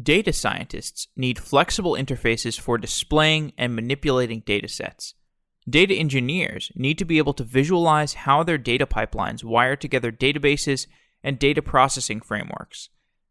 Data 0.00 0.32
scientists 0.32 1.08
need 1.16 1.38
flexible 1.38 1.92
interfaces 1.92 2.58
for 2.58 2.78
displaying 2.78 3.52
and 3.58 3.74
manipulating 3.74 4.42
datasets. 4.42 5.14
Data 5.68 5.94
engineers 5.94 6.70
need 6.74 6.96
to 6.98 7.04
be 7.04 7.18
able 7.18 7.34
to 7.34 7.44
visualize 7.44 8.14
how 8.14 8.42
their 8.42 8.58
data 8.58 8.86
pipelines 8.86 9.44
wire 9.44 9.76
together 9.76 10.12
databases 10.12 10.86
and 11.22 11.38
data 11.38 11.60
processing 11.60 12.20
frameworks. 12.20 12.88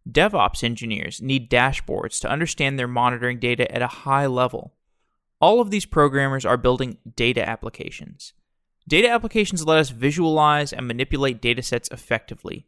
DevOps 0.10 0.64
engineers 0.64 1.22
need 1.22 1.50
dashboards 1.50 2.20
to 2.22 2.30
understand 2.30 2.78
their 2.78 2.88
monitoring 2.88 3.40
data 3.40 3.70
at 3.74 3.82
a 3.82 3.88
high 3.88 4.28
level. 4.28 4.74
All 5.42 5.62
of 5.62 5.72
these 5.72 5.86
programmers 5.86 6.46
are 6.46 6.58
building 6.58 6.98
data 7.16 7.48
applications. 7.48 8.34
Data 8.88 9.10
applications 9.10 9.66
let 9.66 9.80
us 9.80 9.90
visualize 9.90 10.74
and 10.74 10.88
manipulate 10.88 11.42
datasets 11.42 11.92
effectively. 11.92 12.68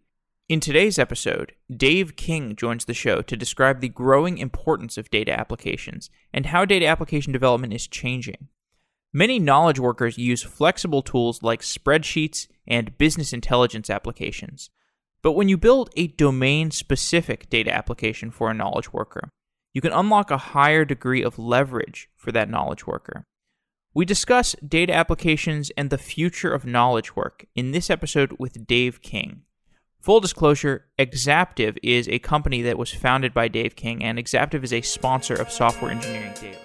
In 0.52 0.59
today's 0.59 0.99
episode, 0.99 1.54
Dave 1.73 2.17
King 2.17 2.57
joins 2.57 2.84
the 2.84 2.93
show 2.93 3.21
to 3.21 3.38
describe 3.38 3.79
the 3.79 3.88
growing 3.88 4.38
importance 4.38 4.97
of 4.97 5.09
data 5.09 5.31
applications 5.31 6.09
and 6.34 6.48
how 6.48 6.66
data 6.66 6.85
application 6.85 7.31
development 7.31 7.71
is 7.71 7.88
changing. 7.88 8.49
Many 9.13 9.40
knowledge 9.40 9.79
workers 9.79 10.17
use 10.17 10.43
flexible 10.43 11.03
tools 11.03 11.41
like 11.41 11.62
spreadsheets 11.62 12.49
and 12.67 12.98
business 12.98 13.31
intelligence 13.31 13.90
applications. 13.90 14.70
But 15.21 15.38
when 15.38 15.48
you 15.48 15.55
build 15.55 15.90
a 15.95 16.07
domain 16.07 16.71
specific 16.71 17.49
data 17.49 17.73
application 17.73 18.29
for 18.29 18.52
a 18.52 18.54
knowledge 18.54 18.91
worker, 18.91 19.29
you 19.73 19.79
can 19.79 19.93
unlock 19.93 20.31
a 20.31 20.38
higher 20.38 20.84
degree 20.84 21.23
of 21.23 21.40
leverage 21.40 22.09
for 22.18 22.34
that 22.34 22.49
knowledge 22.49 22.85
worker. 22.85 23.23
We 23.93 24.04
discuss 24.04 24.57
data 24.68 24.91
applications 24.91 25.71
and 25.77 25.90
the 25.90 25.98
future 25.98 26.54
of 26.54 26.65
knowledge 26.65 27.15
work 27.15 27.45
in 27.55 27.71
this 27.71 27.90
episode 27.90 28.35
with 28.38 28.68
Dave 28.68 29.02
King. 29.02 29.43
Full 30.02 30.20
disclosure 30.20 30.88
Exaptive 30.98 31.78
is 31.84 32.10
a 32.10 32.18
company 32.18 32.64
that 32.64 32.76
was 32.76 32.91
founded 32.91 33.36
by 33.36 33.48
Dave 33.48 33.76
King, 33.76 34.04
and 34.04 34.18
Exaptive 34.18 34.64
is 34.64 34.74
a 34.74 34.82
sponsor 34.82 35.36
of 35.36 35.52
Software 35.52 35.91
Engineering 35.91 36.34
Daily. 36.41 36.58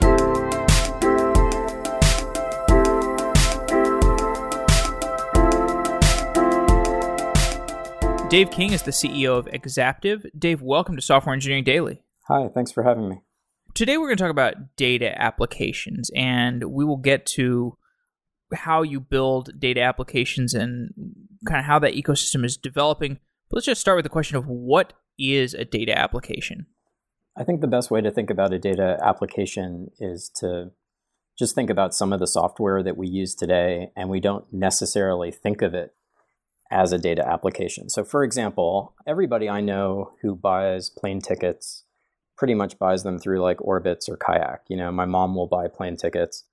Dave 8.31 8.51
King 8.51 8.73
is 8.73 8.85
the 8.85 8.91
CEO 8.91 9.37
of 9.37 9.47
Exaptive. 9.49 10.25
Dave, 10.39 10.63
welcome 10.63 10.97
to 10.97 11.03
Software 11.03 11.35
Engineering 11.35 11.65
Daily. 11.65 12.01
Hi, 12.29 12.49
thanks 12.49 12.73
for 12.73 12.85
having 12.85 13.07
me. 13.07 13.21
Today 13.75 13.99
we're 13.99 14.07
going 14.07 14.17
to 14.17 14.25
talk 14.25 14.31
about 14.31 14.77
data 14.77 15.13
applications, 15.21 16.11
and 16.17 16.65
we 16.65 16.87
will 16.87 16.97
get 16.97 17.27
to 17.27 17.77
how 18.55 18.81
you 18.81 18.99
build 18.99 19.51
data 19.59 19.83
applications 19.83 20.55
and 20.55 20.95
kind 21.47 21.61
of 21.61 21.67
how 21.67 21.79
that 21.81 21.93
ecosystem 21.93 22.43
is 22.43 22.57
developing. 22.57 23.19
But 23.49 23.57
let's 23.57 23.67
just 23.67 23.81
start 23.81 23.97
with 23.97 24.05
the 24.05 24.11
question 24.11 24.37
of 24.37 24.47
what 24.47 24.93
is 25.19 25.55
a 25.55 25.65
data 25.65 25.97
application? 25.97 26.67
I 27.37 27.45
think 27.45 27.61
the 27.61 27.67
best 27.67 27.91
way 27.91 28.01
to 28.01 28.11
think 28.11 28.31
about 28.31 28.53
a 28.53 28.59
data 28.59 28.99
application 29.03 29.91
is 30.01 30.31
to 30.37 30.73
just 31.39 31.55
think 31.55 31.69
about 31.69 31.95
some 31.95 32.13
of 32.13 32.19
the 32.21 32.27
software 32.27 32.83
that 32.83 32.97
we 32.97 33.07
use 33.07 33.35
today, 33.35 33.91
and 33.95 34.09
we 34.09 34.21
don't 34.21 34.51
necessarily 34.53 35.31
think 35.31 35.61
of 35.61 35.75
it 35.75 35.95
as 36.71 36.93
a 36.93 36.99
data 36.99 37.27
application. 37.27 37.89
So, 37.89 38.05
for 38.05 38.25
example, 38.25 38.95
everybody 39.07 39.49
I 39.49 39.61
know 39.61 40.13
who 40.23 40.35
buys 40.35 40.91
plane 40.91 41.21
tickets 41.21 41.85
pretty 42.37 42.55
much 42.55 42.79
buys 42.79 43.03
them 43.03 43.19
through 43.19 43.41
like 43.41 43.59
Orbitz 43.59 44.09
or 44.09 44.17
Kayak. 44.17 44.63
You 44.69 44.77
know, 44.77 44.91
my 44.91 45.05
mom 45.05 45.35
will 45.35 45.47
buy 45.47 45.69
plane 45.69 45.97
tickets 45.97 46.45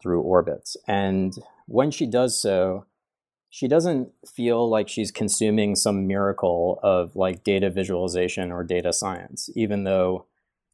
through 0.00 0.22
Orbitz. 0.24 0.76
And 0.88 1.34
when 1.66 1.90
she 1.90 2.06
does 2.06 2.40
so, 2.40 2.86
she 3.50 3.66
doesn't 3.66 4.10
feel 4.24 4.70
like 4.70 4.88
she's 4.88 5.10
consuming 5.10 5.74
some 5.74 6.06
miracle 6.06 6.78
of 6.84 7.16
like 7.16 7.42
data 7.42 7.68
visualization 7.68 8.52
or 8.52 8.62
data 8.62 8.92
science, 8.92 9.50
even 9.56 9.82
though 9.82 10.24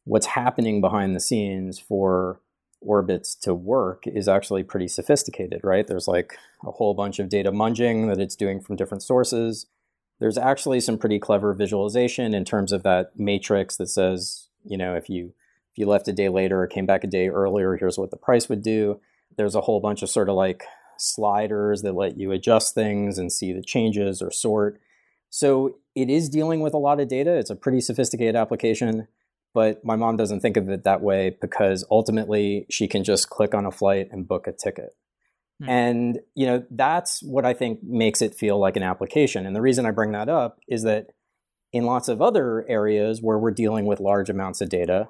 what's 0.05 0.27
happening 0.27 0.79
behind 0.79 1.15
the 1.15 1.19
scenes 1.19 1.79
for 1.79 2.39
Orbitz 2.85 3.37
to 3.39 3.55
work 3.55 4.05
is 4.05 4.27
actually 4.27 4.61
pretty 4.61 4.87
sophisticated, 4.87 5.61
right? 5.63 5.87
There's 5.87 6.07
like 6.07 6.37
a 6.63 6.71
whole 6.71 6.93
bunch 6.93 7.17
of 7.17 7.29
data 7.29 7.51
munging 7.51 8.07
that 8.07 8.21
it's 8.21 8.35
doing 8.35 8.61
from 8.61 8.75
different 8.75 9.01
sources. 9.01 9.65
There's 10.19 10.37
actually 10.37 10.79
some 10.79 10.99
pretty 10.99 11.17
clever 11.17 11.53
visualization 11.53 12.35
in 12.35 12.45
terms 12.45 12.71
of 12.71 12.83
that 12.83 13.17
matrix 13.17 13.75
that 13.77 13.87
says, 13.87 14.49
you 14.63 14.77
know, 14.77 14.95
if 14.95 15.09
you 15.09 15.33
if 15.71 15.79
you 15.79 15.87
left 15.87 16.07
a 16.07 16.13
day 16.13 16.29
later 16.29 16.61
or 16.61 16.67
came 16.67 16.85
back 16.85 17.03
a 17.03 17.07
day 17.07 17.27
earlier, 17.27 17.75
here's 17.75 17.97
what 17.97 18.11
the 18.11 18.17
price 18.17 18.47
would 18.49 18.61
do. 18.61 18.99
There's 19.35 19.55
a 19.55 19.61
whole 19.61 19.79
bunch 19.79 20.03
of 20.03 20.09
sort 20.09 20.29
of 20.29 20.35
like 20.35 20.63
sliders 20.97 21.81
that 21.81 21.93
let 21.93 22.17
you 22.17 22.31
adjust 22.31 22.73
things 22.73 23.17
and 23.17 23.31
see 23.31 23.53
the 23.53 23.61
changes 23.61 24.21
or 24.21 24.31
sort. 24.31 24.79
So 25.29 25.77
it 25.95 26.09
is 26.09 26.29
dealing 26.29 26.61
with 26.61 26.73
a 26.73 26.77
lot 26.77 26.99
of 26.99 27.07
data. 27.07 27.33
It's 27.37 27.49
a 27.49 27.55
pretty 27.55 27.81
sophisticated 27.81 28.35
application 28.35 29.07
but 29.57 29.83
my 29.83 29.95
mom 29.95 30.17
doesn't 30.17 30.41
think 30.41 30.55
of 30.55 30.69
it 30.69 30.83
that 30.83 31.01
way 31.01 31.35
because 31.41 31.83
ultimately 31.89 32.67
she 32.69 32.87
can 32.87 33.03
just 33.03 33.31
click 33.31 33.55
on 33.55 33.65
a 33.65 33.71
flight 33.71 34.07
and 34.11 34.27
book 34.27 34.45
a 34.45 34.51
ticket. 34.51 34.95
Hmm. 35.63 35.69
And 35.69 36.19
you 36.35 36.45
know, 36.45 36.63
that's 36.69 37.23
what 37.23 37.43
I 37.43 37.55
think 37.55 37.81
makes 37.81 38.21
it 38.21 38.35
feel 38.35 38.59
like 38.59 38.77
an 38.77 38.83
application. 38.83 39.47
And 39.47 39.55
the 39.55 39.61
reason 39.61 39.87
I 39.87 39.89
bring 39.89 40.11
that 40.11 40.29
up 40.29 40.59
is 40.67 40.83
that 40.83 41.07
in 41.73 41.85
lots 41.87 42.07
of 42.07 42.21
other 42.21 42.69
areas 42.69 43.19
where 43.19 43.39
we're 43.39 43.49
dealing 43.49 43.87
with 43.87 43.99
large 43.99 44.29
amounts 44.29 44.61
of 44.61 44.69
data, 44.69 45.09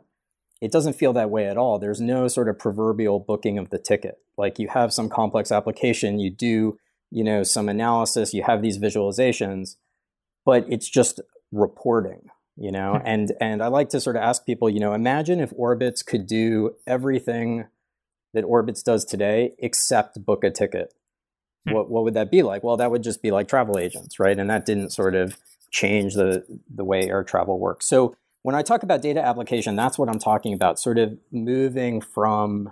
it 0.62 0.72
doesn't 0.72 0.94
feel 0.94 1.14
that 1.14 1.30
way 1.30 1.48
at 1.48 1.58
all. 1.58 1.80
There's 1.80 2.02
no 2.02 2.28
sort 2.28 2.50
of 2.50 2.58
proverbial 2.58 3.20
booking 3.20 3.58
of 3.58 3.70
the 3.70 3.78
ticket. 3.78 4.20
Like 4.38 4.60
you 4.60 4.68
have 4.70 4.94
some 4.94 5.10
complex 5.10 5.52
application, 5.52 6.20
you 6.20 6.30
do, 6.30 6.80
you 7.12 7.24
know, 7.24 7.44
some 7.44 7.70
analysis, 7.70 8.34
you 8.34 8.44
have 8.44 8.62
these 8.62 8.78
visualizations, 8.78 9.76
but 10.46 10.66
it's 10.68 10.90
just 10.90 11.22
reporting 11.52 12.30
you 12.58 12.72
know 12.72 12.94
hmm. 12.94 13.06
and 13.06 13.32
and 13.40 13.62
i 13.62 13.68
like 13.68 13.90
to 13.90 14.02
sort 14.02 14.16
of 14.16 14.22
ask 14.22 14.46
people 14.46 14.70
you 14.70 14.80
know 14.80 14.94
imagine 14.94 15.40
if 15.40 15.52
orbitz 15.52 16.06
could 16.06 16.26
do 16.26 16.76
everything 16.86 17.66
that 18.34 18.44
orbitz 18.44 18.84
does 18.84 19.06
today 19.06 19.54
except 19.60 20.24
book 20.26 20.44
a 20.44 20.50
ticket 20.50 20.94
hmm. 21.66 21.74
what 21.74 21.90
what 21.90 22.04
would 22.04 22.16
that 22.16 22.32
be 22.32 22.44
like 22.44 22.64
well 22.64 22.78
that 22.78 22.92
would 22.92 23.04
just 23.04 23.22
be 23.22 23.32
like 23.32 23.48
travel 23.48 23.78
agents 23.78 24.20
right 24.20 24.38
and 24.38 24.50
that 24.50 24.66
didn't 24.66 24.90
sort 24.90 25.16
of 25.16 25.38
change 25.72 26.16
the 26.16 26.44
the 26.74 26.84
way 26.84 27.08
air 27.08 27.24
travel 27.24 27.60
works 27.60 27.88
so 27.88 28.16
when 28.48 28.56
i 28.56 28.62
talk 28.62 28.82
about 28.82 29.02
data 29.02 29.22
application 29.22 29.76
that's 29.76 30.00
what 30.00 30.08
i'm 30.08 30.20
talking 30.20 30.54
about 30.54 30.80
sort 30.80 30.98
of 30.98 31.18
moving 31.34 32.00
from 32.00 32.72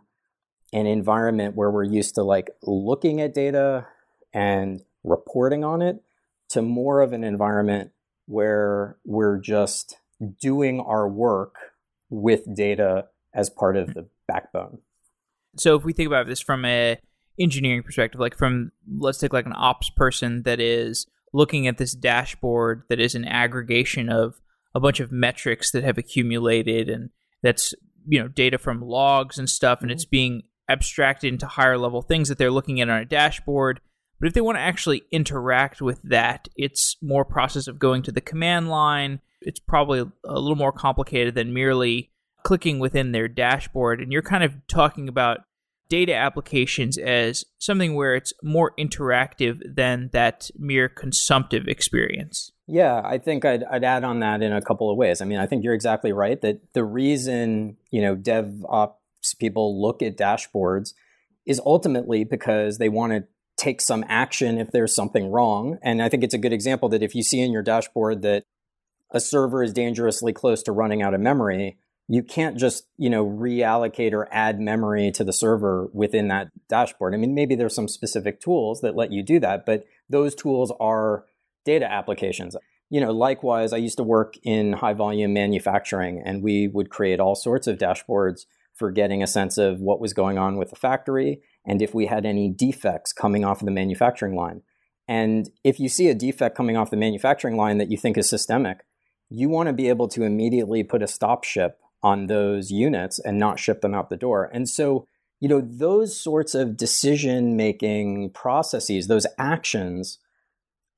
an 0.72 0.86
environment 0.86 1.53
where 1.53 1.69
we're 1.69 1.84
used 1.84 2.16
to 2.16 2.24
like 2.24 2.50
looking 2.63 3.19
at 3.19 3.34
data 3.34 3.85
and 4.34 4.81
reporting 5.03 5.66
on 5.66 5.81
it 5.81 6.02
to 6.47 6.62
more 6.62 7.02
of 7.02 7.12
an 7.12 7.25
environment 7.25 7.91
where 8.25 8.96
we're 9.06 9.38
just 9.38 9.97
doing 10.40 10.80
our 10.80 11.09
work 11.09 11.56
with 12.09 12.56
data 12.56 13.08
as 13.34 13.50
part 13.50 13.75
of 13.78 13.94
the 13.94 14.08
backbone. 14.28 14.80
So 15.58 15.75
if 15.75 15.84
we 15.84 15.94
think 15.94 16.08
about 16.08 16.28
this 16.28 16.40
from 16.40 16.66
a 16.66 16.97
engineering 17.38 17.84
perspective, 17.84 18.19
like 18.19 18.38
from 18.38 18.72
let's 18.97 19.18
take 19.18 19.34
like 19.34 19.46
an 19.46 19.53
ops 19.56 19.90
person 19.90 20.44
that 20.44 20.59
is 20.59 21.06
looking 21.34 21.68
at 21.68 21.78
this 21.78 21.94
dashboard 21.94 22.84
that 22.90 23.00
is 23.00 23.16
an 23.16 23.25
aggregation 23.25 24.09
of 24.09 24.40
a 24.75 24.80
bunch 24.80 25.00
of 25.00 25.12
metrics 25.12 25.72
that 25.72 25.84
have 25.84 25.97
accumulated 25.97 26.90
and 26.90 27.09
that's 27.41 27.74
you 28.08 28.22
know 28.22 28.28
data 28.28 28.59
from 28.59 28.81
logs 28.81 29.40
and 29.40 29.50
stuff 29.50 29.80
and 29.81 29.90
mm-hmm. 29.90 29.96
it's 29.96 30.06
being 30.06 30.44
abstracted 30.69 31.34
into 31.34 31.47
higher 31.47 31.78
level 31.78 32.02
things 32.02 32.30
that 32.30 32.38
they're 32.38 32.52
looking 32.52 32.80
at 32.81 32.90
on 32.90 33.00
a 33.00 33.06
dashboard 33.06 33.80
but 34.19 34.28
if 34.28 34.34
they 34.34 34.41
want 34.41 34.58
to 34.58 34.62
actually 34.62 35.03
interact 35.12 35.81
with 35.81 36.02
that, 36.03 36.47
it's 36.56 36.96
more 37.02 37.25
process 37.25 37.68
of 37.68 37.80
going 37.80 38.03
to 38.03 38.12
the 38.12 38.22
command 38.22 38.69
line. 38.69 39.19
It's 39.41 39.59
probably 39.59 40.00
a 40.00 40.40
little 40.40 40.56
more 40.56 40.72
complicated 40.72 41.35
than 41.35 41.53
merely 41.53 42.12
clicking 42.44 42.80
within 42.80 43.12
their 43.12 43.28
dashboard. 43.28 44.02
And 44.02 44.12
you're 44.12 44.22
kind 44.22 44.44
of 44.44 44.56
talking 44.68 45.09
about 45.09 45.40
data 45.90 46.13
applications 46.13 46.97
as 46.97 47.46
something 47.57 47.96
where 47.96 48.16
it's 48.16 48.34
more 48.41 48.73
interactive 48.78 49.62
than 49.66 50.09
that 50.13 50.50
mere 50.57 50.90
consumptive 50.90 51.68
experience. 51.68 52.51
Yeah, 52.68 53.01
I 53.03 53.19
think 53.19 53.46
I'd, 53.46 53.63
I'd 53.63 53.84
add 53.84 54.03
on 54.03 54.19
that 54.22 54.41
in 54.41 54.51
a 54.51 54.62
couple 54.62 54.90
of 54.90 54.97
ways. 54.97 55.22
I 55.22 55.25
mean, 55.25 55.38
I 55.38 55.46
think 55.46 55.63
you're 55.63 55.73
exactly 55.73 56.12
right 56.12 56.40
that 56.41 56.73
the 56.73 56.84
reason, 56.84 57.78
you 57.91 58.02
know, 58.02 58.16
DevOps 58.16 58.93
people 59.40 59.82
look 59.82 60.02
at 60.02 60.17
dashboards 60.17 60.93
is 61.46 61.61
ultimately 61.66 62.23
because 62.23 62.78
they 62.78 62.90
want 62.90 63.14
to 63.14 63.23
take 63.58 63.81
some 63.81 64.03
action 64.08 64.58
if 64.58 64.72
there's 64.72 64.96
something 64.96 65.31
wrong. 65.31 65.78
And 65.81 66.02
I 66.02 66.09
think 66.09 66.23
it's 66.23 66.34
a 66.34 66.40
good 66.40 66.53
example 66.53 66.90
that 66.90 67.03
if 67.03 67.16
you 67.16 67.23
see 67.23 67.40
in 67.40 67.52
your 67.52 67.61
dashboard 67.61 68.22
that 68.23 68.43
a 69.11 69.20
server 69.20 69.64
is 69.64 69.72
dangerously 69.72 70.34
close 70.34 70.64
to 70.64 70.72
running 70.72 71.02
out 71.02 71.14
of 71.14 71.22
memory, 71.22 71.78
you 72.07 72.22
can't 72.22 72.57
just, 72.57 72.87
you 72.97 73.09
know, 73.09 73.25
reallocate 73.25 74.13
or 74.13 74.28
add 74.31 74.59
memory 74.59 75.11
to 75.11 75.23
the 75.23 75.34
server 75.34 75.90
within 75.91 76.28
that 76.28 76.49
dashboard. 76.69 77.13
I 77.13 77.17
mean, 77.17 77.34
maybe 77.34 77.55
there's 77.55 77.73
some 77.73 77.87
specific 77.87 78.40
tools 78.40 78.81
that 78.81 78.96
let 78.96 79.11
you 79.11 79.23
do 79.23 79.40
that, 79.40 79.66
but 79.66 79.85
those 80.09 80.35
tools 80.35 80.72
are 80.79 81.25
data 81.66 81.91
applications. 81.91 82.55
You 82.91 83.02
know, 83.02 83.11
likewise, 83.11 83.73
I 83.73 83.78
used 83.78 83.97
to 83.97 84.03
work 84.03 84.35
in 84.43 84.73
high 84.73 84.93
volume 84.93 85.34
manufacturing 85.34 86.22
and 86.23 86.43
we 86.43 86.67
would 86.67 86.91
create 86.91 87.19
all 87.19 87.34
sorts 87.34 87.66
of 87.66 87.79
dashboards 87.79 88.46
for 88.75 88.91
getting 88.91 89.23
a 89.23 89.28
sense 89.28 89.57
of 89.57 89.79
what 89.79 89.99
was 89.99 90.13
going 90.13 90.37
on 90.37 90.57
with 90.57 90.69
the 90.69 90.75
factory 90.75 91.41
and 91.66 91.81
if 91.81 91.96
we 91.96 92.05
had 92.05 92.25
any 92.25 92.49
defects 92.49 93.13
coming 93.13 93.43
off 93.43 93.61
of 93.61 93.66
the 93.66 93.72
manufacturing 93.72 94.35
line. 94.35 94.61
And 95.07 95.49
if 95.63 95.79
you 95.79 95.90
see 95.90 96.09
a 96.09 96.16
defect 96.16 96.55
coming 96.55 96.78
off 96.78 96.91
the 96.91 96.97
manufacturing 96.97 97.57
line 97.57 97.79
that 97.79 97.90
you 97.90 97.97
think 97.97 98.17
is 98.17 98.29
systemic, 98.29 98.85
you 99.29 99.49
want 99.49 99.67
to 99.67 99.73
be 99.73 99.90
able 99.90 100.07
to 100.09 100.23
immediately 100.23 100.84
put 100.84 101.02
a 101.02 101.07
stop 101.07 101.43
ship 101.43 101.79
on 102.05 102.28
those 102.28 102.69
units 102.69 103.17
and 103.17 103.40
not 103.40 103.57
ship 103.57 103.81
them 103.81 103.96
out 103.96 104.11
the 104.11 104.16
door. 104.16 104.47
And 104.53 104.69
so, 104.69 105.07
you 105.40 105.49
know, 105.49 105.59
those 105.59 106.16
sorts 106.16 106.53
of 106.53 106.78
decision 106.78 107.57
making 107.57 108.29
processes, 108.29 109.07
those 109.07 109.25
actions, 109.40 110.19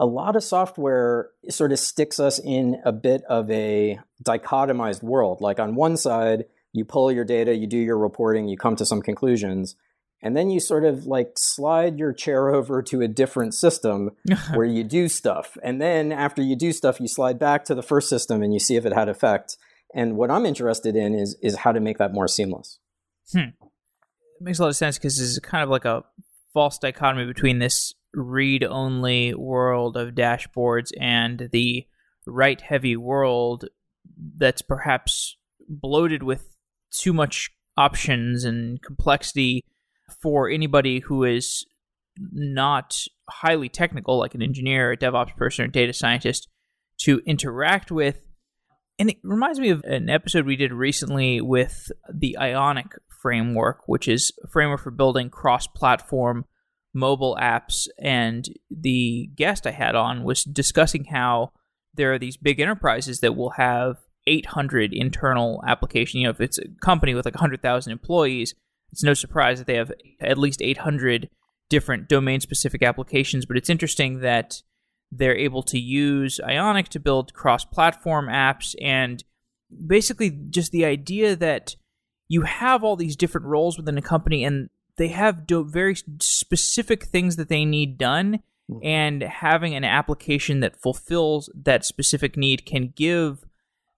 a 0.01 0.05
lot 0.05 0.35
of 0.35 0.43
software 0.43 1.29
sort 1.47 1.71
of 1.71 1.79
sticks 1.79 2.19
us 2.19 2.39
in 2.39 2.81
a 2.83 2.91
bit 2.91 3.23
of 3.29 3.49
a 3.49 3.99
dichotomized 4.21 5.01
world. 5.01 5.39
Like 5.39 5.61
on 5.61 5.75
one 5.75 5.95
side, 5.95 6.43
you 6.73 6.83
pull 6.83 7.09
your 7.09 7.23
data, 7.23 7.55
you 7.55 7.67
do 7.67 7.77
your 7.77 7.97
reporting, 7.97 8.49
you 8.49 8.57
come 8.57 8.75
to 8.75 8.85
some 8.85 9.01
conclusions, 9.01 9.77
and 10.21 10.35
then 10.35 10.49
you 10.49 10.59
sort 10.59 10.83
of 10.83 11.05
like 11.05 11.35
slide 11.37 11.97
your 11.97 12.11
chair 12.11 12.49
over 12.53 12.81
to 12.81 12.99
a 12.99 13.07
different 13.07 13.53
system 13.53 14.11
where 14.53 14.67
you 14.67 14.83
do 14.83 15.07
stuff. 15.07 15.57
And 15.63 15.81
then 15.81 16.11
after 16.11 16.41
you 16.41 16.57
do 16.57 16.73
stuff, 16.73 16.99
you 16.99 17.07
slide 17.07 17.39
back 17.39 17.63
to 17.65 17.75
the 17.75 17.81
first 17.81 18.09
system 18.09 18.43
and 18.43 18.53
you 18.53 18.59
see 18.59 18.75
if 18.75 18.85
it 18.85 18.91
had 18.91 19.07
effect. 19.07 19.55
And 19.93 20.17
what 20.17 20.31
I'm 20.31 20.45
interested 20.45 20.95
in 20.95 21.15
is 21.15 21.37
is 21.41 21.57
how 21.57 21.71
to 21.71 21.79
make 21.79 21.97
that 21.97 22.13
more 22.13 22.27
seamless. 22.27 22.79
Hmm. 23.31 23.39
It 23.39 24.41
makes 24.41 24.59
a 24.59 24.63
lot 24.63 24.69
of 24.69 24.75
sense 24.75 24.97
because 24.97 25.19
is 25.19 25.39
kind 25.39 25.63
of 25.63 25.69
like 25.69 25.85
a 25.85 26.03
false 26.53 26.77
dichotomy 26.77 27.25
between 27.25 27.59
this 27.59 27.93
read 28.13 28.63
only 28.63 29.33
world 29.33 29.97
of 29.97 30.15
dashboards 30.15 30.91
and 30.99 31.49
the 31.51 31.85
write 32.25 32.61
heavy 32.61 32.95
world 32.95 33.65
that's 34.37 34.61
perhaps 34.61 35.37
bloated 35.67 36.23
with 36.23 36.55
too 36.91 37.13
much 37.13 37.49
options 37.77 38.43
and 38.43 38.81
complexity 38.81 39.63
for 40.21 40.49
anybody 40.49 40.99
who 40.99 41.23
is 41.23 41.65
not 42.31 43.03
highly 43.29 43.69
technical, 43.69 44.17
like 44.17 44.33
an 44.33 44.41
engineer, 44.41 44.91
a 44.91 44.97
DevOps 44.97 45.35
person, 45.35 45.65
or 45.65 45.67
data 45.67 45.93
scientist, 45.93 46.47
to 47.01 47.21
interact 47.25 47.91
with. 47.91 48.23
And 48.99 49.11
it 49.11 49.17
reminds 49.23 49.59
me 49.59 49.69
of 49.69 49.83
an 49.83 50.09
episode 50.09 50.45
we 50.45 50.55
did 50.55 50.73
recently 50.73 51.39
with 51.39 51.91
the 52.11 52.37
Ionic 52.37 52.87
framework, 53.21 53.81
which 53.85 54.07
is 54.07 54.31
a 54.43 54.47
framework 54.47 54.81
for 54.81 54.91
building 54.91 55.29
cross 55.29 55.67
platform 55.67 56.45
mobile 56.93 57.37
apps. 57.39 57.87
And 57.99 58.47
the 58.71 59.29
guest 59.35 59.67
I 59.67 59.71
had 59.71 59.95
on 59.95 60.23
was 60.23 60.43
discussing 60.43 61.05
how 61.05 61.51
there 61.93 62.13
are 62.13 62.19
these 62.19 62.37
big 62.37 62.59
enterprises 62.59 63.19
that 63.19 63.35
will 63.35 63.51
have 63.51 63.97
800 64.25 64.93
internal 64.93 65.63
application. 65.67 66.19
You 66.19 66.27
know, 66.27 66.31
if 66.31 66.41
it's 66.41 66.57
a 66.57 66.67
company 66.81 67.13
with 67.13 67.25
like 67.25 67.35
100,000 67.35 67.91
employees, 67.91 68.55
it's 68.91 69.03
no 69.03 69.13
surprise 69.13 69.59
that 69.59 69.67
they 69.67 69.75
have 69.75 69.91
at 70.19 70.37
least 70.37 70.61
800 70.61 71.29
different 71.69 72.07
domain 72.07 72.39
specific 72.39 72.81
applications. 72.81 73.45
But 73.45 73.57
it's 73.57 73.69
interesting 73.69 74.21
that 74.21 74.61
they're 75.11 75.37
able 75.37 75.63
to 75.63 75.79
use 75.79 76.39
Ionic 76.43 76.89
to 76.89 76.99
build 76.99 77.33
cross 77.33 77.65
platform 77.65 78.27
apps 78.27 78.75
and 78.81 79.23
basically 79.85 80.29
just 80.49 80.71
the 80.71 80.85
idea 80.85 81.35
that 81.35 81.75
you 82.27 82.41
have 82.41 82.83
all 82.83 82.95
these 82.95 83.15
different 83.15 83.47
roles 83.47 83.77
within 83.77 83.97
a 83.97 84.01
company 84.01 84.43
and 84.43 84.69
they 84.97 85.09
have 85.09 85.45
do- 85.45 85.63
very 85.63 85.95
specific 86.19 87.05
things 87.05 87.35
that 87.35 87.49
they 87.49 87.65
need 87.65 87.97
done 87.97 88.39
hmm. 88.69 88.79
and 88.83 89.21
having 89.21 89.75
an 89.75 89.83
application 89.83 90.59
that 90.59 90.79
fulfills 90.79 91.49
that 91.55 91.85
specific 91.85 92.35
need 92.35 92.65
can 92.65 92.93
give 92.95 93.45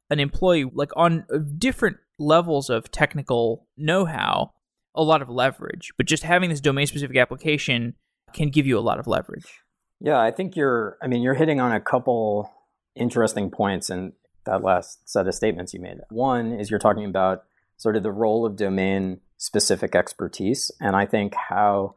an 0.10 0.20
employee 0.20 0.70
like 0.74 0.92
on 0.96 1.26
different 1.58 1.98
levels 2.18 2.70
of 2.70 2.92
technical 2.92 3.68
know-how 3.78 4.52
a 4.96 5.04
lot 5.04 5.22
of 5.22 5.30
leverage 5.30 5.94
but 5.98 6.06
just 6.06 6.24
having 6.24 6.50
this 6.50 6.60
domain 6.60 6.88
specific 6.88 7.16
application 7.16 7.94
can 8.34 8.50
give 8.50 8.68
you 8.68 8.78
a 8.78 8.82
lot 8.82 9.00
of 9.00 9.08
leverage 9.08 9.62
yeah 10.00 10.20
i 10.20 10.32
think 10.32 10.56
you're 10.56 10.98
i 11.02 11.08
mean 11.08 11.22
you're 11.22 11.34
hitting 11.34 11.60
on 11.60 11.72
a 11.72 11.80
couple 11.80 12.52
interesting 12.96 13.50
points 13.50 13.90
in 13.90 14.14
that 14.46 14.64
last 14.64 15.08
set 15.08 15.28
of 15.28 15.36
statements 15.36 15.74
you 15.74 15.80
made 15.80 15.98
one 16.10 16.52
is 16.54 16.70
you're 16.70 16.80
talking 16.80 17.06
about 17.06 17.44
sort 17.78 17.96
of 17.96 18.04
the 18.04 18.12
role 18.12 18.46
of 18.46 18.56
domain 18.56 19.20
specific 19.38 19.96
expertise 19.96 20.72
and 20.80 20.96
i 20.96 21.06
think 21.06 21.34
how 21.50 21.94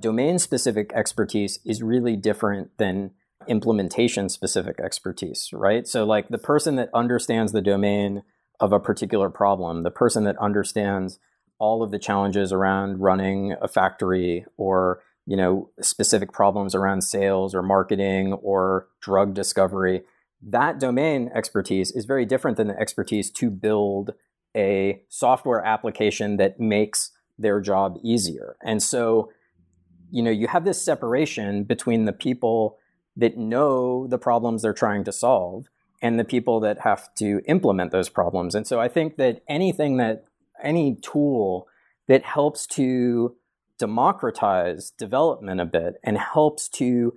domain 0.00 0.38
specific 0.38 0.92
expertise 0.94 1.58
is 1.64 1.82
really 1.82 2.16
different 2.16 2.76
than 2.78 3.10
implementation 3.46 4.28
specific 4.28 4.80
expertise, 4.80 5.50
right? 5.52 5.86
So, 5.86 6.04
like 6.04 6.28
the 6.28 6.38
person 6.38 6.76
that 6.76 6.90
understands 6.94 7.52
the 7.52 7.62
domain 7.62 8.22
of 8.58 8.72
a 8.72 8.80
particular 8.80 9.30
problem, 9.30 9.82
the 9.82 9.90
person 9.90 10.24
that 10.24 10.36
understands 10.38 11.18
all 11.58 11.82
of 11.82 11.90
the 11.90 11.98
challenges 11.98 12.52
around 12.52 13.00
running 13.00 13.54
a 13.60 13.68
factory 13.68 14.46
or 14.56 15.02
you 15.26 15.36
know 15.36 15.70
specific 15.80 16.32
problems 16.32 16.74
around 16.74 17.02
sales 17.02 17.54
or 17.54 17.62
marketing 17.62 18.32
or 18.34 18.88
drug 19.00 19.34
discovery 19.34 20.02
that 20.42 20.80
domain 20.80 21.30
expertise 21.34 21.90
is 21.92 22.06
very 22.06 22.24
different 22.24 22.56
than 22.56 22.68
the 22.68 22.78
expertise 22.78 23.30
to 23.30 23.50
build 23.50 24.14
a 24.56 25.02
software 25.08 25.64
application 25.64 26.38
that 26.38 26.58
makes 26.58 27.12
their 27.38 27.60
job 27.60 27.98
easier 28.02 28.56
and 28.62 28.82
so 28.82 29.30
you 30.10 30.22
know 30.22 30.30
you 30.30 30.46
have 30.46 30.64
this 30.64 30.82
separation 30.82 31.64
between 31.64 32.04
the 32.04 32.12
people 32.12 32.78
that 33.16 33.36
know 33.36 34.06
the 34.06 34.18
problems 34.18 34.62
they're 34.62 34.72
trying 34.72 35.04
to 35.04 35.12
solve 35.12 35.68
and 36.02 36.18
the 36.18 36.24
people 36.24 36.60
that 36.60 36.80
have 36.80 37.14
to 37.14 37.40
implement 37.46 37.90
those 37.92 38.08
problems. 38.08 38.54
And 38.54 38.66
so 38.66 38.80
I 38.80 38.88
think 38.88 39.16
that 39.16 39.42
anything 39.48 39.98
that 39.98 40.24
any 40.62 40.96
tool 40.96 41.68
that 42.08 42.24
helps 42.24 42.66
to 42.66 43.36
democratize 43.80 44.92
development 44.92 45.60
a 45.60 45.64
bit 45.64 45.94
and 46.04 46.18
helps 46.18 46.68
to 46.68 47.16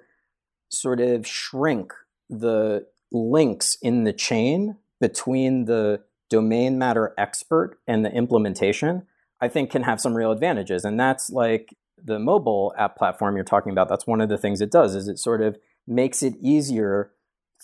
sort 0.70 1.00
of 1.00 1.28
shrink 1.28 1.94
the 2.30 2.88
links 3.12 3.78
in 3.82 4.06
the 4.06 4.14
chain 4.14 4.78
between 5.00 5.66
the 5.66 6.02
domain 6.30 6.80
matter 6.80 7.14
expert 7.18 7.78
and 7.86 8.04
the 8.04 8.12
implementation, 8.12 9.06
I 9.42 9.50
think 9.50 9.70
can 9.70 9.84
have 9.84 10.00
some 10.00 10.16
real 10.16 10.32
advantages. 10.32 10.86
And 10.86 10.98
that's 11.00 11.30
like 11.30 11.76
the 12.02 12.18
mobile 12.18 12.74
app 12.78 12.98
platform 12.98 13.36
you're 13.36 13.44
talking 13.44 13.74
about. 13.74 13.90
That's 13.90 14.08
one 14.08 14.22
of 14.22 14.30
the 14.30 14.38
things 14.38 14.62
it 14.62 14.72
does 14.72 14.96
is 14.96 15.08
it 15.08 15.20
sort 15.20 15.42
of 15.42 15.58
makes 15.86 16.24
it 16.24 16.34
easier 16.42 17.12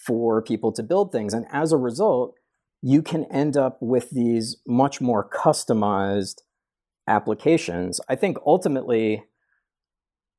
for 0.05 0.41
people 0.41 0.73
to 0.73 0.83
build 0.83 1.11
things. 1.11 1.33
And 1.33 1.45
as 1.51 1.71
a 1.71 1.77
result, 1.77 2.35
you 2.81 3.01
can 3.01 3.25
end 3.25 3.57
up 3.57 3.77
with 3.81 4.09
these 4.11 4.57
much 4.67 5.01
more 5.01 5.27
customized 5.27 6.41
applications. 7.09 7.99
I 8.07 8.15
think 8.15 8.37
ultimately 8.45 9.25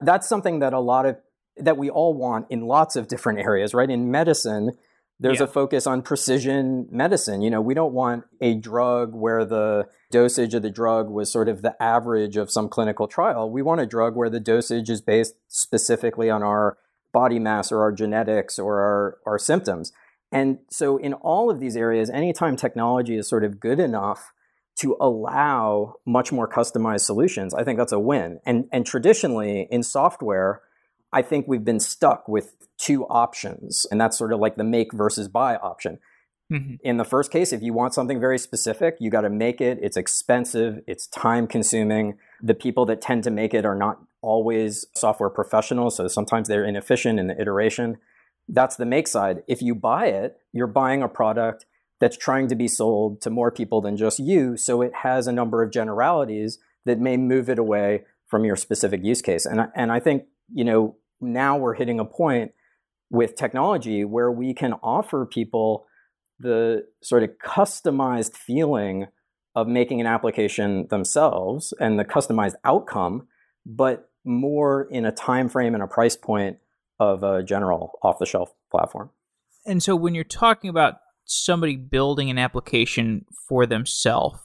that's 0.00 0.28
something 0.28 0.60
that 0.60 0.72
a 0.72 0.80
lot 0.80 1.04
of 1.04 1.18
that 1.56 1.76
we 1.76 1.90
all 1.90 2.14
want 2.14 2.46
in 2.48 2.62
lots 2.62 2.96
of 2.96 3.08
different 3.08 3.40
areas, 3.40 3.74
right? 3.74 3.90
In 3.90 4.10
medicine, 4.10 4.78
there's 5.18 5.40
yeah. 5.40 5.44
a 5.44 5.48
focus 5.48 5.86
on 5.86 6.00
precision 6.00 6.88
medicine. 6.90 7.42
You 7.42 7.50
know, 7.50 7.60
we 7.60 7.74
don't 7.74 7.92
want 7.92 8.24
a 8.40 8.54
drug 8.54 9.14
where 9.14 9.44
the 9.44 9.88
dosage 10.10 10.54
of 10.54 10.62
the 10.62 10.70
drug 10.70 11.10
was 11.10 11.30
sort 11.30 11.48
of 11.48 11.60
the 11.60 11.80
average 11.82 12.38
of 12.38 12.50
some 12.50 12.68
clinical 12.68 13.06
trial. 13.06 13.50
We 13.50 13.60
want 13.60 13.82
a 13.82 13.86
drug 13.86 14.16
where 14.16 14.30
the 14.30 14.40
dosage 14.40 14.88
is 14.88 15.02
based 15.02 15.34
specifically 15.48 16.30
on 16.30 16.42
our 16.42 16.78
body 17.12 17.38
mass 17.38 17.70
or 17.70 17.82
our 17.82 17.92
genetics 17.92 18.58
or 18.58 18.80
our, 18.80 19.18
our 19.26 19.38
symptoms. 19.38 19.92
And 20.32 20.58
so, 20.70 20.96
in 20.96 21.12
all 21.12 21.50
of 21.50 21.60
these 21.60 21.76
areas, 21.76 22.08
anytime 22.08 22.56
technology 22.56 23.16
is 23.16 23.28
sort 23.28 23.44
of 23.44 23.60
good 23.60 23.80
enough 23.80 24.32
to 24.80 24.96
allow 25.00 25.94
much 26.06 26.32
more 26.32 26.48
customized 26.48 27.02
solutions, 27.02 27.52
I 27.52 27.64
think 27.64 27.78
that's 27.78 27.92
a 27.92 27.98
win. 27.98 28.40
And, 28.46 28.66
and 28.72 28.86
traditionally 28.86 29.68
in 29.70 29.82
software, 29.82 30.62
I 31.12 31.22
think 31.22 31.46
we've 31.46 31.64
been 31.64 31.80
stuck 31.80 32.28
with 32.28 32.54
two 32.78 33.04
options, 33.06 33.86
and 33.90 34.00
that's 34.00 34.16
sort 34.16 34.32
of 34.32 34.40
like 34.40 34.56
the 34.56 34.64
make 34.64 34.92
versus 34.94 35.28
buy 35.28 35.56
option. 35.56 35.98
Mm-hmm. 36.50 36.76
In 36.82 36.96
the 36.96 37.04
first 37.04 37.30
case, 37.30 37.52
if 37.52 37.62
you 37.62 37.74
want 37.74 37.94
something 37.94 38.18
very 38.18 38.38
specific, 38.38 38.96
you 39.00 39.10
got 39.10 39.20
to 39.20 39.30
make 39.30 39.60
it. 39.60 39.78
It's 39.82 39.96
expensive, 39.96 40.80
it's 40.86 41.06
time 41.08 41.46
consuming. 41.46 42.16
The 42.42 42.54
people 42.54 42.86
that 42.86 43.02
tend 43.02 43.24
to 43.24 43.30
make 43.30 43.52
it 43.52 43.66
are 43.66 43.76
not 43.76 44.00
always 44.22 44.86
software 44.96 45.30
professionals, 45.30 45.96
so 45.96 46.08
sometimes 46.08 46.48
they're 46.48 46.64
inefficient 46.64 47.20
in 47.20 47.26
the 47.26 47.40
iteration. 47.40 47.98
That's 48.48 48.76
the 48.76 48.86
make 48.86 49.08
side. 49.08 49.42
If 49.46 49.60
you 49.62 49.74
buy 49.74 50.06
it, 50.06 50.38
you're 50.52 50.66
buying 50.66 51.02
a 51.02 51.08
product 51.08 51.66
that's 52.00 52.16
trying 52.16 52.48
to 52.48 52.54
be 52.54 52.66
sold 52.66 53.20
to 53.22 53.30
more 53.30 53.50
people 53.50 53.80
than 53.80 53.96
just 53.96 54.18
you, 54.18 54.56
so 54.56 54.82
it 54.82 54.92
has 55.02 55.26
a 55.26 55.32
number 55.32 55.62
of 55.62 55.70
generalities 55.70 56.58
that 56.86 56.98
may 56.98 57.16
move 57.16 57.48
it 57.48 57.58
away 57.58 58.04
from 58.26 58.44
your 58.44 58.56
specific 58.56 59.04
use 59.04 59.22
case. 59.22 59.46
And 59.46 59.68
and 59.74 59.92
I 59.92 60.00
think, 60.00 60.24
you 60.52 60.64
know, 60.64 60.96
now 61.20 61.58
we're 61.58 61.74
hitting 61.74 62.00
a 62.00 62.04
point 62.04 62.52
with 63.10 63.34
technology 63.34 64.04
where 64.04 64.30
we 64.30 64.54
can 64.54 64.72
offer 64.82 65.26
people 65.26 65.86
the 66.38 66.86
sort 67.02 67.22
of 67.22 67.30
customized 67.44 68.34
feeling 68.34 69.06
of 69.54 69.66
making 69.66 70.00
an 70.00 70.06
application 70.06 70.86
themselves 70.88 71.74
and 71.80 71.98
the 71.98 72.04
customized 72.04 72.54
outcome, 72.64 73.26
but 73.66 74.08
more 74.24 74.86
in 74.90 75.04
a 75.04 75.12
time 75.12 75.48
frame 75.48 75.74
and 75.74 75.82
a 75.82 75.86
price 75.86 76.16
point 76.16 76.58
of 76.98 77.22
a 77.24 77.42
general 77.42 77.98
off-the-shelf 78.02 78.54
platform. 78.70 79.10
And 79.66 79.82
so 79.82 79.96
when 79.96 80.14
you're 80.14 80.24
talking 80.24 80.70
about 80.70 81.00
somebody 81.30 81.76
building 81.76 82.28
an 82.28 82.38
application 82.38 83.24
for 83.48 83.64
themselves, 83.64 84.40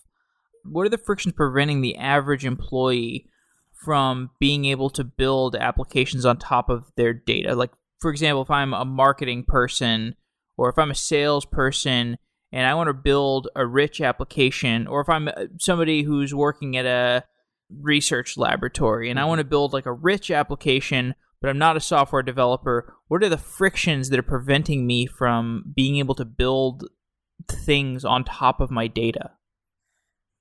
what 0.63 0.85
are 0.85 0.89
the 0.89 0.97
frictions 0.97 1.33
preventing 1.33 1.81
the 1.81 1.97
average 1.97 2.45
employee 2.45 3.25
from 3.71 4.29
being 4.39 4.65
able 4.65 4.89
to 4.91 5.03
build 5.03 5.55
applications 5.55 6.25
on 6.25 6.37
top 6.37 6.69
of 6.69 6.91
their 6.95 7.13
data? 7.13 7.55
Like, 7.55 7.71
for 7.99 8.11
example, 8.11 8.43
if 8.43 8.51
I'm 8.51 8.73
a 8.73 8.85
marketing 8.85 9.45
person 9.47 10.15
or 10.57 10.69
if 10.69 10.77
I'm 10.77 10.91
a 10.91 10.95
salesperson 10.95 12.17
and 12.51 12.67
I 12.67 12.75
want 12.75 12.87
to 12.87 12.93
build 12.93 13.47
a 13.55 13.65
rich 13.65 13.99
application, 13.99 14.87
or 14.87 15.01
if 15.01 15.09
I'm 15.09 15.27
uh, 15.27 15.45
somebody 15.59 16.03
who's 16.03 16.33
working 16.33 16.77
at 16.77 16.85
a 16.85 17.23
research 17.81 18.37
laboratory 18.37 19.09
and 19.09 19.19
I 19.19 19.25
want 19.25 19.39
to 19.39 19.45
build 19.45 19.73
like 19.73 19.87
a 19.87 19.91
rich 19.91 20.29
application, 20.31 21.15
but 21.41 21.49
I'm 21.49 21.57
not 21.57 21.77
a 21.77 21.81
software 21.81 22.23
developer, 22.23 22.95
what 23.07 23.23
are 23.23 23.29
the 23.29 23.37
frictions 23.37 24.09
that 24.09 24.19
are 24.19 24.23
preventing 24.23 24.87
me 24.87 25.05
from 25.05 25.71
being 25.75 25.97
able 25.97 26.15
to 26.15 26.25
build 26.25 26.85
things 27.49 28.05
on 28.05 28.23
top 28.23 28.59
of 28.59 28.71
my 28.71 28.87
data? 28.87 29.31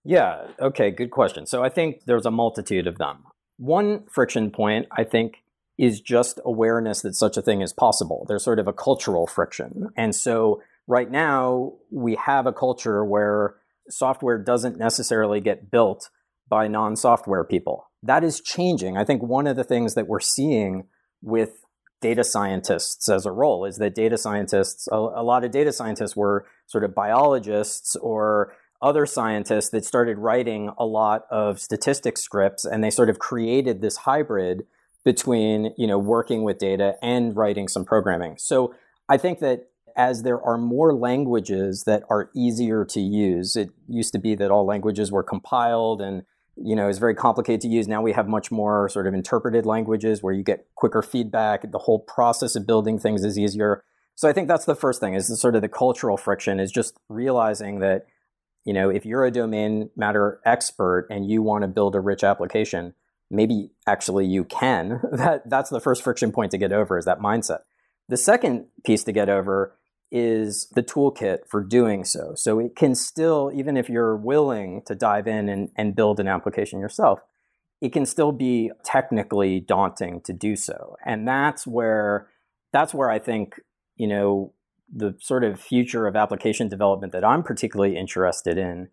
Yeah, 0.04 0.46
okay, 0.60 0.90
good 0.90 1.10
question. 1.10 1.46
So 1.46 1.64
I 1.64 1.68
think 1.68 2.04
there's 2.06 2.26
a 2.26 2.30
multitude 2.30 2.86
of 2.86 2.98
them. 2.98 3.24
One 3.56 4.04
friction 4.10 4.50
point, 4.50 4.86
I 4.92 5.04
think, 5.04 5.44
is 5.78 6.00
just 6.00 6.38
awareness 6.44 7.02
that 7.02 7.14
such 7.14 7.36
a 7.36 7.42
thing 7.42 7.60
is 7.60 7.72
possible. 7.72 8.24
There's 8.28 8.44
sort 8.44 8.58
of 8.58 8.68
a 8.68 8.72
cultural 8.72 9.26
friction. 9.26 9.88
And 9.96 10.14
so 10.14 10.62
right 10.86 11.10
now, 11.10 11.72
we 11.90 12.16
have 12.16 12.46
a 12.46 12.52
culture 12.52 13.04
where 13.04 13.56
software 13.88 14.38
doesn't 14.38 14.78
necessarily 14.78 15.40
get 15.40 15.70
built 15.70 16.10
by 16.48 16.68
non 16.68 16.96
software 16.96 17.44
people. 17.44 17.90
That 18.04 18.22
is 18.22 18.40
changing. 18.40 18.96
I 18.96 19.04
think 19.04 19.22
one 19.22 19.46
of 19.46 19.56
the 19.56 19.64
things 19.64 19.94
that 19.94 20.06
we're 20.06 20.20
seeing 20.20 20.86
with 21.22 21.64
data 22.00 22.22
scientists 22.22 23.08
as 23.08 23.24
a 23.24 23.32
role 23.32 23.64
is 23.64 23.78
that 23.78 23.94
data 23.94 24.18
scientists, 24.18 24.86
a, 24.92 24.96
a 24.96 25.24
lot 25.24 25.42
of 25.42 25.50
data 25.50 25.72
scientists 25.72 26.14
were 26.14 26.46
sort 26.66 26.84
of 26.84 26.94
biologists 26.94 27.96
or 27.96 28.54
other 28.82 29.06
scientists 29.06 29.70
that 29.70 29.86
started 29.86 30.18
writing 30.18 30.70
a 30.76 30.84
lot 30.84 31.24
of 31.30 31.58
statistics 31.58 32.20
scripts 32.20 32.66
and 32.66 32.84
they 32.84 32.90
sort 32.90 33.08
of 33.08 33.18
created 33.18 33.80
this 33.80 33.96
hybrid 33.96 34.66
between 35.04 35.72
you 35.78 35.86
know 35.86 35.98
working 35.98 36.42
with 36.42 36.58
data 36.58 36.94
and 37.02 37.34
writing 37.34 37.66
some 37.66 37.84
programming 37.84 38.36
so 38.36 38.74
i 39.08 39.16
think 39.16 39.38
that 39.38 39.68
as 39.96 40.22
there 40.22 40.42
are 40.42 40.58
more 40.58 40.92
languages 40.92 41.84
that 41.86 42.02
are 42.10 42.30
easier 42.34 42.84
to 42.84 43.00
use 43.00 43.56
it 43.56 43.70
used 43.88 44.12
to 44.12 44.18
be 44.18 44.34
that 44.34 44.50
all 44.50 44.66
languages 44.66 45.10
were 45.10 45.22
compiled 45.22 46.02
and 46.02 46.22
you 46.56 46.76
know 46.76 46.88
is 46.88 46.98
very 46.98 47.14
complicated 47.14 47.60
to 47.60 47.68
use 47.68 47.88
now 47.88 48.00
we 48.02 48.12
have 48.12 48.28
much 48.28 48.50
more 48.50 48.88
sort 48.88 49.06
of 49.06 49.14
interpreted 49.14 49.66
languages 49.66 50.22
where 50.22 50.32
you 50.32 50.42
get 50.42 50.66
quicker 50.74 51.02
feedback 51.02 51.70
the 51.70 51.78
whole 51.78 51.98
process 51.98 52.54
of 52.56 52.66
building 52.66 52.98
things 52.98 53.24
is 53.24 53.38
easier 53.38 53.82
so 54.14 54.28
i 54.28 54.32
think 54.32 54.48
that's 54.48 54.64
the 54.64 54.76
first 54.76 55.00
thing 55.00 55.14
is 55.14 55.28
the 55.28 55.36
sort 55.36 55.56
of 55.56 55.62
the 55.62 55.68
cultural 55.68 56.16
friction 56.16 56.60
is 56.60 56.70
just 56.70 56.96
realizing 57.08 57.80
that 57.80 58.06
you 58.64 58.72
know, 58.72 58.88
if 58.88 59.04
you're 59.04 59.24
a 59.24 59.30
domain 59.30 59.90
matter 59.96 60.40
expert 60.44 61.06
and 61.10 61.28
you 61.30 61.42
want 61.42 61.62
to 61.62 61.68
build 61.68 61.94
a 61.94 62.00
rich 62.00 62.24
application, 62.24 62.94
maybe 63.30 63.70
actually 63.86 64.26
you 64.26 64.44
can. 64.44 65.00
That 65.12 65.48
that's 65.48 65.70
the 65.70 65.80
first 65.80 66.02
friction 66.02 66.32
point 66.32 66.50
to 66.52 66.58
get 66.58 66.72
over 66.72 66.98
is 66.98 67.04
that 67.04 67.20
mindset. 67.20 67.60
The 68.08 68.16
second 68.16 68.66
piece 68.84 69.04
to 69.04 69.12
get 69.12 69.28
over 69.28 69.76
is 70.10 70.68
the 70.74 70.82
toolkit 70.82 71.48
for 71.48 71.62
doing 71.62 72.04
so. 72.04 72.32
So 72.36 72.58
it 72.58 72.76
can 72.76 72.94
still, 72.94 73.50
even 73.54 73.76
if 73.76 73.88
you're 73.88 74.16
willing 74.16 74.82
to 74.86 74.94
dive 74.94 75.26
in 75.26 75.48
and, 75.48 75.70
and 75.76 75.96
build 75.96 76.20
an 76.20 76.28
application 76.28 76.78
yourself, 76.80 77.20
it 77.80 77.92
can 77.92 78.06
still 78.06 78.32
be 78.32 78.70
technically 78.84 79.60
daunting 79.60 80.20
to 80.22 80.32
do 80.32 80.56
so. 80.56 80.96
And 81.04 81.26
that's 81.26 81.66
where 81.66 82.28
that's 82.72 82.94
where 82.94 83.10
I 83.10 83.18
think, 83.18 83.60
you 83.96 84.06
know, 84.08 84.52
the 84.92 85.14
sort 85.20 85.44
of 85.44 85.60
future 85.60 86.06
of 86.06 86.16
application 86.16 86.68
development 86.68 87.12
that 87.12 87.24
I'm 87.24 87.42
particularly 87.42 87.96
interested 87.96 88.58
in 88.58 88.88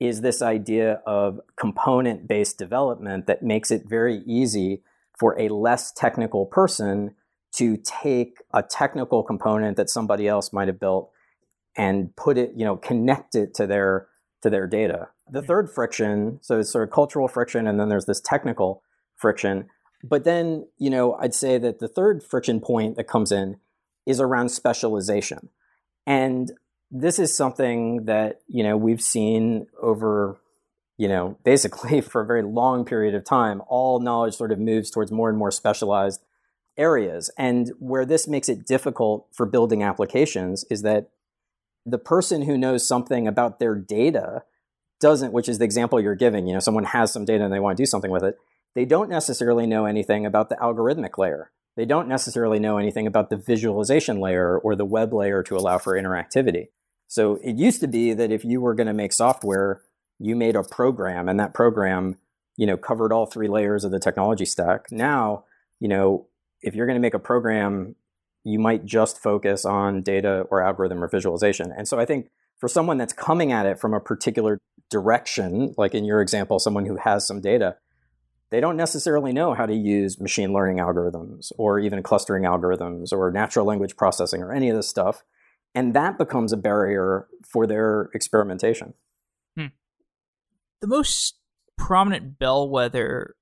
is 0.00 0.20
this 0.20 0.42
idea 0.42 1.00
of 1.06 1.40
component 1.56 2.26
based 2.26 2.58
development 2.58 3.26
that 3.26 3.42
makes 3.42 3.70
it 3.70 3.88
very 3.88 4.22
easy 4.26 4.82
for 5.18 5.38
a 5.38 5.48
less 5.48 5.92
technical 5.92 6.46
person 6.46 7.14
to 7.56 7.76
take 7.76 8.38
a 8.52 8.62
technical 8.62 9.22
component 9.22 9.76
that 9.76 9.90
somebody 9.90 10.26
else 10.26 10.52
might 10.52 10.68
have 10.68 10.80
built 10.80 11.10
and 11.76 12.14
put 12.16 12.38
it, 12.38 12.52
you 12.56 12.64
know, 12.64 12.76
connect 12.76 13.34
it 13.34 13.54
to 13.54 13.66
their 13.66 14.08
to 14.42 14.50
their 14.50 14.66
data. 14.66 15.08
The 15.30 15.42
third 15.42 15.70
friction, 15.70 16.38
so 16.42 16.58
it's 16.58 16.70
sort 16.70 16.86
of 16.86 16.92
cultural 16.92 17.28
friction 17.28 17.66
and 17.66 17.78
then 17.78 17.88
there's 17.88 18.06
this 18.06 18.20
technical 18.20 18.82
friction. 19.16 19.68
But 20.02 20.24
then, 20.24 20.66
you 20.78 20.90
know, 20.90 21.14
I'd 21.14 21.34
say 21.34 21.58
that 21.58 21.78
the 21.78 21.88
third 21.88 22.22
friction 22.24 22.60
point 22.60 22.96
that 22.96 23.04
comes 23.04 23.30
in 23.30 23.58
is 24.04 24.20
around 24.20 24.48
specialization. 24.48 25.48
And 26.06 26.50
this 26.90 27.18
is 27.18 27.34
something 27.34 28.06
that, 28.06 28.40
you 28.48 28.64
know, 28.64 28.76
we've 28.76 29.00
seen 29.00 29.66
over, 29.80 30.38
you 30.98 31.06
know, 31.06 31.38
basically 31.44 32.00
for 32.00 32.20
a 32.20 32.26
very 32.26 32.42
long 32.42 32.84
period 32.84 33.14
of 33.14 33.24
time. 33.24 33.62
All 33.68 34.00
knowledge 34.00 34.34
sort 34.34 34.52
of 34.52 34.58
moves 34.58 34.90
towards 34.90 35.12
more 35.12 35.28
and 35.28 35.38
more 35.38 35.52
specialized 35.52 36.20
areas. 36.76 37.30
And 37.38 37.72
where 37.78 38.04
this 38.04 38.26
makes 38.26 38.48
it 38.48 38.66
difficult 38.66 39.28
for 39.32 39.46
building 39.46 39.82
applications 39.82 40.64
is 40.70 40.82
that 40.82 41.10
the 41.84 41.98
person 41.98 42.42
who 42.42 42.56
knows 42.56 42.86
something 42.86 43.26
about 43.26 43.58
their 43.58 43.74
data 43.74 44.42
doesn't, 45.00 45.32
which 45.32 45.48
is 45.48 45.58
the 45.58 45.64
example 45.64 46.00
you're 46.00 46.14
giving, 46.14 46.46
you 46.46 46.54
know, 46.54 46.60
someone 46.60 46.84
has 46.84 47.12
some 47.12 47.24
data 47.24 47.44
and 47.44 47.52
they 47.52 47.60
want 47.60 47.76
to 47.76 47.82
do 47.82 47.86
something 47.86 48.10
with 48.10 48.22
it, 48.22 48.36
they 48.74 48.84
don't 48.84 49.10
necessarily 49.10 49.66
know 49.66 49.84
anything 49.84 50.24
about 50.24 50.48
the 50.48 50.56
algorithmic 50.56 51.18
layer 51.18 51.50
they 51.76 51.84
don't 51.84 52.08
necessarily 52.08 52.58
know 52.58 52.78
anything 52.78 53.06
about 53.06 53.30
the 53.30 53.36
visualization 53.36 54.20
layer 54.20 54.58
or 54.58 54.76
the 54.76 54.84
web 54.84 55.12
layer 55.12 55.42
to 55.44 55.56
allow 55.56 55.78
for 55.78 55.94
interactivity. 55.94 56.68
So 57.08 57.36
it 57.42 57.56
used 57.56 57.80
to 57.80 57.88
be 57.88 58.12
that 58.14 58.30
if 58.30 58.44
you 58.44 58.60
were 58.60 58.74
going 58.74 58.86
to 58.86 58.92
make 58.92 59.12
software, 59.12 59.82
you 60.18 60.36
made 60.36 60.56
a 60.56 60.62
program 60.62 61.28
and 61.28 61.40
that 61.40 61.54
program, 61.54 62.18
you 62.56 62.66
know, 62.66 62.76
covered 62.76 63.12
all 63.12 63.26
three 63.26 63.48
layers 63.48 63.84
of 63.84 63.90
the 63.90 63.98
technology 63.98 64.44
stack. 64.44 64.86
Now, 64.90 65.44
you 65.80 65.88
know, 65.88 66.26
if 66.62 66.74
you're 66.74 66.86
going 66.86 66.96
to 66.96 67.00
make 67.00 67.14
a 67.14 67.18
program, 67.18 67.96
you 68.44 68.58
might 68.58 68.84
just 68.84 69.18
focus 69.18 69.64
on 69.64 70.02
data 70.02 70.46
or 70.50 70.62
algorithm 70.62 71.02
or 71.02 71.08
visualization. 71.08 71.72
And 71.76 71.86
so 71.86 71.98
I 71.98 72.04
think 72.04 72.30
for 72.58 72.68
someone 72.68 72.98
that's 72.98 73.12
coming 73.12 73.52
at 73.52 73.66
it 73.66 73.78
from 73.78 73.94
a 73.94 74.00
particular 74.00 74.58
direction, 74.90 75.74
like 75.76 75.94
in 75.94 76.04
your 76.04 76.20
example, 76.20 76.58
someone 76.58 76.86
who 76.86 76.96
has 76.96 77.26
some 77.26 77.40
data, 77.40 77.76
they 78.50 78.60
don't 78.60 78.76
necessarily 78.76 79.32
know 79.32 79.54
how 79.54 79.66
to 79.66 79.74
use 79.74 80.20
machine 80.20 80.52
learning 80.52 80.76
algorithms 80.76 81.52
or 81.56 81.78
even 81.78 82.02
clustering 82.02 82.44
algorithms 82.44 83.12
or 83.12 83.30
natural 83.30 83.64
language 83.64 83.96
processing 83.96 84.42
or 84.42 84.52
any 84.52 84.68
of 84.68 84.76
this 84.76 84.88
stuff. 84.88 85.24
And 85.74 85.94
that 85.94 86.18
becomes 86.18 86.52
a 86.52 86.56
barrier 86.56 87.26
for 87.48 87.66
their 87.66 88.10
experimentation. 88.14 88.94
Hmm. 89.56 89.66
The 90.82 90.86
most 90.86 91.36
prominent 91.78 92.38
bellwether 92.38 93.36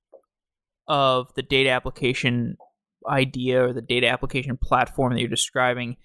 of 0.87 1.35
the 1.35 1.43
data 1.43 1.71
application 1.71 2.57
idea 3.09 3.65
or 3.65 3.73
the 3.73 3.83
data 3.83 4.09
application 4.09 4.57
platform 4.57 5.13
that 5.13 5.21
you're 5.21 5.29
describing 5.29 5.97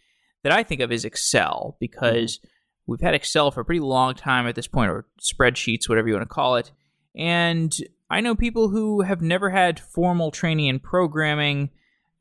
that 0.43 0.53
I 0.53 0.61
think 0.61 0.79
of 0.81 0.91
is 0.91 1.05
Excel 1.05 1.75
because 1.79 2.37
mm-hmm. 2.37 2.47
we've 2.85 3.01
had 3.01 3.15
Excel 3.15 3.49
for 3.49 3.61
a 3.61 3.65
pretty 3.65 3.79
long 3.79 4.13
time 4.13 4.47
at 4.47 4.53
this 4.55 4.67
point, 4.67 4.91
or 4.91 5.07
spreadsheets, 5.19 5.89
whatever 5.89 6.07
you 6.07 6.13
want 6.13 6.29
to 6.29 6.33
call 6.33 6.57
it. 6.57 6.71
And 7.15 7.75
I 8.11 8.21
know 8.21 8.35
people 8.35 8.69
who 8.69 9.01
have 9.01 9.21
never 9.21 9.49
had 9.49 9.79
formal 9.79 10.29
training 10.29 10.67
in 10.67 10.79
programming. 10.79 11.71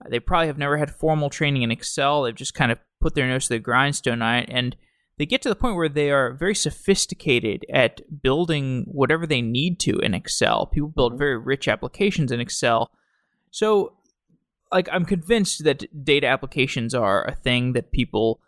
They 0.09 0.21
probably 0.21 0.47
have 0.47 0.59
never 0.59 0.79
had 0.79 0.91
formal 0.91 1.29
training 1.29 1.63
in 1.63 1.71
Excel. 1.71 2.23
They've 2.23 2.35
just 2.35 2.55
kind 2.55 2.73
of 2.73 2.79
put 3.01 3.15
their 3.15 3.29
nose 3.29 3.49
to 3.49 3.55
the 3.55 3.59
grindstone 3.59 4.23
on 4.23 4.37
it. 4.37 4.49
And 4.51 4.75
they 5.19 5.27
get 5.27 5.43
to 5.43 5.49
the 5.49 5.55
point 5.55 5.77
where 5.77 5.91
they 5.91 6.11
are 6.11 6.33
very 6.33 6.55
sophisticated 6.55 7.65
at 7.71 8.01
building 8.23 8.85
whatever 8.89 9.27
they 9.27 9.43
need 9.43 9.79
to 9.81 9.99
in 9.99 10.15
Excel. 10.15 10.67
People 10.67 10.89
build 10.89 11.13
mm-hmm. 11.13 11.19
very 11.19 11.39
rich 11.39 11.69
applications 11.69 12.33
in 12.33 12.41
Excel. 12.41 12.91
So, 13.51 13.93
like, 14.75 14.89
I'm 14.93 15.07
convinced 15.07 15.65
that 15.65 16.05
data 16.05 16.27
applications 16.27 16.95
are 16.95 17.25
a 17.25 17.35
thing 17.35 17.73
that 17.73 17.93
people 17.93 18.41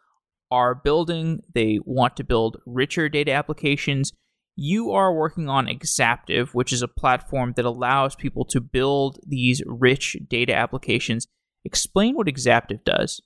are 0.50 0.75
building. 0.75 1.42
They 1.54 1.78
want 1.85 2.16
to 2.18 2.25
build 2.25 2.61
richer 2.66 3.09
data 3.09 3.33
applications 3.33 4.12
you 4.56 4.90
are 4.90 5.14
working 5.14 5.49
on 5.49 5.68
Exaptive, 5.68 6.54
which 6.54 6.73
is 6.73 6.80
a 6.80 6.88
platform 6.88 7.52
that 7.56 7.66
allows 7.66 8.16
people 8.16 8.45
to 8.47 8.61
build 8.61 9.18
these 9.26 9.62
rich 9.66 10.16
data 10.28 10.54
applications. 10.54 11.28
Explain 11.64 12.16
what 12.16 12.26
Exaptive 12.26 12.83
does. 12.83 13.21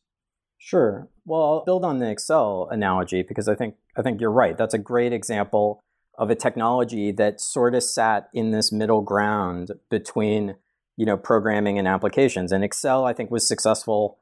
Sure. 0.58 1.08
Well, 1.24 1.42
I'll 1.42 1.64
build 1.64 1.84
on 1.84 1.98
the 1.98 2.10
Excel 2.10 2.68
analogy 2.70 3.22
because 3.22 3.48
I 3.48 3.54
think 3.54 3.76
I 3.96 4.02
think 4.02 4.20
you're 4.20 4.30
right. 4.30 4.58
That's 4.58 4.74
a 4.74 4.78
great 4.78 5.12
example 5.12 5.80
of 6.18 6.30
a 6.30 6.34
technology 6.34 7.12
that 7.12 7.40
sort 7.40 7.74
of 7.74 7.82
sat 7.82 8.28
in 8.34 8.50
this 8.50 8.70
middle 8.70 9.00
ground 9.00 9.70
between, 9.88 10.56
you 11.00 11.06
know, 11.06 11.16
programming 11.16 11.78
and 11.78 11.88
applications. 11.88 12.52
And 12.52 12.62
Excel 12.62 13.06
I 13.06 13.14
think 13.14 13.30
was 13.30 13.48
successful 13.48 14.18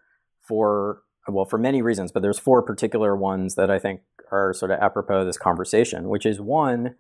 for 0.47 1.03
well, 1.27 1.45
for 1.45 1.59
many 1.59 1.83
reasons, 1.83 2.13
but 2.13 2.23
there's 2.23 2.39
four 2.39 2.63
particular 2.63 3.17
ones 3.17 3.57
that 3.57 3.69
I 3.69 3.81
think 3.81 4.01
are 4.31 4.55
sort 4.55 4.71
of 4.71 4.79
apropos 4.81 5.23
of 5.23 5.27
this 5.27 5.37
conversation, 5.37 6.09
which 6.09 6.25
is 6.25 6.41
one, 6.41 6.95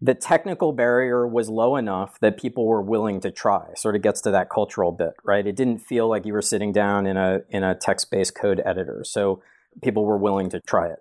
the 0.00 0.14
technical 0.14 0.72
barrier 0.72 1.26
was 1.26 1.50
low 1.50 1.74
enough 1.74 2.18
that 2.20 2.38
people 2.38 2.64
were 2.64 2.80
willing 2.80 3.20
to 3.22 3.32
try. 3.32 3.74
Sort 3.74 3.96
of 3.96 4.02
gets 4.02 4.20
to 4.20 4.30
that 4.30 4.48
cultural 4.48 4.92
bit, 4.92 5.14
right? 5.24 5.46
It 5.48 5.56
didn't 5.56 5.80
feel 5.80 6.08
like 6.08 6.24
you 6.24 6.32
were 6.32 6.40
sitting 6.40 6.72
down 6.72 7.04
in 7.04 7.16
a 7.16 7.40
in 7.50 7.64
a 7.64 7.74
text-based 7.74 8.36
code 8.36 8.62
editor. 8.64 9.02
So 9.04 9.42
people 9.82 10.04
were 10.04 10.16
willing 10.16 10.48
to 10.50 10.60
try 10.60 10.86
it. 10.86 11.00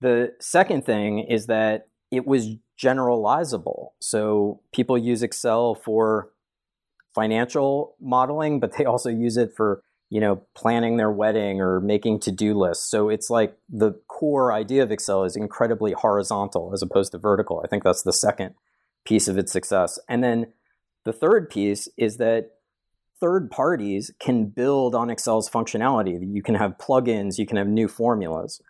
The 0.00 0.32
second 0.40 0.86
thing 0.86 1.18
is 1.18 1.44
that 1.46 1.88
it 2.10 2.26
was 2.26 2.56
generalizable. 2.82 3.90
So 4.00 4.60
people 4.72 4.96
use 4.96 5.22
Excel 5.22 5.74
for 5.74 6.30
financial 7.14 7.96
modeling, 8.00 8.60
but 8.60 8.76
they 8.76 8.84
also 8.84 9.10
use 9.10 9.36
it 9.36 9.52
for 9.56 9.82
you 10.14 10.20
know, 10.20 10.42
planning 10.54 10.96
their 10.96 11.10
wedding 11.10 11.60
or 11.60 11.80
making 11.80 12.20
to-do 12.20 12.54
lists. 12.54 12.88
So 12.88 13.08
it's 13.08 13.30
like 13.30 13.56
the 13.68 13.92
core 14.06 14.52
idea 14.52 14.84
of 14.84 14.92
Excel 14.92 15.24
is 15.24 15.34
incredibly 15.34 15.92
horizontal 15.92 16.70
as 16.72 16.82
opposed 16.82 17.10
to 17.12 17.18
vertical. 17.18 17.60
I 17.64 17.68
think 17.68 17.82
that's 17.82 18.04
the 18.04 18.12
second 18.12 18.54
piece 19.04 19.26
of 19.26 19.38
its 19.38 19.50
success. 19.50 19.98
And 20.08 20.22
then 20.22 20.52
the 21.04 21.12
third 21.12 21.50
piece 21.50 21.88
is 21.96 22.18
that 22.18 22.50
third 23.18 23.50
parties 23.50 24.12
can 24.20 24.46
build 24.46 24.94
on 24.94 25.10
Excel's 25.10 25.50
functionality. 25.50 26.18
You 26.32 26.42
can 26.42 26.54
have 26.54 26.78
plugins, 26.78 27.36
you 27.36 27.46
can 27.46 27.56
have 27.56 27.66
new 27.66 27.88
formulas. 27.88 28.60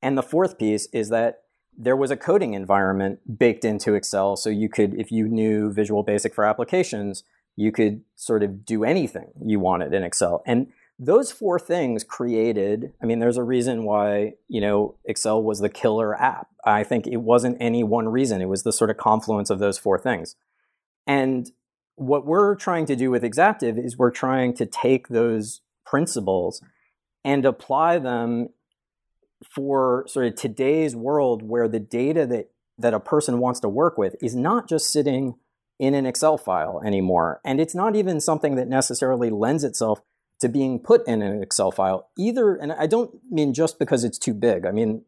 And 0.00 0.16
the 0.16 0.22
fourth 0.22 0.58
piece 0.58 0.86
is 0.92 1.08
that 1.08 1.40
there 1.76 1.96
was 1.96 2.12
a 2.12 2.16
coding 2.16 2.54
environment 2.54 3.38
baked 3.38 3.64
into 3.64 3.94
Excel. 3.94 4.36
So 4.36 4.48
you 4.48 4.68
could, 4.68 4.94
if 4.94 5.10
you 5.10 5.26
knew 5.26 5.72
Visual 5.72 6.04
Basic 6.04 6.34
for 6.34 6.44
applications, 6.44 7.24
you 7.56 7.72
could 7.72 8.02
sort 8.16 8.42
of 8.42 8.64
do 8.64 8.84
anything 8.84 9.28
you 9.44 9.60
wanted 9.60 9.94
in 9.94 10.02
Excel. 10.02 10.42
And 10.46 10.68
those 10.98 11.32
four 11.32 11.58
things 11.58 12.04
created, 12.04 12.92
I 13.02 13.06
mean, 13.06 13.18
there's 13.18 13.36
a 13.36 13.42
reason 13.42 13.84
why, 13.84 14.34
you 14.48 14.60
know, 14.60 14.96
Excel 15.04 15.42
was 15.42 15.58
the 15.58 15.68
killer 15.68 16.20
app. 16.20 16.48
I 16.64 16.84
think 16.84 17.06
it 17.06 17.18
wasn't 17.18 17.56
any 17.60 17.82
one 17.82 18.08
reason. 18.08 18.40
It 18.40 18.48
was 18.48 18.62
the 18.62 18.72
sort 18.72 18.90
of 18.90 18.96
confluence 18.96 19.50
of 19.50 19.58
those 19.58 19.78
four 19.78 19.98
things. 19.98 20.36
And 21.06 21.50
what 21.96 22.26
we're 22.26 22.54
trying 22.56 22.86
to 22.86 22.96
do 22.96 23.10
with 23.10 23.24
Exaptive 23.24 23.78
is 23.78 23.98
we're 23.98 24.10
trying 24.10 24.54
to 24.54 24.66
take 24.66 25.08
those 25.08 25.60
principles 25.84 26.62
and 27.24 27.44
apply 27.44 27.98
them 27.98 28.48
for 29.50 30.04
sort 30.08 30.26
of 30.26 30.34
today's 30.34 30.96
world 30.96 31.42
where 31.42 31.68
the 31.68 31.80
data 31.80 32.26
that, 32.26 32.50
that 32.78 32.94
a 32.94 33.00
person 33.00 33.38
wants 33.38 33.60
to 33.60 33.68
work 33.68 33.98
with 33.98 34.16
is 34.22 34.34
not 34.34 34.68
just 34.68 34.90
sitting 34.90 35.34
in 35.78 35.94
an 35.94 36.06
Excel 36.06 36.38
file 36.38 36.80
anymore. 36.84 37.40
And 37.44 37.60
it's 37.60 37.74
not 37.74 37.96
even 37.96 38.20
something 38.20 38.54
that 38.56 38.68
necessarily 38.68 39.30
lends 39.30 39.64
itself 39.64 40.00
to 40.40 40.48
being 40.48 40.78
put 40.78 41.06
in 41.06 41.22
an 41.22 41.42
Excel 41.42 41.70
file 41.70 42.10
either. 42.18 42.54
And 42.54 42.72
I 42.72 42.86
don't 42.86 43.18
mean 43.30 43.54
just 43.54 43.78
because 43.78 44.04
it's 44.04 44.18
too 44.18 44.34
big. 44.34 44.66
I 44.66 44.72
mean, 44.72 45.02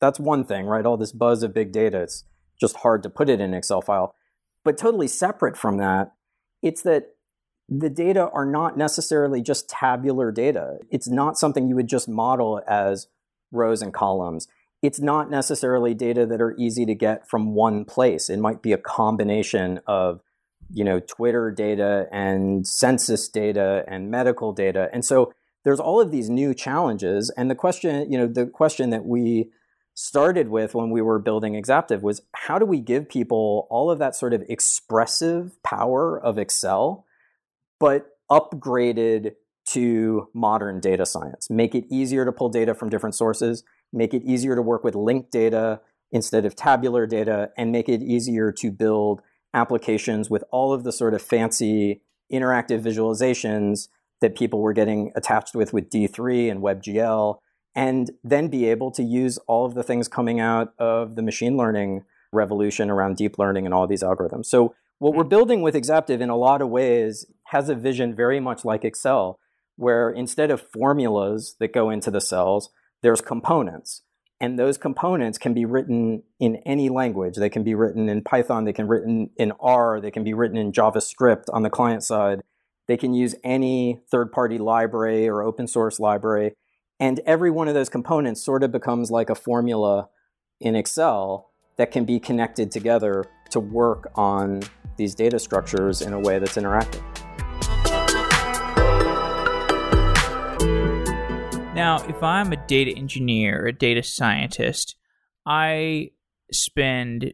that's 0.00 0.20
one 0.20 0.44
thing, 0.44 0.66
right? 0.66 0.84
All 0.84 0.96
this 0.96 1.12
buzz 1.12 1.42
of 1.42 1.54
big 1.54 1.72
data, 1.72 2.02
it's 2.02 2.24
just 2.60 2.76
hard 2.78 3.02
to 3.02 3.10
put 3.10 3.28
it 3.28 3.40
in 3.40 3.50
an 3.50 3.54
Excel 3.54 3.80
file. 3.80 4.14
But 4.64 4.78
totally 4.78 5.08
separate 5.08 5.56
from 5.56 5.78
that, 5.78 6.12
it's 6.62 6.82
that 6.82 7.14
the 7.68 7.90
data 7.90 8.28
are 8.32 8.46
not 8.46 8.76
necessarily 8.76 9.40
just 9.42 9.68
tabular 9.68 10.30
data. 10.30 10.78
It's 10.90 11.08
not 11.08 11.38
something 11.38 11.68
you 11.68 11.76
would 11.76 11.88
just 11.88 12.08
model 12.08 12.60
as 12.68 13.08
rows 13.50 13.82
and 13.82 13.92
columns. 13.92 14.48
It's 14.82 15.00
not 15.00 15.30
necessarily 15.30 15.94
data 15.94 16.26
that 16.26 16.40
are 16.40 16.56
easy 16.58 16.84
to 16.86 16.94
get 16.94 17.28
from 17.28 17.54
one 17.54 17.84
place. 17.84 18.28
It 18.28 18.38
might 18.38 18.62
be 18.62 18.72
a 18.72 18.78
combination 18.78 19.80
of 19.86 20.20
you 20.72 20.84
know 20.84 21.00
Twitter 21.00 21.50
data 21.50 22.06
and 22.10 22.66
census 22.66 23.28
data 23.28 23.84
and 23.86 24.10
medical 24.10 24.52
data. 24.52 24.88
And 24.92 25.04
so 25.04 25.32
there's 25.64 25.80
all 25.80 26.00
of 26.00 26.10
these 26.10 26.28
new 26.28 26.54
challenges 26.54 27.30
and 27.36 27.50
the 27.50 27.54
question, 27.54 28.10
you 28.10 28.18
know, 28.18 28.26
the 28.26 28.46
question 28.46 28.90
that 28.90 29.04
we 29.04 29.50
started 29.94 30.48
with 30.48 30.74
when 30.74 30.90
we 30.90 31.02
were 31.02 31.18
building 31.18 31.54
Exaptive 31.54 32.02
was 32.02 32.22
how 32.34 32.58
do 32.58 32.64
we 32.64 32.80
give 32.80 33.08
people 33.08 33.66
all 33.70 33.90
of 33.90 33.98
that 33.98 34.16
sort 34.16 34.32
of 34.32 34.42
expressive 34.48 35.62
power 35.62 36.18
of 36.18 36.38
Excel 36.38 37.04
but 37.78 38.06
upgraded 38.30 39.34
to 39.66 40.28
modern 40.34 40.80
data 40.80 41.04
science. 41.04 41.50
Make 41.50 41.74
it 41.74 41.84
easier 41.90 42.24
to 42.24 42.32
pull 42.32 42.48
data 42.48 42.74
from 42.74 42.88
different 42.88 43.14
sources, 43.14 43.62
make 43.92 44.14
it 44.14 44.22
easier 44.24 44.54
to 44.54 44.62
work 44.62 44.84
with 44.84 44.94
linked 44.94 45.30
data 45.30 45.80
instead 46.10 46.44
of 46.44 46.54
tabular 46.54 47.06
data, 47.06 47.50
and 47.56 47.72
make 47.72 47.88
it 47.88 48.02
easier 48.02 48.52
to 48.52 48.70
build 48.70 49.22
applications 49.54 50.28
with 50.28 50.44
all 50.50 50.72
of 50.72 50.84
the 50.84 50.92
sort 50.92 51.14
of 51.14 51.22
fancy 51.22 52.02
interactive 52.32 52.82
visualizations 52.82 53.88
that 54.20 54.36
people 54.36 54.60
were 54.60 54.72
getting 54.72 55.12
attached 55.16 55.54
with 55.54 55.72
with 55.72 55.90
D3 55.90 56.50
and 56.50 56.62
WebGL, 56.62 57.38
and 57.74 58.10
then 58.22 58.48
be 58.48 58.66
able 58.66 58.90
to 58.90 59.02
use 59.02 59.38
all 59.46 59.64
of 59.64 59.74
the 59.74 59.82
things 59.82 60.08
coming 60.08 60.40
out 60.40 60.72
of 60.78 61.16
the 61.16 61.22
machine 61.22 61.56
learning 61.56 62.04
revolution 62.32 62.90
around 62.90 63.16
deep 63.16 63.38
learning 63.38 63.66
and 63.66 63.74
all 63.74 63.86
these 63.86 64.02
algorithms. 64.02 64.46
So 64.46 64.74
what 64.98 65.14
we're 65.14 65.24
hmm. 65.24 65.28
building 65.30 65.62
with 65.62 65.74
Exaptive 65.74 66.20
in 66.20 66.30
a 66.30 66.36
lot 66.36 66.62
of 66.62 66.68
ways 66.68 67.26
has 67.46 67.68
a 67.68 67.74
vision 67.74 68.14
very 68.14 68.40
much 68.40 68.64
like 68.64 68.84
Excel, 68.84 69.38
where 69.76 70.10
instead 70.10 70.50
of 70.50 70.60
formulas 70.72 71.56
that 71.58 71.72
go 71.72 71.90
into 71.90 72.10
the 72.10 72.20
cells, 72.20 72.70
there's 73.02 73.20
components. 73.20 74.02
And 74.40 74.58
those 74.58 74.76
components 74.76 75.38
can 75.38 75.54
be 75.54 75.64
written 75.64 76.24
in 76.40 76.56
any 76.66 76.88
language. 76.88 77.36
They 77.36 77.48
can 77.48 77.62
be 77.62 77.76
written 77.76 78.08
in 78.08 78.22
Python, 78.22 78.64
they 78.64 78.72
can 78.72 78.86
be 78.86 78.90
written 78.90 79.30
in 79.36 79.52
R, 79.60 80.00
they 80.00 80.10
can 80.10 80.24
be 80.24 80.34
written 80.34 80.56
in 80.56 80.72
JavaScript 80.72 81.44
on 81.52 81.62
the 81.62 81.70
client 81.70 82.02
side. 82.02 82.42
They 82.88 82.96
can 82.96 83.14
use 83.14 83.36
any 83.44 84.00
third 84.10 84.32
party 84.32 84.58
library 84.58 85.28
or 85.28 85.42
open 85.42 85.68
source 85.68 86.00
library. 86.00 86.54
And 86.98 87.20
every 87.24 87.50
one 87.50 87.68
of 87.68 87.74
those 87.74 87.88
components 87.88 88.44
sort 88.44 88.64
of 88.64 88.72
becomes 88.72 89.10
like 89.10 89.30
a 89.30 89.34
formula 89.36 90.08
in 90.60 90.74
Excel 90.74 91.50
that 91.76 91.90
can 91.90 92.04
be 92.04 92.18
connected 92.18 92.70
together 92.70 93.24
to 93.50 93.60
work 93.60 94.10
on 94.14 94.62
these 94.96 95.14
data 95.14 95.38
structures 95.38 96.02
in 96.02 96.12
a 96.12 96.18
way 96.18 96.38
that's 96.38 96.56
interactive. 96.56 97.02
Now, 101.74 102.04
if 102.06 102.22
I'm 102.22 102.52
a 102.52 102.66
data 102.66 102.90
engineer, 102.94 103.66
a 103.66 103.72
data 103.72 104.02
scientist, 104.02 104.94
I 105.46 106.10
spend 106.52 107.32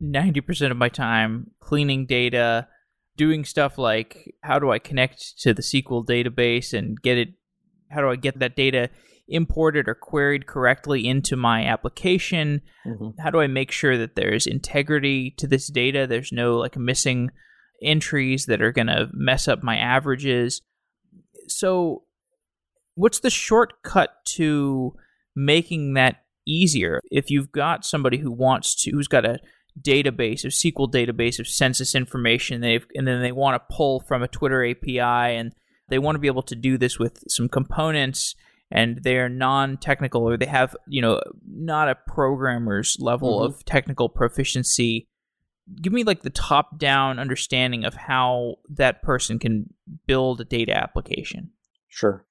90% 0.00 0.70
of 0.70 0.76
my 0.76 0.88
time 0.88 1.50
cleaning 1.58 2.06
data, 2.06 2.68
doing 3.16 3.44
stuff 3.44 3.76
like 3.76 4.34
how 4.42 4.60
do 4.60 4.70
I 4.70 4.78
connect 4.78 5.40
to 5.40 5.52
the 5.52 5.62
SQL 5.62 6.06
database 6.06 6.72
and 6.72 7.00
get 7.02 7.18
it, 7.18 7.28
how 7.90 8.00
do 8.00 8.08
I 8.10 8.16
get 8.16 8.38
that 8.38 8.54
data 8.54 8.90
imported 9.28 9.88
or 9.88 9.94
queried 9.94 10.46
correctly 10.46 11.06
into 11.06 11.36
my 11.36 11.64
application? 11.64 12.62
Mm-hmm. 12.86 13.20
How 13.20 13.30
do 13.30 13.40
I 13.40 13.48
make 13.48 13.72
sure 13.72 13.98
that 13.98 14.14
there's 14.14 14.46
integrity 14.46 15.34
to 15.38 15.48
this 15.48 15.68
data? 15.68 16.06
There's 16.08 16.32
no 16.32 16.58
like 16.58 16.76
missing 16.76 17.30
entries 17.82 18.46
that 18.46 18.62
are 18.62 18.72
going 18.72 18.86
to 18.86 19.08
mess 19.12 19.48
up 19.48 19.64
my 19.64 19.76
averages. 19.76 20.62
So 21.48 22.04
what's 22.94 23.20
the 23.20 23.30
shortcut 23.30 24.24
to 24.24 24.94
making 25.34 25.94
that 25.94 26.16
easier? 26.46 27.00
If 27.10 27.30
you've 27.30 27.52
got 27.52 27.84
somebody 27.84 28.18
who 28.18 28.30
wants 28.30 28.74
to, 28.82 28.90
who's 28.90 29.08
got 29.08 29.24
a 29.24 29.38
database, 29.80 30.44
a 30.44 30.48
SQL 30.48 30.90
database 30.90 31.38
of 31.38 31.48
census 31.48 31.94
information, 31.94 32.60
they've, 32.60 32.86
and 32.94 33.06
then 33.06 33.22
they 33.22 33.32
want 33.32 33.60
to 33.60 33.74
pull 33.74 34.00
from 34.00 34.22
a 34.22 34.28
Twitter 34.28 34.64
API, 34.64 35.00
and 35.00 35.52
they 35.88 35.98
want 35.98 36.14
to 36.14 36.20
be 36.20 36.28
able 36.28 36.42
to 36.42 36.54
do 36.54 36.78
this 36.78 36.98
with 36.98 37.22
some 37.28 37.48
components, 37.48 38.34
and 38.70 39.00
they're 39.02 39.28
non-technical, 39.28 40.22
or 40.22 40.36
they 40.36 40.46
have, 40.46 40.76
you 40.88 41.02
know, 41.02 41.20
not 41.46 41.88
a 41.88 41.98
programmer's 42.06 42.96
level 43.00 43.40
mm-hmm. 43.40 43.46
of 43.46 43.64
technical 43.64 44.08
proficiency. 44.08 45.08
Give 45.80 45.92
me 45.92 46.04
like 46.04 46.22
the 46.22 46.30
top-down 46.30 47.18
understanding 47.18 47.84
of 47.84 47.94
how 47.94 48.56
that 48.68 49.02
person 49.02 49.38
can 49.38 49.72
build 50.06 50.40
a 50.40 50.44
data 50.44 50.76
application. 50.76 51.50
Sure. 51.88 52.26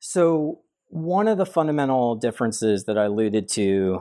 So, 0.00 0.60
one 0.90 1.28
of 1.28 1.38
the 1.38 1.46
fundamental 1.46 2.16
differences 2.16 2.84
that 2.84 2.96
I 2.96 3.04
alluded 3.04 3.48
to, 3.50 4.00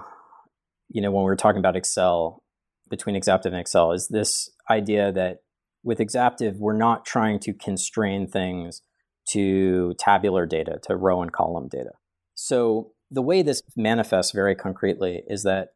you 0.89 1.01
know, 1.01 1.11
when 1.11 1.23
we 1.23 1.29
were 1.29 1.35
talking 1.35 1.59
about 1.59 1.75
Excel, 1.75 2.43
between 2.89 3.15
Exaptive 3.15 3.51
and 3.51 3.59
Excel, 3.59 3.91
is 3.91 4.07
this 4.07 4.49
idea 4.69 5.11
that 5.11 5.39
with 5.83 5.99
Exaptive, 5.99 6.57
we're 6.57 6.77
not 6.77 7.05
trying 7.05 7.39
to 7.39 7.53
constrain 7.53 8.27
things 8.27 8.81
to 9.29 9.93
tabular 9.99 10.45
data, 10.45 10.79
to 10.83 10.95
row 10.95 11.21
and 11.21 11.33
column 11.33 11.67
data. 11.67 11.91
So, 12.35 12.91
the 13.09 13.21
way 13.21 13.41
this 13.41 13.61
manifests 13.75 14.31
very 14.31 14.55
concretely 14.55 15.23
is 15.27 15.43
that 15.43 15.69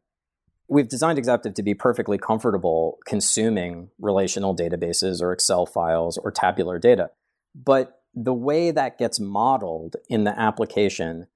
we've 0.69 0.87
designed 0.87 1.17
Exaptive 1.17 1.53
to 1.55 1.63
be 1.63 1.73
perfectly 1.73 2.17
comfortable 2.17 2.99
consuming 3.05 3.89
relational 3.99 4.55
databases 4.55 5.21
or 5.21 5.33
Excel 5.33 5.65
files 5.65 6.17
or 6.17 6.31
tabular 6.31 6.79
data. 6.79 7.09
But 7.53 8.00
the 8.13 8.33
way 8.33 8.71
that 8.71 8.97
gets 8.97 9.19
modeled 9.19 9.95
in 10.09 10.23
the 10.23 10.37
application 10.37 11.27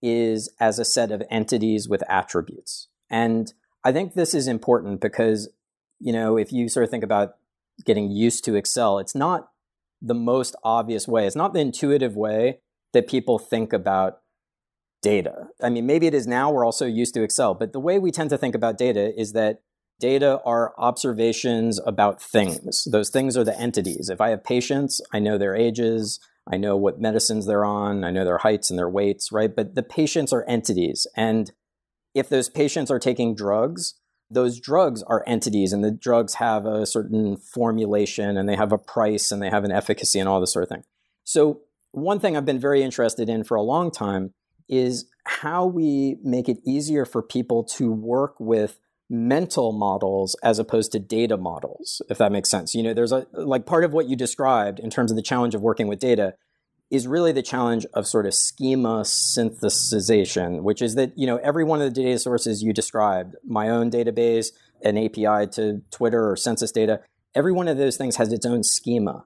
is 0.00 0.52
as 0.58 0.78
a 0.78 0.84
set 0.84 1.12
of 1.12 1.22
entities 1.30 1.88
with 1.88 2.02
attributes. 2.08 2.88
And 3.10 3.52
I 3.84 3.92
think 3.92 4.14
this 4.14 4.34
is 4.34 4.48
important 4.48 5.00
because, 5.00 5.48
you 6.00 6.12
know, 6.12 6.36
if 6.36 6.52
you 6.52 6.68
sort 6.68 6.84
of 6.84 6.90
think 6.90 7.04
about 7.04 7.34
getting 7.84 8.10
used 8.10 8.44
to 8.44 8.54
Excel, 8.54 8.98
it's 8.98 9.14
not 9.14 9.50
the 10.00 10.14
most 10.14 10.56
obvious 10.64 11.06
way. 11.06 11.26
It's 11.26 11.36
not 11.36 11.54
the 11.54 11.60
intuitive 11.60 12.16
way 12.16 12.60
that 12.92 13.08
people 13.08 13.38
think 13.38 13.72
about 13.72 14.20
data. 15.02 15.48
I 15.62 15.68
mean, 15.68 15.86
maybe 15.86 16.06
it 16.06 16.14
is 16.14 16.26
now, 16.26 16.50
we're 16.50 16.64
also 16.64 16.86
used 16.86 17.14
to 17.14 17.22
Excel, 17.22 17.54
but 17.54 17.72
the 17.72 17.80
way 17.80 17.98
we 17.98 18.10
tend 18.10 18.30
to 18.30 18.38
think 18.38 18.54
about 18.54 18.78
data 18.78 19.18
is 19.18 19.32
that 19.32 19.62
data 20.02 20.40
are 20.44 20.74
observations 20.78 21.80
about 21.86 22.20
things. 22.20 22.88
Those 22.90 23.08
things 23.08 23.36
are 23.36 23.44
the 23.44 23.58
entities. 23.58 24.10
If 24.10 24.20
I 24.20 24.30
have 24.30 24.42
patients, 24.42 25.00
I 25.12 25.20
know 25.20 25.38
their 25.38 25.54
ages, 25.54 26.18
I 26.52 26.56
know 26.56 26.76
what 26.76 27.00
medicines 27.00 27.46
they're 27.46 27.64
on, 27.64 28.02
I 28.02 28.10
know 28.10 28.24
their 28.24 28.38
heights 28.38 28.68
and 28.68 28.76
their 28.76 28.90
weights, 28.90 29.30
right? 29.30 29.54
But 29.54 29.76
the 29.76 29.82
patients 29.84 30.32
are 30.32 30.44
entities. 30.48 31.06
And 31.16 31.52
if 32.14 32.28
those 32.28 32.48
patients 32.48 32.90
are 32.90 32.98
taking 32.98 33.36
drugs, 33.36 33.94
those 34.28 34.58
drugs 34.58 35.04
are 35.04 35.22
entities 35.24 35.72
and 35.72 35.84
the 35.84 35.92
drugs 35.92 36.34
have 36.34 36.66
a 36.66 36.84
certain 36.84 37.36
formulation 37.36 38.36
and 38.36 38.48
they 38.48 38.56
have 38.56 38.72
a 38.72 38.78
price 38.78 39.30
and 39.30 39.40
they 39.40 39.50
have 39.50 39.62
an 39.62 39.70
efficacy 39.70 40.18
and 40.18 40.28
all 40.28 40.40
this 40.40 40.52
sort 40.52 40.64
of 40.64 40.68
thing. 40.68 40.82
So 41.22 41.60
one 41.92 42.18
thing 42.18 42.36
I've 42.36 42.44
been 42.44 42.58
very 42.58 42.82
interested 42.82 43.28
in 43.28 43.44
for 43.44 43.56
a 43.56 43.62
long 43.62 43.92
time 43.92 44.34
is 44.68 45.04
how 45.24 45.64
we 45.64 46.16
make 46.24 46.48
it 46.48 46.58
easier 46.66 47.04
for 47.04 47.22
people 47.22 47.62
to 47.62 47.92
work 47.92 48.34
with 48.40 48.80
mental 49.12 49.72
models 49.72 50.34
as 50.42 50.58
opposed 50.58 50.90
to 50.90 50.98
data 50.98 51.36
models, 51.36 52.00
if 52.08 52.16
that 52.16 52.32
makes 52.32 52.48
sense. 52.48 52.74
You 52.74 52.82
know, 52.82 52.94
there's 52.94 53.12
a 53.12 53.26
like 53.34 53.66
part 53.66 53.84
of 53.84 53.92
what 53.92 54.08
you 54.08 54.16
described 54.16 54.80
in 54.80 54.88
terms 54.88 55.12
of 55.12 55.16
the 55.16 55.22
challenge 55.22 55.54
of 55.54 55.60
working 55.60 55.86
with 55.86 56.00
data 56.00 56.34
is 56.90 57.06
really 57.06 57.30
the 57.32 57.42
challenge 57.42 57.84
of 57.92 58.06
sort 58.06 58.24
of 58.26 58.32
schema 58.34 59.02
synthesization, 59.02 60.62
which 60.62 60.80
is 60.80 60.94
that, 60.94 61.12
you 61.16 61.26
know, 61.26 61.36
every 61.38 61.62
one 61.62 61.82
of 61.82 61.94
the 61.94 62.02
data 62.02 62.18
sources 62.18 62.62
you 62.62 62.72
described, 62.72 63.36
my 63.44 63.68
own 63.68 63.90
database, 63.90 64.48
an 64.82 64.96
API 64.96 65.46
to 65.46 65.82
Twitter 65.90 66.30
or 66.30 66.36
census 66.36 66.72
data, 66.72 67.00
every 67.34 67.52
one 67.52 67.68
of 67.68 67.76
those 67.76 67.98
things 67.98 68.16
has 68.16 68.32
its 68.32 68.46
own 68.46 68.62
schema. 68.62 69.24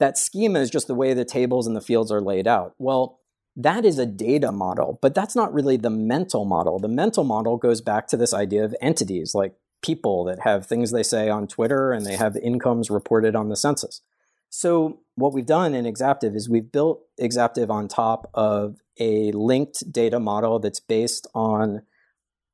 That 0.00 0.18
schema 0.18 0.58
is 0.58 0.70
just 0.70 0.88
the 0.88 0.94
way 0.94 1.14
the 1.14 1.24
tables 1.24 1.66
and 1.66 1.76
the 1.76 1.80
fields 1.80 2.10
are 2.10 2.20
laid 2.20 2.48
out. 2.48 2.74
Well, 2.78 3.19
that 3.56 3.84
is 3.84 3.98
a 3.98 4.06
data 4.06 4.52
model, 4.52 4.98
but 5.02 5.14
that's 5.14 5.36
not 5.36 5.52
really 5.52 5.76
the 5.76 5.90
mental 5.90 6.44
model. 6.44 6.78
The 6.78 6.88
mental 6.88 7.24
model 7.24 7.56
goes 7.56 7.80
back 7.80 8.06
to 8.08 8.16
this 8.16 8.32
idea 8.32 8.64
of 8.64 8.74
entities 8.80 9.34
like 9.34 9.54
people 9.82 10.24
that 10.24 10.40
have 10.40 10.66
things 10.66 10.92
they 10.92 11.02
say 11.02 11.28
on 11.28 11.46
Twitter 11.46 11.92
and 11.92 12.06
they 12.06 12.16
have 12.16 12.36
incomes 12.36 12.90
reported 12.90 13.34
on 13.34 13.48
the 13.48 13.56
census. 13.56 14.02
So, 14.50 15.00
what 15.14 15.32
we've 15.32 15.46
done 15.46 15.74
in 15.74 15.86
Exaptive 15.86 16.34
is 16.34 16.48
we've 16.48 16.72
built 16.72 17.02
Exaptive 17.18 17.70
on 17.70 17.86
top 17.86 18.30
of 18.34 18.78
a 18.98 19.30
linked 19.32 19.92
data 19.92 20.18
model 20.18 20.58
that's 20.58 20.80
based 20.80 21.26
on 21.34 21.82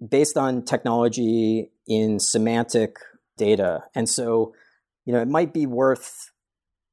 based 0.06 0.36
on 0.36 0.62
technology 0.62 1.70
in 1.86 2.20
semantic 2.20 2.98
data. 3.38 3.84
And 3.94 4.08
so, 4.08 4.54
you 5.04 5.12
know, 5.12 5.20
it 5.20 5.28
might 5.28 5.54
be 5.54 5.66
worth 5.66 6.30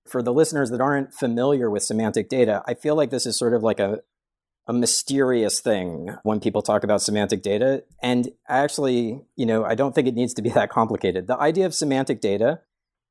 for 0.05 0.21
the 0.21 0.33
listeners 0.33 0.69
that 0.71 0.81
aren't 0.81 1.13
familiar 1.13 1.69
with 1.69 1.83
semantic 1.83 2.29
data, 2.29 2.63
I 2.67 2.73
feel 2.73 2.95
like 2.95 3.09
this 3.09 3.25
is 3.25 3.37
sort 3.37 3.53
of 3.53 3.63
like 3.63 3.79
a 3.79 4.01
a 4.65 4.73
mysterious 4.73 5.59
thing 5.59 6.15
when 6.23 6.39
people 6.39 6.61
talk 6.61 6.83
about 6.85 7.01
semantic 7.01 7.41
data. 7.41 7.83
And 8.01 8.29
actually, 8.47 9.19
you 9.35 9.45
know, 9.45 9.65
I 9.65 9.75
don't 9.75 9.93
think 9.93 10.07
it 10.07 10.15
needs 10.15 10.33
to 10.35 10.41
be 10.41 10.49
that 10.51 10.69
complicated. 10.69 11.27
The 11.27 11.37
idea 11.37 11.65
of 11.65 11.75
semantic 11.75 12.21
data 12.21 12.61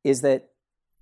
is 0.02 0.22
that 0.22 0.48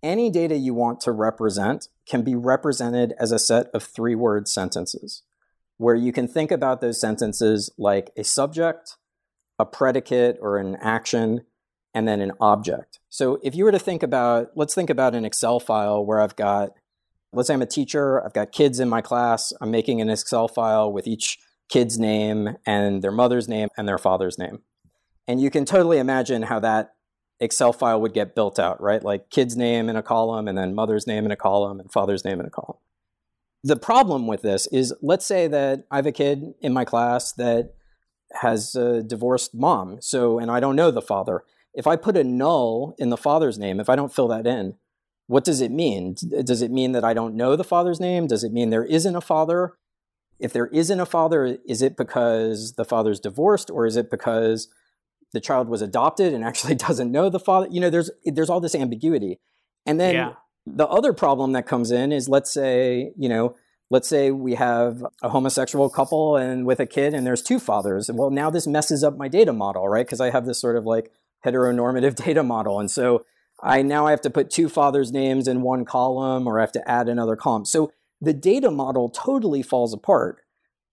any 0.02 0.30
data 0.30 0.56
you 0.56 0.74
want 0.74 1.00
to 1.02 1.12
represent 1.12 1.88
can 2.06 2.22
be 2.22 2.34
represented 2.34 3.14
as 3.18 3.32
a 3.32 3.38
set 3.38 3.68
of 3.72 3.82
three 3.82 4.14
word 4.14 4.48
sentences, 4.48 5.22
where 5.76 5.94
you 5.94 6.12
can 6.12 6.26
think 6.26 6.50
about 6.50 6.80
those 6.80 7.00
sentences 7.00 7.70
like 7.78 8.10
a 8.16 8.24
subject, 8.24 8.96
a 9.58 9.64
predicate 9.64 10.38
or 10.40 10.58
an 10.58 10.76
action, 10.80 11.42
and 11.94 12.06
then 12.06 12.20
an 12.20 12.32
object. 12.40 13.00
So 13.08 13.38
if 13.42 13.54
you 13.54 13.64
were 13.64 13.72
to 13.72 13.78
think 13.78 14.02
about, 14.02 14.50
let's 14.54 14.74
think 14.74 14.90
about 14.90 15.14
an 15.14 15.24
Excel 15.24 15.60
file 15.60 16.04
where 16.04 16.20
I've 16.20 16.36
got, 16.36 16.70
let's 17.32 17.48
say 17.48 17.54
I'm 17.54 17.62
a 17.62 17.66
teacher, 17.66 18.24
I've 18.24 18.32
got 18.32 18.52
kids 18.52 18.80
in 18.80 18.88
my 18.88 19.00
class, 19.00 19.52
I'm 19.60 19.70
making 19.70 20.00
an 20.00 20.08
Excel 20.08 20.48
file 20.48 20.92
with 20.92 21.06
each 21.06 21.38
kid's 21.68 21.98
name 21.98 22.56
and 22.66 23.02
their 23.02 23.12
mother's 23.12 23.48
name 23.48 23.68
and 23.76 23.88
their 23.88 23.98
father's 23.98 24.38
name. 24.38 24.60
And 25.26 25.40
you 25.40 25.50
can 25.50 25.64
totally 25.64 25.98
imagine 25.98 26.42
how 26.42 26.60
that 26.60 26.94
Excel 27.40 27.72
file 27.72 28.00
would 28.00 28.12
get 28.12 28.34
built 28.34 28.58
out, 28.58 28.80
right? 28.80 29.02
Like 29.02 29.30
kid's 29.30 29.56
name 29.56 29.88
in 29.88 29.96
a 29.96 30.02
column 30.02 30.46
and 30.46 30.58
then 30.58 30.74
mother's 30.74 31.06
name 31.06 31.24
in 31.24 31.30
a 31.30 31.36
column 31.36 31.80
and 31.80 31.90
father's 31.90 32.24
name 32.24 32.38
in 32.38 32.46
a 32.46 32.50
column. 32.50 32.78
The 33.62 33.76
problem 33.76 34.26
with 34.26 34.42
this 34.42 34.66
is 34.68 34.94
let's 35.02 35.26
say 35.26 35.46
that 35.48 35.84
I 35.90 35.96
have 35.96 36.06
a 36.06 36.12
kid 36.12 36.54
in 36.60 36.72
my 36.72 36.84
class 36.84 37.32
that 37.32 37.74
has 38.40 38.74
a 38.74 39.02
divorced 39.02 39.54
mom, 39.54 39.98
so 40.00 40.38
and 40.38 40.50
I 40.50 40.60
don't 40.60 40.76
know 40.76 40.90
the 40.90 41.02
father 41.02 41.42
if 41.74 41.86
I 41.86 41.96
put 41.96 42.16
a 42.16 42.24
null 42.24 42.94
in 42.98 43.10
the 43.10 43.16
father's 43.16 43.58
name, 43.58 43.80
if 43.80 43.88
I 43.88 43.96
don't 43.96 44.14
fill 44.14 44.28
that 44.28 44.46
in, 44.46 44.74
what 45.26 45.44
does 45.44 45.60
it 45.60 45.70
mean? 45.70 46.16
Uh, 46.36 46.42
does 46.42 46.60
it 46.60 46.72
mean 46.72 46.92
that 46.92 47.04
I 47.04 47.14
don't 47.14 47.36
know 47.36 47.54
the 47.54 47.64
father's 47.64 48.00
name? 48.00 48.26
Does 48.26 48.42
it 48.42 48.52
mean 48.52 48.70
there 48.70 48.84
isn't 48.84 49.14
a 49.14 49.20
father? 49.20 49.74
If 50.40 50.52
there 50.52 50.66
isn't 50.66 50.98
a 50.98 51.06
father, 51.06 51.58
is 51.68 51.82
it 51.82 51.96
because 51.96 52.74
the 52.74 52.84
father's 52.84 53.20
divorced 53.20 53.70
or 53.70 53.86
is 53.86 53.96
it 53.96 54.10
because 54.10 54.68
the 55.32 55.40
child 55.40 55.68
was 55.68 55.82
adopted 55.82 56.34
and 56.34 56.42
actually 56.50 56.74
doesn't 56.74 57.12
know 57.12 57.28
the 57.28 57.38
father? 57.38 57.68
You 57.70 57.80
know, 57.80 57.90
there's 57.90 58.10
there's 58.24 58.50
all 58.50 58.60
this 58.60 58.74
ambiguity. 58.74 59.38
And 59.86 60.00
then 60.00 60.14
yeah. 60.14 60.32
the 60.66 60.88
other 60.88 61.12
problem 61.12 61.52
that 61.52 61.66
comes 61.66 61.92
in 61.92 62.10
is 62.10 62.28
let's 62.28 62.52
say, 62.52 63.12
you 63.16 63.28
know, 63.28 63.54
let's 63.88 64.08
say 64.08 64.32
we 64.32 64.54
have 64.54 65.04
a 65.22 65.28
homosexual 65.28 65.88
couple 65.90 66.36
and 66.36 66.66
with 66.66 66.80
a 66.80 66.86
kid 66.86 67.14
and 67.14 67.24
there's 67.24 67.42
two 67.42 67.60
fathers. 67.60 68.10
Well, 68.12 68.30
now 68.30 68.50
this 68.50 68.66
messes 68.66 69.04
up 69.04 69.16
my 69.16 69.28
data 69.28 69.52
model, 69.52 69.88
right? 69.88 70.06
Because 70.06 70.20
I 70.20 70.30
have 70.30 70.44
this 70.44 70.60
sort 70.60 70.76
of 70.76 70.86
like 70.86 71.12
heteronormative 71.44 72.14
data 72.24 72.42
model. 72.42 72.80
And 72.80 72.90
so 72.90 73.24
I 73.62 73.82
now 73.82 74.06
I 74.06 74.10
have 74.10 74.22
to 74.22 74.30
put 74.30 74.50
two 74.50 74.68
fathers' 74.68 75.12
names 75.12 75.46
in 75.46 75.62
one 75.62 75.84
column 75.84 76.46
or 76.46 76.58
I 76.58 76.62
have 76.62 76.72
to 76.72 76.90
add 76.90 77.08
another 77.08 77.36
column. 77.36 77.64
So 77.64 77.92
the 78.20 78.32
data 78.32 78.70
model 78.70 79.08
totally 79.08 79.62
falls 79.62 79.92
apart. 79.92 80.42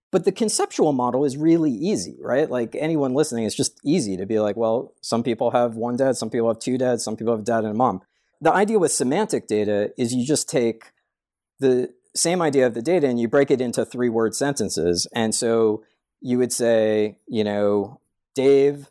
But 0.10 0.24
the 0.24 0.32
conceptual 0.32 0.94
model 0.94 1.26
is 1.26 1.36
really 1.36 1.72
easy, 1.72 2.18
right? 2.22 2.50
Like 2.50 2.76
anyone 2.80 3.14
listening, 3.14 3.44
it's 3.44 3.56
just 3.56 3.78
easy 3.84 4.16
to 4.16 4.26
be 4.26 4.40
like, 4.40 4.56
well, 4.56 4.94
some 5.02 5.22
people 5.22 5.52
have 5.52 5.76
one 5.76 5.98
dad, 5.98 6.16
some 6.16 6.30
people 6.30 6.48
have 6.48 6.60
two 6.60 6.78
dads, 6.78 7.04
some 7.04 7.18
people 7.18 7.34
have 7.34 7.42
a 7.42 7.46
dad 7.46 7.66
and 7.66 7.72
a 7.72 7.74
mom. 7.74 8.02
The 8.40 8.54
idea 8.54 8.80
with 8.80 8.94
semantic 8.94 9.48
data 9.48 9.92
is 9.98 10.14
you 10.14 10.26
just 10.26 10.48
take 10.48 10.94
the 11.60 11.94
same 12.16 12.42
idea 12.42 12.66
of 12.66 12.74
the 12.74 12.82
data 12.82 13.08
and 13.08 13.20
you 13.20 13.28
break 13.28 13.52
it 13.52 13.60
into 13.60 13.84
three 13.84 14.08
word 14.08 14.34
sentences. 14.34 15.08
And 15.14 15.36
so 15.36 15.84
you 16.22 16.38
would 16.38 16.54
say, 16.54 17.18
you 17.28 17.44
know, 17.44 18.00
Dave 18.34 18.90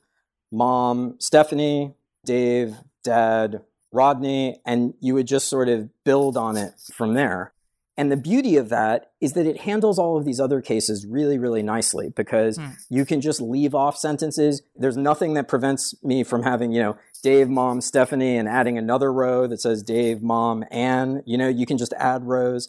mom, 0.51 1.17
Stephanie, 1.19 1.95
Dave, 2.25 2.77
dad, 3.03 3.63
Rodney, 3.93 4.61
and 4.67 4.95
you 5.01 5.15
would 5.15 5.27
just 5.27 5.49
sort 5.49 5.69
of 5.69 5.89
build 6.05 6.37
on 6.37 6.57
it 6.57 6.75
from 6.93 7.15
there. 7.15 7.53
And 7.99 8.13
the 8.13 8.17
beauty 8.17 8.57
of 8.59 8.69
that 8.69 9.13
is 9.23 9.33
that 9.33 9.47
it 9.47 9.63
handles 9.63 9.99
all 9.99 10.19
of 10.19 10.27
these 10.27 10.39
other 10.39 10.61
cases 10.61 11.07
really, 11.07 11.39
really 11.39 11.63
nicely 11.63 12.11
because 12.11 12.59
mm. 12.59 12.75
you 12.91 13.07
can 13.07 13.23
just 13.23 13.41
leave 13.41 13.75
off 13.75 13.97
sentences. 13.97 14.61
There's 14.75 14.99
nothing 14.99 15.33
that 15.35 15.49
prevents 15.49 15.95
me 16.05 16.23
from 16.23 16.43
having, 16.43 16.73
you 16.73 16.83
know, 16.83 16.99
Dave, 17.23 17.49
mom, 17.49 17.81
Stephanie, 17.81 18.37
and 18.37 18.49
adding 18.49 18.77
another 18.77 19.11
row 19.11 19.47
that 19.47 19.63
says 19.63 19.83
Dave, 19.83 20.23
mom, 20.23 20.63
Anne. 20.71 21.23
You 21.25 21.39
know, 21.39 21.49
you 21.49 21.65
can 21.65 21.79
just 21.79 21.95
add 21.95 22.25
rows. 22.25 22.69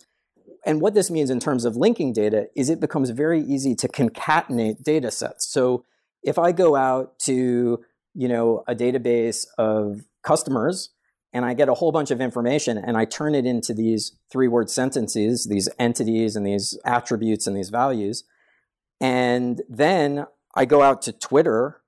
And 0.66 0.80
what 0.80 0.94
this 0.94 1.12
means 1.12 1.30
in 1.30 1.42
terms 1.42 1.66
of 1.66 1.76
linking 1.76 2.14
data 2.14 2.48
is 2.56 2.70
it 2.70 2.80
becomes 2.80 3.10
very 3.10 3.42
easy 3.42 3.76
to 3.76 3.88
concatenate 3.90 4.82
data 4.84 5.12
sets. 5.12 5.46
So 5.46 5.84
if 6.28 6.38
I 6.38 6.52
go 6.52 6.76
out 6.76 7.18
to, 7.20 7.80
you 8.14 8.28
know, 8.28 8.66
a 8.68 8.76
database 8.76 9.48
of 9.58 10.04
customers 10.24 10.90
and 11.32 11.46
I 11.46 11.54
get 11.54 11.70
a 11.70 11.74
whole 11.74 11.94
bunch 11.94 12.12
of 12.12 12.20
information 12.20 12.78
and 12.78 12.98
I 12.98 13.06
turn 13.06 13.34
it 13.34 13.46
into 13.46 13.74
these 13.74 14.12
three 14.30 14.50
word 14.50 14.70
sentences, 14.70 15.46
these 15.46 15.70
entities 15.80 16.36
and 16.36 16.46
these 16.46 16.78
attributes 16.84 17.48
and 17.48 17.56
these 17.56 17.70
values, 17.70 18.26
and 19.00 19.62
then 19.70 20.28
I 20.54 20.66
go 20.66 20.82
out 20.82 21.02
to 21.04 21.14
Twitter 21.14 21.82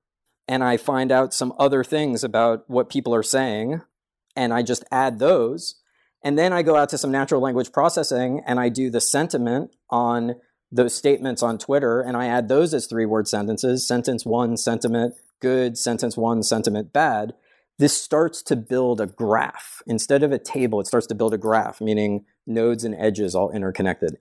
and 0.47 0.63
I 0.63 0.77
find 0.77 1.11
out 1.11 1.33
some 1.33 1.53
other 1.59 1.83
things 1.83 2.23
about 2.23 2.63
what 2.69 2.89
people 2.89 3.13
are 3.13 3.23
saying 3.23 3.81
and 4.37 4.53
I 4.53 4.61
just 4.61 4.85
add 4.89 5.19
those. 5.19 5.75
And 6.23 6.39
then 6.39 6.53
I 6.53 6.61
go 6.61 6.77
out 6.77 6.89
to 6.89 6.97
some 6.97 7.11
natural 7.11 7.41
language 7.41 7.73
processing 7.73 8.41
and 8.47 8.57
I 8.57 8.69
do 8.69 8.89
the 8.89 9.01
sentiment 9.01 9.75
on 9.89 10.35
those 10.71 10.93
statements 10.93 11.41
on 11.41 11.57
Twitter 11.57 12.01
and 12.01 12.15
I 12.15 12.27
add 12.27 12.47
those 12.47 12.73
as 12.73 12.85
three 12.85 13.05
word 13.05 13.27
sentences 13.27 13.87
sentence 13.87 14.25
one, 14.25 14.57
sentiment 14.57 15.15
good, 15.39 15.77
sentence 15.77 16.17
one, 16.17 16.43
sentiment 16.43 16.93
bad. 16.93 17.33
This 17.77 17.99
starts 17.99 18.41
to 18.43 18.57
build 18.57 18.99
a 18.99 19.05
graph. 19.05 19.81
Instead 19.87 20.21
of 20.21 20.33
a 20.33 20.39
table, 20.39 20.81
it 20.81 20.87
starts 20.87 21.07
to 21.07 21.15
build 21.15 21.33
a 21.33 21.37
graph, 21.37 21.79
meaning 21.79 22.25
nodes 22.45 22.83
and 22.83 22.93
edges 22.95 23.35
all 23.35 23.51
interconnected. 23.51 24.17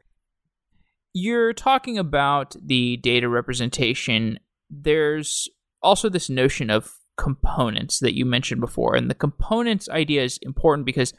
You're 1.12 1.52
talking 1.52 1.98
about 1.98 2.54
the 2.64 2.98
data 2.98 3.28
representation. 3.28 4.38
There's 4.70 5.48
also 5.82 6.08
this 6.08 6.30
notion 6.30 6.70
of 6.70 6.94
components 7.16 7.98
that 7.98 8.16
you 8.16 8.24
mentioned 8.24 8.60
before. 8.60 8.94
And 8.94 9.10
the 9.10 9.14
components 9.14 9.88
idea 9.88 10.22
is 10.22 10.38
important 10.42 10.86
because 10.86 11.12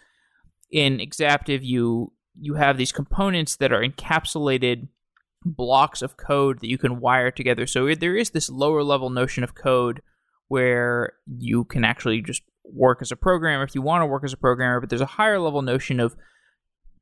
in 0.72 1.00
Exaptive, 1.00 1.64
you 1.64 2.14
you 2.40 2.54
have 2.54 2.78
these 2.78 2.94
components 2.94 3.58
that 3.58 3.74
are 3.74 3.84
encapsulated 3.84 4.88
blocks 5.46 6.02
of 6.02 6.18
code 6.18 6.60
that 6.60 6.70
you 6.70 6.78
can 6.78 7.00
wire 7.00 7.32
together. 7.32 7.66
So 7.66 7.94
there 7.96 8.16
is 8.16 8.32
this 8.32 8.50
lower 8.50 8.84
level 8.84 9.10
notion 9.10 9.44
of 9.44 9.56
code 9.56 10.02
where 10.48 11.14
you 11.28 11.64
can 11.64 11.86
actually 11.86 12.22
just 12.22 12.44
work 12.66 13.02
as 13.02 13.12
a 13.12 13.16
programmer 13.16 13.64
if 13.64 13.76
you 13.76 13.82
want 13.82 14.02
to 14.02 14.06
work 14.06 14.24
as 14.24 14.34
a 14.34 14.38
programmer, 14.38 14.80
but 14.80 14.90
there's 14.90 15.02
a 15.02 15.06
higher 15.06 15.40
level 15.40 15.62
notion 15.62 16.00
of 16.00 16.16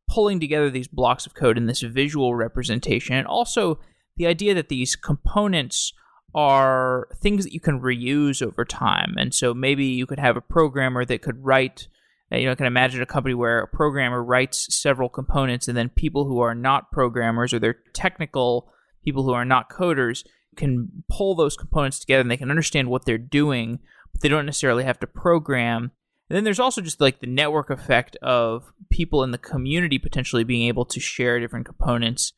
pulling 0.10 0.40
together 0.40 0.70
these 0.70 0.88
blocks 0.88 1.26
of 1.26 1.34
code 1.34 1.58
in 1.58 1.66
this 1.66 1.82
visual 1.82 2.36
representation. 2.36 3.16
And 3.16 3.28
also 3.28 3.80
the 4.16 4.28
idea 4.28 4.54
that 4.54 4.70
these 4.70 4.96
components 4.96 5.94
are 6.34 7.08
things 7.22 7.44
that 7.44 7.54
you 7.54 7.60
can 7.60 7.82
reuse 7.82 8.42
over 8.46 8.64
time. 8.64 9.16
And 9.18 9.34
so 9.34 9.54
maybe 9.54 9.86
you 9.86 10.06
could 10.06 10.20
have 10.20 10.38
a 10.38 10.42
programmer 10.42 11.04
that 11.06 11.22
could 11.22 11.44
write 11.44 11.88
you 12.32 12.46
know, 12.46 12.52
I 12.52 12.56
can 12.56 12.66
imagine 12.66 13.02
a 13.02 13.06
company 13.06 13.34
where 13.34 13.60
a 13.60 13.68
programmer 13.68 14.24
writes 14.24 14.74
several 14.76 15.10
components, 15.10 15.68
and 15.68 15.78
then 15.78 15.90
people 15.90 16.26
who 16.26 16.40
are 16.40 16.56
not 16.56 16.92
programmers 16.92 17.54
or 17.54 17.60
they're 17.60 17.80
technical 17.94 18.72
people 19.04 19.24
who 19.24 19.32
are 19.32 19.46
not 19.46 19.70
coders 19.70 20.26
can 20.58 21.04
pull 21.10 21.36
those 21.36 21.56
components 21.56 22.00
together 22.00 22.22
and 22.22 22.30
they 22.30 22.38
can 22.38 22.50
understand 22.50 22.90
what 22.90 23.06
they're 23.06 23.18
doing, 23.18 23.80
but 24.12 24.22
they 24.22 24.28
don't 24.28 24.46
necessarily 24.46 24.84
have 24.84 25.00
to 25.00 25.08
program. 25.08 25.92
And 26.30 26.36
then 26.36 26.44
there's 26.44 26.60
also 26.60 26.82
just 26.82 27.00
like 27.00 27.22
the 27.22 27.28
network 27.28 27.70
effect 27.70 28.18
of 28.22 28.74
people 28.90 29.24
in 29.24 29.32
the 29.32 29.38
community 29.38 29.98
potentially 29.98 30.44
being 30.44 30.68
able 30.68 30.84
to 30.86 31.00
share 31.00 31.40
different 31.40 31.66
components. 31.66 32.34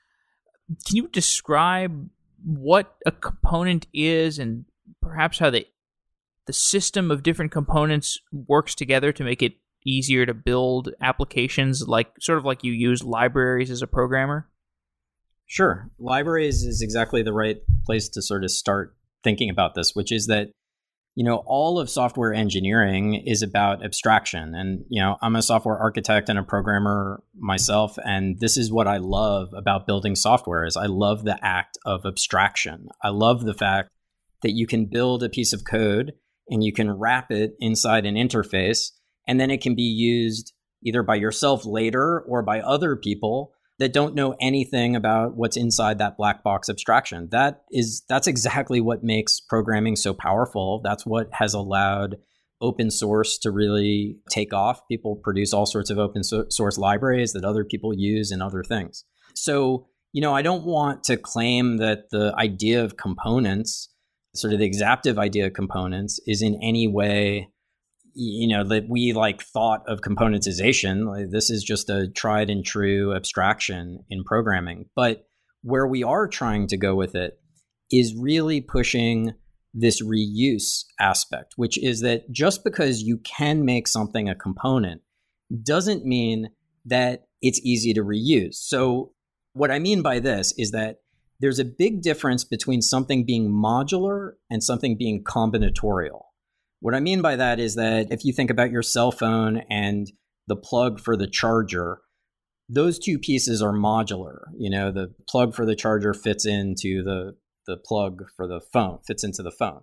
Can 0.86 0.97
you 0.97 1.08
describe 1.08 2.10
what 2.45 2.95
a 3.06 3.12
component 3.12 3.88
is 3.93 4.38
and 4.38 4.65
perhaps 5.02 5.39
how 5.39 5.49
the 5.49 5.65
the 6.45 6.54
system 6.54 7.12
of 7.12 7.21
different 7.21 7.52
components 7.52 8.19
works 8.32 8.73
together 8.73 9.12
to 9.12 9.23
make 9.23 9.43
it 9.43 9.54
easier 9.86 10.26
to 10.26 10.34
build 10.34 10.89
applications 11.02 11.88
like 11.88 12.12
sort 12.20 12.38
of 12.38 12.46
like 12.46 12.63
you 12.63 12.72
use 12.72 13.04
libraries 13.04 13.72
as 13.72 13.82
a 13.82 13.88
programmer? 13.88 14.48
Sure. 15.46 15.89
Libraries 15.98 16.63
is 16.63 16.82
exactly 16.82 17.24
the 17.24 17.34
right 17.34 17.58
place 17.86 18.10
to 18.10 18.22
sort 18.22 18.44
of 18.44 18.52
start 18.52 18.96
thinking 19.24 19.50
about 19.50 19.74
this, 19.74 19.96
which 19.96 20.12
is 20.12 20.28
that 20.28 20.50
you 21.15 21.26
know 21.26 21.44
all 21.46 21.80
of 21.80 21.89
software 21.89 22.34
engineering 22.34 23.15
is 23.15 23.42
about 23.42 23.84
abstraction 23.84 24.54
and 24.56 24.86
you 24.89 25.02
know 25.02 25.18
i'm 25.22 25.36
a 25.36 25.42
software 25.42 25.78
architect 25.78 26.30
and 26.30 26.39
a 26.39 26.44
programmer 26.44 27.22
myself 27.36 27.98
and 28.06 28.39
this 28.39 28.58
is 28.58 28.72
what 28.72 28.88
i 28.88 28.98
love 28.98 29.50
about 29.54 29.88
building 29.88 30.15
software 30.15 30.65
is 30.65 30.78
i 30.78 30.86
love 30.86 31.24
the 31.26 31.38
act 31.44 31.78
of 31.84 32.06
abstraction 32.06 32.88
i 33.04 33.10
love 33.10 33.44
the 33.44 33.54
fact 33.54 33.89
that 34.44 34.52
you 34.52 34.65
can 34.65 34.86
build 34.86 35.22
a 35.22 35.30
piece 35.30 35.52
of 35.52 35.65
code 35.65 36.13
and 36.48 36.63
you 36.63 36.72
can 36.72 36.89
wrap 36.92 37.32
it 37.32 37.54
inside 37.60 38.06
an 38.06 38.15
interface 38.15 38.92
and 39.30 39.39
then 39.39 39.52
it 39.52 39.62
can 39.62 39.76
be 39.76 39.84
used 39.84 40.54
either 40.84 41.04
by 41.04 41.13
yourself 41.13 41.63
later 41.63 42.22
or 42.22 42.42
by 42.42 42.60
other 42.62 42.96
people 42.96 43.54
that 43.78 43.94
don't 43.94 44.15
know 44.15 44.36
anything 44.42 44.96
about 44.96 45.38
what's 45.38 45.56
inside 45.56 46.00
that 46.00 46.18
black 46.18 46.44
box 46.44 46.68
abstraction. 46.68 47.30
That 47.32 47.62
is 47.72 48.02
that's 48.10 48.28
exactly 48.28 48.82
what 48.82 49.04
makes 49.04 49.39
programming 49.39 49.96
so 49.96 50.15
powerful. 50.15 50.82
That's 50.84 51.06
what 51.06 51.30
has 51.32 51.54
allowed 51.54 52.18
open 52.60 52.89
source 52.89 53.38
to 53.38 53.52
really 53.52 54.18
take 54.32 54.52
off. 54.52 54.86
People 54.88 55.15
produce 55.15 55.54
all 55.54 55.68
sorts 55.68 55.92
of 55.92 56.00
open 56.00 56.24
source 56.24 56.78
libraries 56.78 57.34
that 57.34 57.46
other 57.46 57.63
people 57.63 57.94
use 57.96 58.32
and 58.32 58.42
other 58.42 58.63
things. 58.63 59.06
So, 59.36 59.88
you 60.12 60.22
know, 60.22 60.36
I 60.36 60.42
don't 60.42 60.65
want 60.65 61.04
to 61.04 61.18
claim 61.18 61.78
that 61.78 62.10
the 62.10 62.34
idea 62.36 62.84
of 62.84 62.98
components, 62.98 63.89
sort 64.34 64.54
of 64.54 64.60
the 64.60 64.65
exaptive 64.65 65.20
idea 65.20 65.46
of 65.46 65.54
components, 65.54 66.20
is 66.26 66.42
in 66.42 66.60
any 66.63 66.88
way 66.88 67.50
you 68.13 68.48
know 68.48 68.63
that 68.63 68.88
we 68.89 69.13
like 69.13 69.41
thought 69.41 69.84
of 69.88 70.02
componentization 70.02 71.08
like, 71.08 71.32
this 71.32 71.50
is 71.50 71.63
just 71.63 71.89
a 71.89 72.08
tried 72.08 72.50
and 72.50 72.65
true 72.65 73.15
abstraction 73.15 74.04
in 74.10 74.24
programming. 74.24 74.86
But 74.95 75.28
where 75.62 75.88
we 75.88 76.04
are 76.04 76.28
trying 76.28 76.67
to 76.67 76.78
go 76.78 76.95
with 76.95 77.15
it 77.15 77.39
is 77.91 78.15
really 78.15 78.62
pushing 78.62 79.34
this 79.72 80.02
reuse 80.02 80.84
aspect 81.00 81.54
which 81.56 81.78
is 81.78 82.02
that 82.02 82.24
just 82.32 82.63
because 82.63 83.04
you 83.04 83.19
can 83.19 83.63
make 83.63 83.88
something 83.88 84.28
a 84.28 84.34
component 84.34 85.00
doesn't 85.62 86.06
mean 86.06 86.50
that 86.86 87.28
it's 87.43 87.62
easy 87.63 87.93
to 87.93 88.04
reuse. 88.04 88.56
So 88.56 89.13
what 89.54 89.72
i 89.72 89.80
mean 89.80 90.02
by 90.02 90.19
this 90.19 90.54
is 90.58 90.72
that 90.72 90.98
there's 91.39 91.60
a 91.60 91.65
big 91.65 92.02
difference 92.02 92.43
between 92.43 92.82
something 92.82 93.26
being 93.26 93.50
modular 93.52 94.34
and 94.50 94.63
something 94.63 94.98
being 94.98 95.24
combinatorial 95.24 96.22
what 96.80 96.96
I 96.96 97.00
mean 97.00 97.22
by 97.22 97.36
that 97.36 97.60
is 97.60 97.76
that 97.76 98.12
if 98.12 98.24
you 98.24 98.34
think 98.34 98.50
about 98.50 98.72
your 98.72 98.82
cell 98.82 99.12
phone 99.12 99.63
and 99.70 100.12
the 100.48 100.56
plug 100.56 101.00
for 101.00 101.18
the 101.18 101.28
charger, 101.28 102.00
those 102.70 103.00
two 103.00 103.20
pieces 103.20 103.62
are 103.62 103.74
modular. 103.74 104.39
You 104.58 104.70
know, 104.70 104.92
the 104.92 105.13
plug 105.28 105.56
for 105.56 105.65
the 105.65 105.76
charger 105.76 106.13
fits 106.13 106.46
into 106.46 107.04
the 107.04 107.36
the 107.68 107.78
plug 107.78 108.24
for 108.36 108.48
the 108.48 108.62
phone, 108.74 109.00
fits 109.06 109.24
into 109.24 109.44
the 109.44 109.52
phone. 109.52 109.82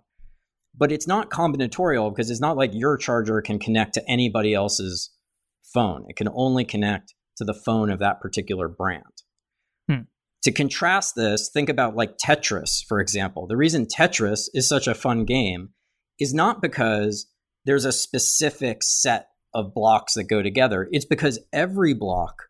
But 0.75 0.91
it's 0.91 1.07
not 1.07 1.29
combinatorial 1.29 2.13
because 2.13 2.29
it's 2.29 2.41
not 2.41 2.57
like 2.57 2.71
your 2.73 2.97
charger 2.97 3.41
can 3.41 3.59
connect 3.59 3.93
to 3.93 4.09
anybody 4.09 4.53
else's 4.53 5.11
phone. 5.73 6.05
It 6.07 6.17
can 6.17 6.27
only 6.33 6.65
connect 6.65 7.13
to 7.37 7.45
the 7.45 7.53
phone 7.53 7.89
of 7.89 7.99
that 7.99 8.19
particular 8.19 8.67
brand. 8.67 9.03
Hmm. 9.89 10.01
To 10.43 10.51
contrast 10.51 11.15
this, 11.15 11.49
think 11.51 11.69
about 11.69 11.95
like 11.95 12.17
Tetris, 12.17 12.83
for 12.87 12.99
example. 12.99 13.47
The 13.47 13.57
reason 13.57 13.85
Tetris 13.85 14.49
is 14.53 14.67
such 14.67 14.87
a 14.87 14.95
fun 14.95 15.25
game 15.25 15.69
is 16.19 16.33
not 16.33 16.61
because 16.61 17.27
there's 17.65 17.85
a 17.85 17.91
specific 17.91 18.83
set 18.83 19.29
of 19.53 19.73
blocks 19.73 20.13
that 20.13 20.25
go 20.25 20.41
together. 20.41 20.87
It's 20.91 21.05
because 21.05 21.39
every 21.51 21.93
block 21.93 22.43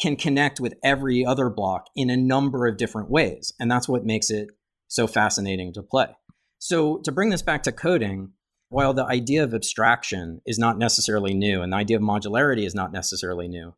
can 0.00 0.16
connect 0.16 0.60
with 0.60 0.74
every 0.82 1.24
other 1.24 1.50
block 1.50 1.86
in 1.94 2.10
a 2.10 2.16
number 2.16 2.66
of 2.66 2.76
different 2.76 3.10
ways. 3.10 3.52
And 3.60 3.70
that's 3.70 3.88
what 3.88 4.04
makes 4.04 4.30
it 4.30 4.48
so 4.88 5.06
fascinating 5.06 5.72
to 5.74 5.82
play. 5.82 6.16
So, 6.58 6.98
to 6.98 7.12
bring 7.12 7.30
this 7.30 7.42
back 7.42 7.62
to 7.64 7.72
coding, 7.72 8.32
while 8.68 8.94
the 8.94 9.04
idea 9.04 9.42
of 9.42 9.54
abstraction 9.54 10.40
is 10.46 10.58
not 10.58 10.78
necessarily 10.78 11.34
new 11.34 11.62
and 11.62 11.72
the 11.72 11.76
idea 11.76 11.96
of 11.96 12.02
modularity 12.02 12.64
is 12.64 12.74
not 12.74 12.92
necessarily 12.92 13.48
new, 13.48 13.74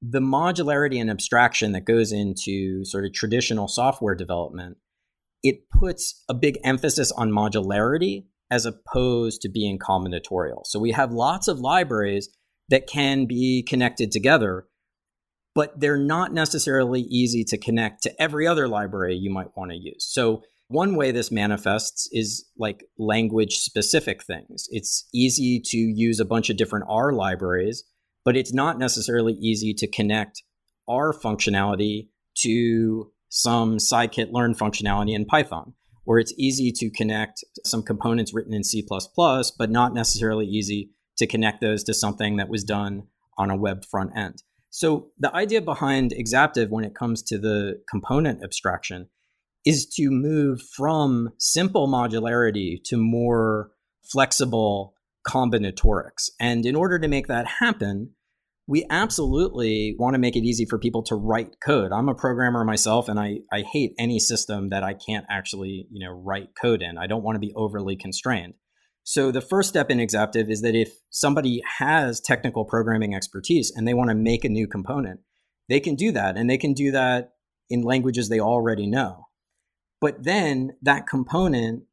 the 0.00 0.20
modularity 0.20 1.00
and 1.00 1.10
abstraction 1.10 1.72
that 1.72 1.84
goes 1.84 2.12
into 2.12 2.84
sort 2.84 3.04
of 3.04 3.12
traditional 3.12 3.68
software 3.68 4.14
development, 4.14 4.78
it 5.42 5.68
puts 5.70 6.24
a 6.28 6.34
big 6.34 6.58
emphasis 6.64 7.12
on 7.12 7.30
modularity 7.30 8.24
as 8.52 8.66
opposed 8.66 9.40
to 9.40 9.48
being 9.48 9.78
combinatorial. 9.78 10.66
So 10.66 10.78
we 10.78 10.90
have 10.90 11.10
lots 11.10 11.48
of 11.48 11.58
libraries 11.58 12.28
that 12.68 12.86
can 12.86 13.24
be 13.24 13.64
connected 13.66 14.12
together, 14.12 14.66
but 15.54 15.80
they're 15.80 15.96
not 15.96 16.34
necessarily 16.34 17.00
easy 17.00 17.44
to 17.44 17.56
connect 17.56 18.02
to 18.02 18.22
every 18.22 18.46
other 18.46 18.68
library 18.68 19.16
you 19.16 19.30
might 19.32 19.56
want 19.56 19.70
to 19.70 19.78
use. 19.78 20.06
So 20.06 20.42
one 20.68 20.96
way 20.96 21.12
this 21.12 21.32
manifests 21.32 22.10
is 22.12 22.44
like 22.58 22.84
language 22.98 23.54
specific 23.54 24.22
things. 24.22 24.68
It's 24.70 25.08
easy 25.14 25.58
to 25.64 25.78
use 25.78 26.20
a 26.20 26.26
bunch 26.26 26.50
of 26.50 26.58
different 26.58 26.84
R 26.90 27.10
libraries, 27.10 27.84
but 28.22 28.36
it's 28.36 28.52
not 28.52 28.78
necessarily 28.78 29.32
easy 29.32 29.72
to 29.72 29.86
connect 29.90 30.42
R 30.86 31.14
functionality 31.14 32.08
to 32.40 33.10
some 33.30 33.78
scikit 33.78 34.30
learn 34.30 34.54
functionality 34.54 35.14
in 35.14 35.24
Python 35.24 35.72
where 36.04 36.18
it's 36.18 36.34
easy 36.36 36.72
to 36.72 36.90
connect 36.90 37.44
some 37.64 37.82
components 37.82 38.34
written 38.34 38.54
in 38.54 38.64
C, 38.64 38.86
but 38.86 39.70
not 39.70 39.94
necessarily 39.94 40.46
easy 40.46 40.90
to 41.18 41.26
connect 41.26 41.60
those 41.60 41.84
to 41.84 41.94
something 41.94 42.36
that 42.36 42.48
was 42.48 42.64
done 42.64 43.04
on 43.38 43.50
a 43.50 43.56
web 43.56 43.84
front 43.84 44.16
end. 44.16 44.42
So, 44.70 45.10
the 45.18 45.34
idea 45.34 45.60
behind 45.60 46.12
Exaptive 46.12 46.70
when 46.70 46.84
it 46.84 46.94
comes 46.94 47.22
to 47.24 47.38
the 47.38 47.82
component 47.90 48.42
abstraction 48.42 49.08
is 49.66 49.86
to 49.96 50.10
move 50.10 50.62
from 50.74 51.30
simple 51.38 51.88
modularity 51.88 52.82
to 52.84 52.96
more 52.96 53.70
flexible 54.02 54.94
combinatorics. 55.26 56.30
And 56.40 56.66
in 56.66 56.74
order 56.74 56.98
to 56.98 57.06
make 57.06 57.28
that 57.28 57.46
happen, 57.46 58.12
we 58.66 58.86
absolutely 58.90 59.96
want 59.98 60.14
to 60.14 60.20
make 60.20 60.36
it 60.36 60.44
easy 60.44 60.64
for 60.64 60.78
people 60.78 61.02
to 61.04 61.16
write 61.16 61.56
code. 61.64 61.92
I'm 61.92 62.08
a 62.08 62.14
programmer 62.14 62.64
myself 62.64 63.08
and 63.08 63.18
I, 63.18 63.40
I 63.52 63.62
hate 63.62 63.92
any 63.98 64.18
system 64.20 64.70
that 64.70 64.84
I 64.84 64.94
can't 64.94 65.26
actually, 65.28 65.86
you 65.90 66.06
know, 66.06 66.12
write 66.12 66.50
code 66.60 66.82
in. 66.82 66.96
I 66.96 67.06
don't 67.06 67.24
want 67.24 67.36
to 67.36 67.40
be 67.40 67.52
overly 67.56 67.96
constrained. 67.96 68.54
So 69.04 69.32
the 69.32 69.40
first 69.40 69.68
step 69.68 69.90
in 69.90 69.98
Exaptive 69.98 70.48
is 70.48 70.62
that 70.62 70.76
if 70.76 70.92
somebody 71.10 71.60
has 71.78 72.20
technical 72.20 72.64
programming 72.64 73.14
expertise 73.16 73.72
and 73.74 73.86
they 73.86 73.94
want 73.94 74.10
to 74.10 74.14
make 74.14 74.44
a 74.44 74.48
new 74.48 74.68
component, 74.68 75.20
they 75.68 75.80
can 75.80 75.96
do 75.96 76.12
that 76.12 76.36
and 76.36 76.48
they 76.48 76.58
can 76.58 76.72
do 76.72 76.92
that 76.92 77.32
in 77.68 77.82
languages 77.82 78.28
they 78.28 78.38
already 78.38 78.86
know. 78.86 79.26
But 80.00 80.22
then 80.22 80.76
that 80.82 81.08
component 81.08 81.84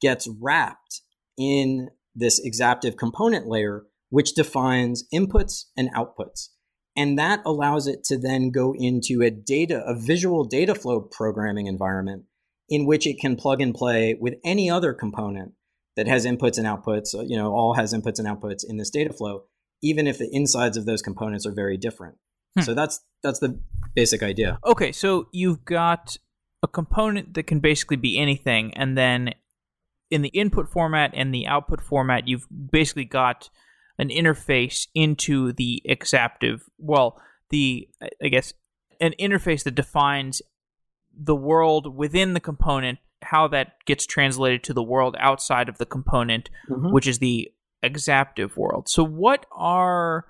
gets 0.00 0.28
wrapped 0.40 1.02
in 1.38 1.90
this 2.16 2.40
Exaptive 2.44 2.96
component 2.96 3.46
layer 3.46 3.84
which 4.10 4.34
defines 4.34 5.04
inputs 5.12 5.64
and 5.76 5.92
outputs. 5.94 6.48
And 6.96 7.18
that 7.18 7.42
allows 7.44 7.86
it 7.86 8.04
to 8.04 8.18
then 8.18 8.50
go 8.50 8.74
into 8.76 9.22
a 9.22 9.30
data, 9.30 9.82
a 9.86 9.94
visual 9.94 10.44
data 10.44 10.74
flow 10.74 11.00
programming 11.00 11.66
environment 11.66 12.24
in 12.68 12.86
which 12.86 13.06
it 13.06 13.18
can 13.20 13.36
plug 13.36 13.60
and 13.60 13.74
play 13.74 14.16
with 14.18 14.34
any 14.44 14.70
other 14.70 14.92
component 14.92 15.52
that 15.96 16.08
has 16.08 16.26
inputs 16.26 16.58
and 16.58 16.66
outputs, 16.66 17.14
uh, 17.14 17.22
you 17.22 17.36
know, 17.36 17.52
all 17.52 17.74
has 17.74 17.92
inputs 17.92 18.18
and 18.18 18.26
outputs 18.26 18.64
in 18.66 18.76
this 18.76 18.90
data 18.90 19.12
flow, 19.12 19.44
even 19.82 20.06
if 20.06 20.18
the 20.18 20.28
insides 20.32 20.76
of 20.76 20.84
those 20.84 21.02
components 21.02 21.46
are 21.46 21.52
very 21.52 21.76
different. 21.76 22.16
Hmm. 22.56 22.62
So 22.62 22.74
that's 22.74 23.00
that's 23.22 23.38
the 23.40 23.60
basic 23.94 24.22
idea. 24.22 24.58
Okay, 24.64 24.92
so 24.92 25.28
you've 25.32 25.64
got 25.64 26.16
a 26.62 26.68
component 26.68 27.34
that 27.34 27.44
can 27.44 27.60
basically 27.60 27.96
be 27.96 28.18
anything, 28.18 28.74
and 28.74 28.96
then 28.96 29.34
in 30.10 30.22
the 30.22 30.28
input 30.28 30.68
format 30.70 31.12
and 31.14 31.34
the 31.34 31.46
output 31.46 31.80
format, 31.80 32.28
you've 32.28 32.46
basically 32.70 33.04
got 33.04 33.50
an 33.98 34.08
interface 34.08 34.86
into 34.94 35.52
the 35.52 35.82
exaptive, 35.84 36.64
well, 36.78 37.20
the, 37.50 37.88
I 38.22 38.28
guess, 38.28 38.52
an 39.00 39.14
interface 39.20 39.64
that 39.64 39.74
defines 39.74 40.42
the 41.18 41.36
world 41.36 41.96
within 41.96 42.34
the 42.34 42.40
component, 42.40 42.98
how 43.22 43.48
that 43.48 43.74
gets 43.86 44.06
translated 44.06 44.62
to 44.64 44.74
the 44.74 44.82
world 44.82 45.16
outside 45.18 45.68
of 45.68 45.78
the 45.78 45.86
component, 45.86 46.50
mm-hmm. 46.68 46.92
which 46.92 47.06
is 47.06 47.18
the 47.18 47.50
exaptive 47.82 48.56
world. 48.56 48.88
So, 48.88 49.04
what 49.04 49.46
are 49.52 50.26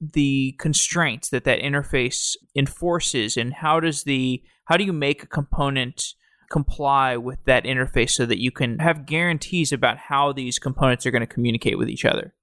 the 0.00 0.54
constraints 0.58 1.30
that 1.30 1.44
that 1.44 1.60
interface 1.60 2.36
enforces, 2.56 3.36
and 3.36 3.54
how 3.54 3.80
does 3.80 4.04
the 4.04 4.42
how 4.66 4.76
do 4.76 4.84
you 4.84 4.92
make 4.92 5.22
a 5.22 5.26
component 5.26 6.14
comply 6.50 7.16
with 7.16 7.44
that 7.44 7.64
interface 7.64 8.10
so 8.10 8.26
that 8.26 8.40
you 8.40 8.50
can 8.50 8.78
have 8.78 9.06
guarantees 9.06 9.72
about 9.72 9.98
how 9.98 10.32
these 10.32 10.58
components 10.58 11.06
are 11.06 11.10
going 11.10 11.26
to 11.26 11.26
communicate 11.26 11.78
with 11.78 11.88
each 11.88 12.04
other? 12.04 12.34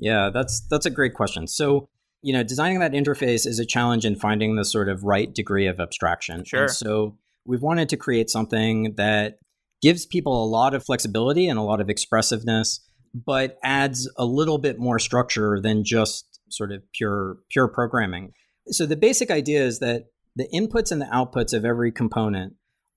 Yeah, 0.00 0.30
that's 0.32 0.66
that's 0.68 0.86
a 0.86 0.90
great 0.90 1.14
question. 1.14 1.46
So, 1.46 1.88
you 2.22 2.32
know, 2.32 2.42
designing 2.42 2.80
that 2.80 2.92
interface 2.92 3.46
is 3.46 3.58
a 3.58 3.66
challenge 3.66 4.04
in 4.04 4.16
finding 4.16 4.56
the 4.56 4.64
sort 4.64 4.88
of 4.88 5.04
right 5.04 5.32
degree 5.32 5.66
of 5.66 5.78
abstraction. 5.78 6.44
Sure. 6.44 6.62
And 6.62 6.70
so 6.70 7.18
we've 7.44 7.62
wanted 7.62 7.90
to 7.90 7.96
create 7.96 8.30
something 8.30 8.94
that 8.96 9.38
gives 9.82 10.06
people 10.06 10.42
a 10.42 10.48
lot 10.48 10.74
of 10.74 10.84
flexibility 10.84 11.48
and 11.48 11.58
a 11.58 11.62
lot 11.62 11.80
of 11.80 11.90
expressiveness, 11.90 12.80
but 13.14 13.58
adds 13.62 14.10
a 14.16 14.24
little 14.24 14.58
bit 14.58 14.78
more 14.78 14.98
structure 14.98 15.60
than 15.62 15.84
just 15.84 16.40
sort 16.48 16.72
of 16.72 16.82
pure 16.94 17.36
pure 17.50 17.68
programming. 17.68 18.32
So 18.68 18.86
the 18.86 18.96
basic 18.96 19.30
idea 19.30 19.62
is 19.64 19.80
that 19.80 20.04
the 20.34 20.48
inputs 20.54 20.90
and 20.90 21.00
the 21.00 21.06
outputs 21.06 21.52
of 21.52 21.64
every 21.66 21.92
component 21.92 22.54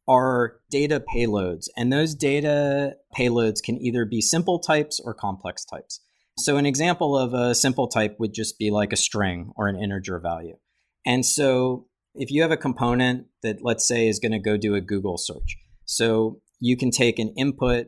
are 0.07 0.57
data 0.69 1.03
payloads, 1.13 1.65
and 1.75 1.91
those 1.91 2.15
data 2.15 2.95
payloads 3.17 3.61
can 3.63 3.77
either 3.81 4.05
be 4.05 4.21
simple 4.21 4.59
types 4.59 5.01
or 5.03 5.13
complex 5.13 5.65
types. 5.65 5.99
So, 6.37 6.57
an 6.57 6.65
example 6.65 7.17
of 7.17 7.33
a 7.33 7.53
simple 7.53 7.87
type 7.87 8.15
would 8.19 8.33
just 8.33 8.57
be 8.57 8.71
like 8.71 8.91
a 8.91 8.97
string 8.97 9.51
or 9.55 9.67
an 9.67 9.81
integer 9.81 10.19
value. 10.19 10.57
And 11.05 11.25
so, 11.25 11.87
if 12.15 12.31
you 12.31 12.41
have 12.41 12.51
a 12.51 12.57
component 12.57 13.27
that, 13.43 13.57
let's 13.61 13.87
say, 13.87 14.07
is 14.07 14.19
going 14.19 14.31
to 14.31 14.39
go 14.39 14.57
do 14.57 14.75
a 14.75 14.81
Google 14.81 15.17
search, 15.17 15.57
so 15.85 16.41
you 16.59 16.77
can 16.77 16.91
take 16.91 17.19
an 17.19 17.33
input, 17.37 17.87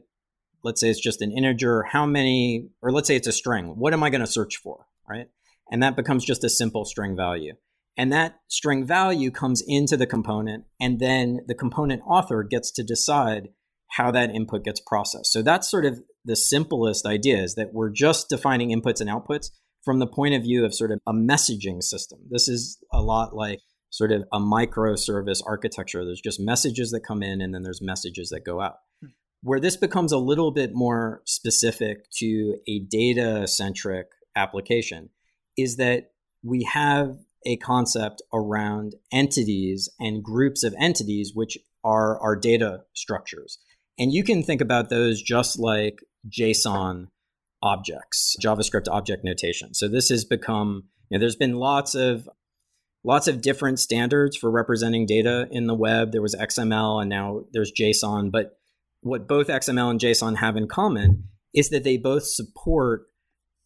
let's 0.63 0.81
say 0.81 0.89
it's 0.89 0.99
just 0.99 1.21
an 1.21 1.31
integer, 1.31 1.83
how 1.83 2.05
many, 2.05 2.69
or 2.81 2.91
let's 2.91 3.07
say 3.07 3.15
it's 3.15 3.27
a 3.27 3.31
string, 3.31 3.75
what 3.77 3.93
am 3.93 4.03
I 4.03 4.09
going 4.09 4.21
to 4.21 4.27
search 4.27 4.57
for, 4.57 4.85
right? 5.09 5.27
And 5.71 5.81
that 5.81 5.95
becomes 5.95 6.25
just 6.25 6.43
a 6.43 6.49
simple 6.49 6.85
string 6.85 7.15
value. 7.15 7.53
And 7.97 8.11
that 8.11 8.41
string 8.47 8.85
value 8.85 9.31
comes 9.31 9.63
into 9.65 9.95
the 9.95 10.05
component, 10.05 10.65
and 10.79 10.99
then 10.99 11.39
the 11.47 11.55
component 11.55 12.01
author 12.05 12.43
gets 12.43 12.71
to 12.73 12.83
decide 12.83 13.49
how 13.91 14.11
that 14.11 14.31
input 14.31 14.63
gets 14.63 14.81
processed. 14.81 15.31
So 15.31 15.41
that's 15.41 15.71
sort 15.71 15.85
of 15.85 16.01
the 16.25 16.35
simplest 16.35 17.05
idea 17.05 17.41
is 17.41 17.55
that 17.55 17.73
we're 17.73 17.91
just 17.91 18.29
defining 18.29 18.69
inputs 18.69 18.99
and 18.99 19.09
outputs 19.09 19.51
from 19.83 19.99
the 19.99 20.07
point 20.07 20.33
of 20.33 20.41
view 20.41 20.65
of 20.65 20.73
sort 20.73 20.91
of 20.91 20.99
a 21.07 21.13
messaging 21.13 21.81
system. 21.81 22.19
This 22.29 22.47
is 22.47 22.83
a 22.91 23.01
lot 23.01 23.35
like 23.35 23.59
sort 23.91 24.11
of 24.11 24.23
a 24.33 24.39
microservice 24.39 25.41
architecture. 25.45 26.03
There's 26.03 26.21
just 26.21 26.39
messages 26.39 26.91
that 26.91 27.01
come 27.01 27.23
in 27.23 27.39
and 27.39 27.53
then 27.53 27.61
there's 27.61 27.81
messages 27.81 28.29
that 28.29 28.43
go 28.43 28.59
out. 28.59 28.77
Hmm. 29.01 29.09
Where 29.41 29.59
this 29.59 29.77
becomes 29.77 30.11
a 30.11 30.17
little 30.17 30.51
bit 30.51 30.71
more 30.73 31.21
specific 31.25 32.09
to 32.17 32.57
a 32.67 32.79
data 32.79 33.47
centric 33.47 34.07
application 34.35 35.09
is 35.55 35.77
that 35.77 36.11
we 36.43 36.63
have 36.63 37.17
a 37.45 37.57
concept 37.57 38.21
around 38.33 38.95
entities 39.13 39.87
and 39.99 40.23
groups 40.23 40.63
of 40.63 40.73
entities, 40.79 41.31
which 41.33 41.57
are 41.83 42.19
our 42.19 42.35
data 42.35 42.81
structures. 42.93 43.59
And 43.97 44.11
you 44.11 44.23
can 44.23 44.43
think 44.43 44.61
about 44.61 44.89
those 44.89 45.21
just 45.21 45.59
like 45.59 45.99
JSON 46.29 47.07
objects, 47.61 48.35
JavaScript 48.41 48.87
object 48.89 49.23
notation. 49.23 49.73
So 49.73 49.87
this 49.87 50.09
has 50.09 50.25
become, 50.25 50.85
you 51.09 51.17
know, 51.17 51.19
there's 51.19 51.35
been 51.35 51.55
lots 51.55 51.95
of 51.95 52.29
lots 53.03 53.27
of 53.27 53.41
different 53.41 53.79
standards 53.79 54.35
for 54.35 54.49
representing 54.49 55.05
data 55.05 55.47
in 55.51 55.67
the 55.67 55.75
web. 55.75 56.11
There 56.11 56.21
was 56.21 56.35
XML 56.35 57.01
and 57.01 57.09
now 57.09 57.45
there's 57.51 57.71
JSON, 57.71 58.31
but 58.31 58.57
what 59.01 59.27
both 59.27 59.47
XML 59.47 59.91
and 59.91 59.99
JSON 59.99 60.37
have 60.37 60.57
in 60.57 60.67
common 60.67 61.25
is 61.53 61.69
that 61.69 61.83
they 61.83 61.97
both 61.97 62.25
support 62.25 63.05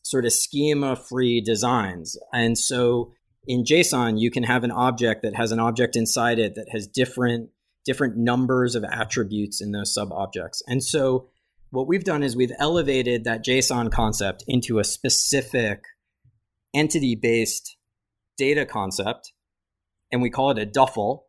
sort 0.01 0.25
of 0.25 0.33
schema 0.33 0.95
free 0.95 1.39
designs. 1.41 2.17
And 2.33 2.57
so 2.57 3.13
in 3.47 3.63
JSON, 3.63 4.19
you 4.19 4.29
can 4.29 4.43
have 4.43 4.63
an 4.63 4.71
object 4.71 5.23
that 5.23 5.35
has 5.35 5.51
an 5.51 5.59
object 5.59 5.95
inside 5.95 6.39
it 6.39 6.55
that 6.55 6.67
has 6.71 6.87
different 6.87 7.49
different 7.85 8.17
numbers 8.17 8.75
of 8.75 8.83
attributes 8.83 9.61
in 9.61 9.71
those 9.71 9.93
sub 9.93 10.11
objects. 10.11 10.61
And 10.67 10.83
so 10.83 11.29
what 11.71 11.87
we've 11.87 12.03
done 12.03 12.23
is 12.23 12.35
we've 12.35 12.51
elevated 12.57 13.23
that 13.23 13.45
JSON 13.45 13.91
concept 13.91 14.43
into 14.47 14.79
a 14.79 14.83
specific 14.83 15.83
entity 16.73 17.15
based 17.15 17.77
data 18.37 18.65
concept, 18.65 19.33
and 20.11 20.21
we 20.21 20.29
call 20.29 20.51
it 20.51 20.57
a 20.57 20.65
duffel. 20.65 21.25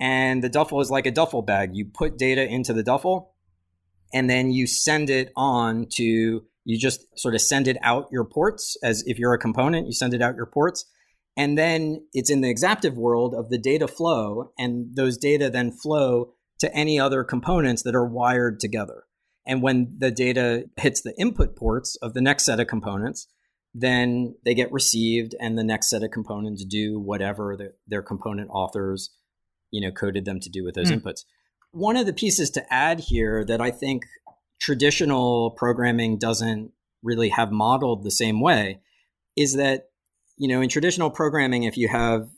And 0.00 0.42
the 0.42 0.48
duffel 0.48 0.80
is 0.80 0.90
like 0.90 1.06
a 1.06 1.12
duffel 1.12 1.42
bag. 1.42 1.70
You 1.74 1.84
put 1.84 2.18
data 2.18 2.44
into 2.44 2.72
the 2.72 2.82
duffel, 2.82 3.34
and 4.12 4.28
then 4.28 4.50
you 4.50 4.66
send 4.66 5.10
it 5.10 5.30
on 5.36 5.86
to, 5.94 6.42
you 6.64 6.78
just 6.78 7.06
sort 7.18 7.34
of 7.34 7.40
send 7.40 7.68
it 7.68 7.76
out 7.82 8.08
your 8.10 8.24
ports. 8.24 8.76
As 8.82 9.04
if 9.06 9.18
you're 9.18 9.34
a 9.34 9.38
component, 9.38 9.86
you 9.86 9.92
send 9.92 10.14
it 10.14 10.22
out 10.22 10.36
your 10.36 10.46
ports. 10.46 10.86
And 11.36 11.56
then 11.56 12.04
it's 12.12 12.30
in 12.30 12.40
the 12.40 12.50
exaptive 12.50 12.96
world 12.96 13.34
of 13.34 13.48
the 13.48 13.58
data 13.58 13.86
flow, 13.86 14.52
and 14.58 14.94
those 14.96 15.16
data 15.16 15.50
then 15.50 15.70
flow 15.70 16.34
to 16.58 16.74
any 16.74 16.98
other 16.98 17.24
components 17.24 17.82
that 17.82 17.94
are 17.94 18.06
wired 18.06 18.60
together. 18.60 19.04
And 19.46 19.62
when 19.62 19.96
the 19.98 20.10
data 20.10 20.64
hits 20.76 21.00
the 21.00 21.14
input 21.18 21.56
ports 21.56 21.96
of 21.96 22.14
the 22.14 22.20
next 22.20 22.44
set 22.44 22.60
of 22.60 22.68
components, 22.68 23.26
then 23.74 24.34
they 24.44 24.54
get 24.54 24.72
received 24.72 25.34
and 25.40 25.56
the 25.56 25.64
next 25.64 25.88
set 25.88 26.02
of 26.02 26.10
components 26.10 26.64
do 26.64 27.00
whatever 27.00 27.56
the, 27.56 27.72
their 27.86 28.02
component 28.02 28.50
authors 28.50 29.10
you 29.70 29.80
know 29.80 29.90
coded 29.90 30.24
them 30.24 30.40
to 30.40 30.50
do 30.50 30.64
with 30.64 30.74
those 30.74 30.90
mm. 30.90 31.00
inputs 31.00 31.24
one 31.70 31.96
of 31.96 32.06
the 32.06 32.12
pieces 32.12 32.50
to 32.50 32.72
add 32.72 33.00
here 33.00 33.44
that 33.44 33.60
i 33.60 33.70
think 33.70 34.04
traditional 34.60 35.50
programming 35.52 36.18
doesn't 36.18 36.70
really 37.02 37.30
have 37.30 37.50
modeled 37.50 38.04
the 38.04 38.10
same 38.10 38.40
way 38.40 38.80
is 39.36 39.54
that 39.54 39.86
you 40.36 40.48
know 40.48 40.60
in 40.60 40.68
traditional 40.68 41.10
programming 41.10 41.62
if 41.62 41.76
you 41.76 41.88
have 41.88 42.28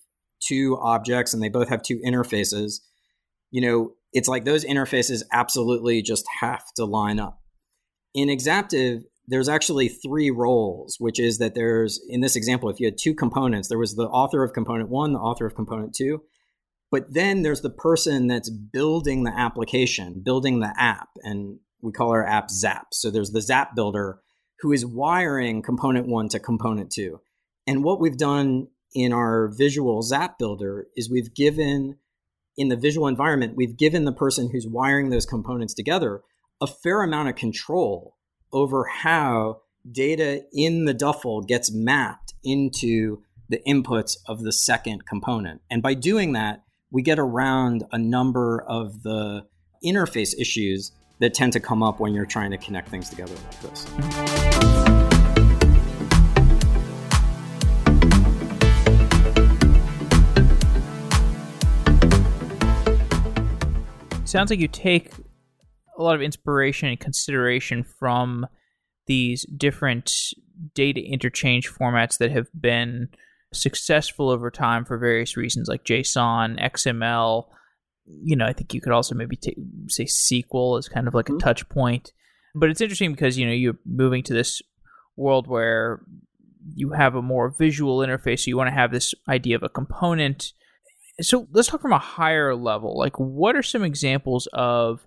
two 0.41 0.79
objects 0.81 1.35
and 1.35 1.43
they 1.43 1.49
both 1.49 1.69
have 1.69 1.83
two 1.83 2.01
interfaces 2.07 2.81
you 3.51 3.61
know 3.61 3.93
it's 4.15 4.29
like 4.29 4.45
those 4.45 4.65
interfaces 4.65 5.23
absolutely 5.33 6.01
just 6.01 6.25
have 6.41 6.65
to 6.77 6.85
line 6.85 7.21
up. 7.21 7.41
In 8.15 8.31
Exaptive, 8.31 9.03
there's 9.27 9.49
actually 9.49 9.89
three 9.89 10.31
roles, 10.31 10.97
which 11.01 11.19
is 11.19 11.39
that 11.39 11.55
there's, 11.55 12.01
in 12.09 12.21
this 12.21 12.37
example, 12.37 12.71
if 12.71 12.79
you 12.79 12.87
had 12.87 12.97
two 12.97 13.15
components, 13.15 13.69
there 13.69 13.79
was 13.79 13.97
the 13.97 14.07
author 14.07 14.45
of 14.45 14.53
component 14.53 14.89
one, 14.89 15.13
the 15.13 15.19
author 15.19 15.47
of 15.47 15.55
component 15.55 15.95
two, 15.95 16.23
but 16.91 17.13
then 17.13 17.43
there's 17.43 17.63
the 17.63 17.71
person 17.71 18.29
that's 18.29 18.51
building 18.51 19.25
the 19.25 19.33
application, 19.37 20.23
building 20.25 20.61
the 20.61 20.73
app, 20.79 21.09
and 21.23 21.59
we 21.83 21.91
call 21.91 22.11
our 22.11 22.25
app 22.25 22.49
Xap. 22.49 22.85
So 22.93 23.11
there's 23.11 23.33
the 23.33 23.41
Xap 23.41 23.75
builder 23.75 24.21
who 24.61 24.73
is 24.73 24.87
wiring 24.87 25.61
component 25.63 26.07
one 26.07 26.29
to 26.29 26.39
component 26.39 26.93
two. 26.93 27.21
And 27.67 27.83
what 27.83 28.01
we've 28.01 28.17
done 28.17 28.69
in 28.95 29.13
our 29.13 29.49
visual 29.49 30.03
Xap 30.03 30.39
builder 30.39 30.87
is 30.97 31.11
we've 31.11 31.35
given 31.35 31.97
in 32.57 32.69
the 32.69 32.77
visual 32.77 33.09
environment, 33.09 33.57
we've 33.57 33.77
given 33.77 34.05
the 34.05 34.13
person 34.13 34.51
who's 34.51 34.67
wiring 34.67 35.11
those 35.11 35.27
components 35.27 35.75
together 35.75 36.23
a 36.61 36.67
fair 36.67 37.03
amount 37.03 37.29
of 37.29 37.35
control 37.35 38.17
over 38.53 38.85
how 38.85 39.61
data 39.91 40.43
in 40.53 40.85
the 40.85 40.95
duffel 40.95 41.43
gets 41.43 41.73
mapped 41.73 42.33
into 42.43 43.23
the 43.49 43.61
inputs 43.67 44.17
of 44.27 44.43
the 44.43 44.53
second 44.53 45.07
component. 45.07 45.61
And 45.71 45.83
by 45.83 45.95
doing 45.95 46.33
that, 46.33 46.63
we 46.91 47.03
get 47.03 47.19
around 47.19 47.85
a 47.93 47.99
number 47.99 48.65
of 48.69 49.03
the 49.03 49.45
interface 49.85 50.35
issues 50.39 50.93
that 51.19 51.35
tend 51.35 51.53
to 51.53 51.61
come 51.61 51.83
up 51.83 52.01
when 52.01 52.15
you're 52.15 52.27
trying 52.27 52.51
to 52.53 52.59
connect 52.59 52.89
things 52.89 53.11
together 53.11 53.35
like 53.35 53.61
this. 53.61 54.74
Sounds 64.35 64.51
like 64.51 64.59
you 64.59 64.67
take 64.67 65.13
a 65.97 66.03
lot 66.03 66.17
of 66.17 66.21
inspiration 66.21 66.89
and 66.89 66.99
consideration 66.99 67.85
from 67.85 68.45
these 69.07 69.47
different 69.57 70.13
data 70.75 71.01
interchange 71.01 71.73
formats 71.73 72.19
that 72.19 72.33
have 72.33 72.49
been 72.53 73.09
successful 73.53 74.31
over 74.31 74.51
time 74.51 74.85
for 74.85 74.99
various 74.99 75.37
reasons, 75.37 75.69
like 75.69 75.85
JSON, 75.85 76.61
XML. 76.61 77.45
You 78.07 78.35
know, 78.35 78.45
I 78.45 78.53
think 78.53 78.75
you 78.75 78.81
could 78.81 78.93
also 78.93 79.15
maybe 79.15 79.37
t- 79.37 79.57
say 79.87 80.05
SQL 80.05 80.81
as 80.81 80.89
kind 80.89 81.07
of 81.07 81.15
like 81.15 81.27
mm-hmm. 81.27 81.37
a 81.37 81.41
touch 81.41 81.69
point. 81.69 82.13
But 82.57 82.71
it's 82.71 82.81
interesting 82.81 83.13
because 83.13 83.39
you 83.39 83.47
know 83.47 83.53
you're 83.53 83.79
moving 83.87 84.25
to 84.25 84.35
this 84.35 84.61
world 85.17 85.47
where 85.47 86.01
you 86.75 86.91
have 86.91 87.15
a 87.15 87.23
more 87.23 87.55
visual 87.57 87.99
interface. 87.99 88.41
So 88.41 88.49
you 88.49 88.57
want 88.57 88.67
to 88.67 88.75
have 88.75 88.91
this 88.91 89.15
idea 89.29 89.55
of 89.55 89.63
a 89.63 89.69
component 89.69 90.55
so 91.21 91.47
let's 91.53 91.69
talk 91.69 91.81
from 91.81 91.93
a 91.93 91.99
higher 91.99 92.55
level. 92.55 92.99
Like, 92.99 93.17
what 93.17 93.57
are 93.57 93.63
some 93.63 93.85
examples 93.85 94.49
of 94.53 95.07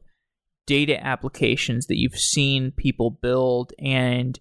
data 0.66 1.04
applications 1.06 1.88
that 1.88 1.98
you've 1.98 2.20
seen 2.20 2.72
people 2.72 3.10
build, 3.10 3.74
and 3.80 4.40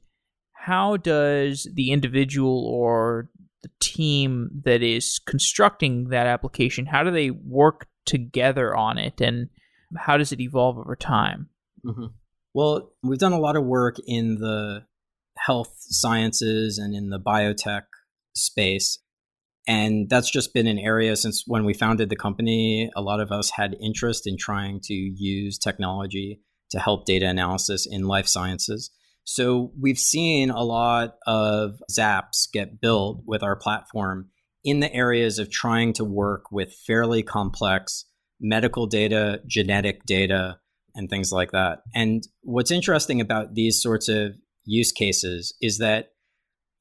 how 0.52 0.96
does 0.96 1.68
the 1.74 1.92
individual 1.92 2.66
or 2.66 3.30
the 3.62 3.70
team 3.80 4.50
that 4.64 4.82
is 4.82 5.20
constructing 5.26 6.08
that 6.10 6.26
application 6.26 6.86
how 6.86 7.02
do 7.02 7.10
they 7.10 7.30
work 7.30 7.86
together 8.04 8.76
on 8.76 8.98
it, 8.98 9.20
and 9.20 9.48
how 9.96 10.16
does 10.16 10.32
it 10.32 10.40
evolve 10.40 10.78
over 10.78 10.96
time? 10.96 11.48
Mm-hmm. 11.84 12.06
Well, 12.54 12.92
we've 13.02 13.18
done 13.18 13.32
a 13.32 13.40
lot 13.40 13.56
of 13.56 13.64
work 13.64 13.96
in 14.06 14.36
the 14.36 14.86
health 15.36 15.76
sciences 15.78 16.78
and 16.78 16.94
in 16.94 17.10
the 17.10 17.20
biotech 17.20 17.82
space 18.34 18.98
and 19.66 20.08
that's 20.08 20.30
just 20.30 20.54
been 20.54 20.66
an 20.66 20.78
area 20.78 21.16
since 21.16 21.44
when 21.46 21.64
we 21.64 21.74
founded 21.74 22.08
the 22.08 22.16
company. 22.16 22.90
A 22.96 23.02
lot 23.02 23.20
of 23.20 23.32
us 23.32 23.50
had 23.50 23.76
interest 23.80 24.26
in 24.26 24.36
trying 24.38 24.80
to 24.84 24.94
use 24.94 25.58
technology 25.58 26.40
to 26.70 26.78
help 26.78 27.04
data 27.04 27.26
analysis 27.26 27.86
in 27.88 28.04
life 28.04 28.26
sciences. 28.26 28.90
So 29.24 29.72
we've 29.80 29.98
seen 29.98 30.50
a 30.50 30.62
lot 30.62 31.16
of 31.26 31.82
Xaps 31.90 32.50
get 32.52 32.80
built 32.80 33.22
with 33.26 33.42
our 33.42 33.56
platform 33.56 34.30
in 34.62 34.80
the 34.80 34.92
areas 34.92 35.38
of 35.38 35.50
trying 35.50 35.92
to 35.94 36.04
work 36.04 36.52
with 36.52 36.72
fairly 36.86 37.22
complex 37.22 38.04
medical 38.40 38.86
data, 38.86 39.40
genetic 39.46 40.04
data, 40.04 40.58
and 40.94 41.10
things 41.10 41.32
like 41.32 41.52
that. 41.52 41.82
And 41.94 42.22
what's 42.42 42.70
interesting 42.70 43.20
about 43.20 43.54
these 43.54 43.80
sorts 43.82 44.08
of 44.08 44.32
use 44.64 44.92
cases 44.92 45.54
is 45.60 45.78
that 45.78 46.10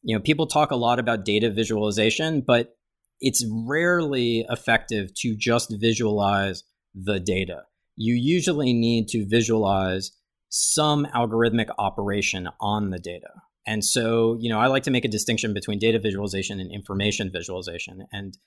you 0.06 0.16
know 0.16 0.22
people 0.22 0.46
talk 0.46 0.72
a 0.72 0.76
lot 0.76 1.00
about 1.00 1.26
data 1.26 1.50
visualization, 1.50 2.42
but 2.42 2.78
it's 3.20 3.44
rarely 3.50 4.46
effective 4.50 5.14
to 5.16 5.36
just 5.36 5.74
visualize 5.80 6.64
the 6.94 7.20
data. 7.20 7.64
You 7.96 8.14
usually 8.14 8.72
need 8.72 9.08
to 9.10 9.26
visualize 9.26 10.12
some 10.50 11.08
algorithmic 11.16 11.70
operation 11.80 12.50
on 12.62 12.92
the 12.92 13.00
data. 13.00 13.30
And 13.66 13.84
so, 13.84 14.38
you 14.40 14.50
know, 14.50 14.60
I 14.60 14.68
like 14.68 14.84
to 14.84 14.92
make 14.92 15.06
a 15.06 15.10
distinction 15.10 15.54
between 15.54 15.80
data 15.80 15.98
visualization 15.98 16.60
and 16.60 16.72
information 16.72 17.32
visualization. 17.32 18.06
And 18.14 18.38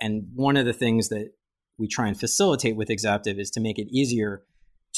and 0.00 0.28
one 0.34 0.56
of 0.56 0.64
the 0.64 0.72
things 0.72 1.08
that 1.08 1.32
we 1.76 1.88
try 1.88 2.06
and 2.06 2.18
facilitate 2.18 2.76
with 2.76 2.88
Exaptive 2.88 3.38
is 3.40 3.50
to 3.50 3.60
make 3.60 3.78
it 3.78 3.88
easier 3.90 4.44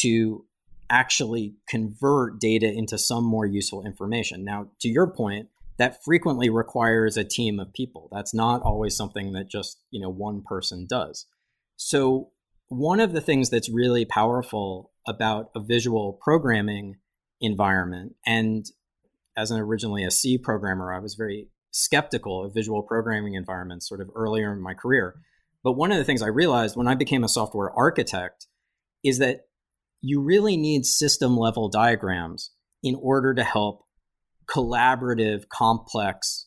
to 0.00 0.44
actually 0.90 1.54
convert 1.66 2.38
data 2.38 2.70
into 2.70 2.98
some 2.98 3.24
more 3.24 3.46
useful 3.46 3.86
information. 3.86 4.44
Now, 4.44 4.68
to 4.80 4.88
your 4.88 5.06
point, 5.06 5.48
that 5.78 6.04
frequently 6.04 6.50
requires 6.50 7.16
a 7.16 7.24
team 7.24 7.58
of 7.58 7.72
people. 7.72 8.08
That's 8.12 8.34
not 8.34 8.62
always 8.62 8.96
something 8.96 9.32
that 9.32 9.50
just, 9.50 9.78
you 9.90 10.00
know, 10.00 10.10
one 10.10 10.42
person 10.42 10.86
does. 10.88 11.26
So, 11.76 12.30
one 12.68 13.00
of 13.00 13.12
the 13.12 13.20
things 13.20 13.50
that's 13.50 13.68
really 13.68 14.06
powerful 14.06 14.92
about 15.06 15.50
a 15.54 15.60
visual 15.60 16.18
programming 16.22 16.96
environment 17.40 18.14
and 18.26 18.64
as 19.36 19.50
an 19.50 19.58
originally 19.58 20.04
a 20.04 20.10
C 20.10 20.38
programmer, 20.38 20.92
I 20.92 20.98
was 20.98 21.14
very 21.14 21.48
skeptical 21.70 22.44
of 22.44 22.54
visual 22.54 22.82
programming 22.82 23.34
environments 23.34 23.88
sort 23.88 24.00
of 24.00 24.10
earlier 24.14 24.52
in 24.52 24.60
my 24.60 24.74
career. 24.74 25.16
But 25.64 25.72
one 25.72 25.92
of 25.92 25.98
the 25.98 26.04
things 26.04 26.22
I 26.22 26.28
realized 26.28 26.76
when 26.76 26.88
I 26.88 26.94
became 26.94 27.24
a 27.24 27.28
software 27.28 27.70
architect 27.70 28.46
is 29.02 29.18
that 29.18 29.42
you 30.00 30.20
really 30.20 30.56
need 30.56 30.84
system 30.84 31.36
level 31.36 31.68
diagrams 31.68 32.50
in 32.82 32.96
order 33.00 33.32
to 33.34 33.44
help 33.44 33.84
collaborative, 34.52 35.48
complex, 35.48 36.46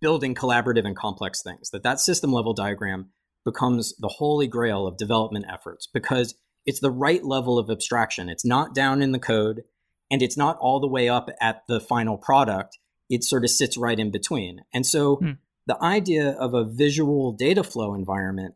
building 0.00 0.34
collaborative 0.34 0.86
and 0.86 0.96
complex 0.96 1.42
things. 1.42 1.70
That 1.70 1.82
that 1.82 2.00
system 2.00 2.32
level 2.32 2.54
diagram 2.54 3.10
becomes 3.44 3.94
the 3.98 4.08
holy 4.08 4.46
grail 4.46 4.86
of 4.86 4.96
development 4.96 5.46
efforts 5.52 5.86
because 5.92 6.34
it's 6.66 6.80
the 6.80 6.90
right 6.90 7.22
level 7.22 7.58
of 7.58 7.68
abstraction. 7.68 8.28
It's 8.28 8.44
not 8.44 8.74
down 8.74 9.02
in 9.02 9.12
the 9.12 9.18
code 9.18 9.62
and 10.10 10.22
it's 10.22 10.36
not 10.36 10.56
all 10.60 10.80
the 10.80 10.88
way 10.88 11.08
up 11.08 11.28
at 11.40 11.62
the 11.68 11.80
final 11.80 12.16
product. 12.16 12.78
It 13.10 13.24
sort 13.24 13.44
of 13.44 13.50
sits 13.50 13.76
right 13.76 13.98
in 13.98 14.10
between. 14.10 14.60
And 14.72 14.86
so 14.86 15.16
hmm. 15.16 15.32
the 15.66 15.82
idea 15.82 16.30
of 16.30 16.54
a 16.54 16.64
visual 16.64 17.32
data 17.32 17.62
flow 17.62 17.94
environment 17.94 18.54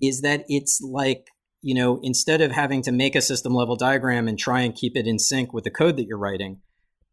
is 0.00 0.20
that 0.20 0.44
it's 0.48 0.80
like, 0.80 1.26
you 1.62 1.74
know, 1.74 1.98
instead 2.04 2.40
of 2.40 2.52
having 2.52 2.82
to 2.82 2.92
make 2.92 3.16
a 3.16 3.20
system 3.20 3.52
level 3.54 3.74
diagram 3.74 4.28
and 4.28 4.38
try 4.38 4.60
and 4.60 4.74
keep 4.74 4.96
it 4.96 5.08
in 5.08 5.18
sync 5.18 5.52
with 5.52 5.64
the 5.64 5.70
code 5.70 5.96
that 5.96 6.06
you're 6.06 6.18
writing, 6.18 6.60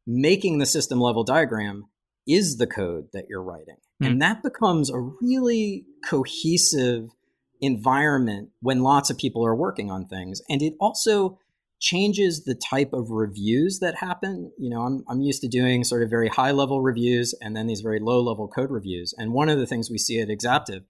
making 0.08 0.60
the 0.60 0.66
system 0.66 1.00
level 1.00 1.24
diagram 1.24 1.86
is 2.28 2.58
the 2.58 2.68
code 2.68 3.08
that 3.14 3.26
you're 3.30 3.44
writing. 3.44 3.78
Hmm. 4.00 4.06
And 4.06 4.22
that 4.22 4.44
becomes 4.44 4.90
a 4.90 5.00
really 5.00 5.86
cohesive 6.08 7.10
environment 7.62 8.50
when 8.62 8.82
lots 8.82 9.10
of 9.10 9.18
people 9.18 9.46
are 9.46 9.56
working 9.56 9.92
on 9.92 10.08
things. 10.08 10.42
And 10.50 10.62
it 10.62 10.74
also 10.80 11.40
changes 11.80 12.44
the 12.44 12.56
type 12.56 12.94
of 12.94 13.10
reviews 13.10 13.80
that 13.80 13.96
happen. 13.96 14.52
You 14.58 14.70
know, 14.70 14.82
I'm, 14.82 15.04
I'm 15.08 15.22
used 15.22 15.42
to 15.42 15.48
doing 15.48 15.84
sort 15.84 16.04
of 16.04 16.10
very 16.10 16.30
high 16.30 16.52
level 16.52 16.82
reviews 16.82 17.34
and 17.42 17.56
then 17.56 17.68
these 17.68 17.82
very 17.82 18.00
low 18.00 18.22
level 18.22 18.48
code 18.48 18.72
reviews. 18.72 19.14
And 19.18 19.34
one 19.34 19.50
of 19.50 19.60
the 19.60 19.68
things 19.68 19.90
we 19.90 19.98
see 19.98 20.20
at 20.20 20.30
Exaptive 20.30 20.84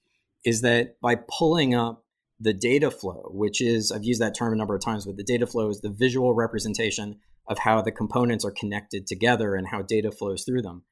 is 0.46 0.62
that 0.62 1.00
by 1.02 1.16
pulling 1.16 1.74
up 1.74 2.04
the 2.40 2.54
data 2.54 2.92
flow, 2.92 3.32
which 3.34 3.62
is, 3.62 3.92
I've 3.92 4.04
used 4.04 4.22
that 4.22 4.36
term 4.36 4.54
a 4.54 4.56
number 4.56 4.76
of 4.76 4.84
times, 4.84 5.06
but 5.06 5.18
the 5.18 5.24
data 5.24 5.48
flow 5.48 5.70
is 5.70 5.82
the 5.82 5.90
visual 5.90 6.34
representation 6.34 7.20
of 7.48 7.60
how 7.60 7.82
the 7.82 7.92
components 7.92 8.44
are 8.46 8.52
connected 8.52 9.08
together 9.08 9.56
and 9.56 9.68
how 9.68 9.82
data 9.82 10.12
flows 10.12 10.44
through 10.44 10.62
them. 10.62 10.84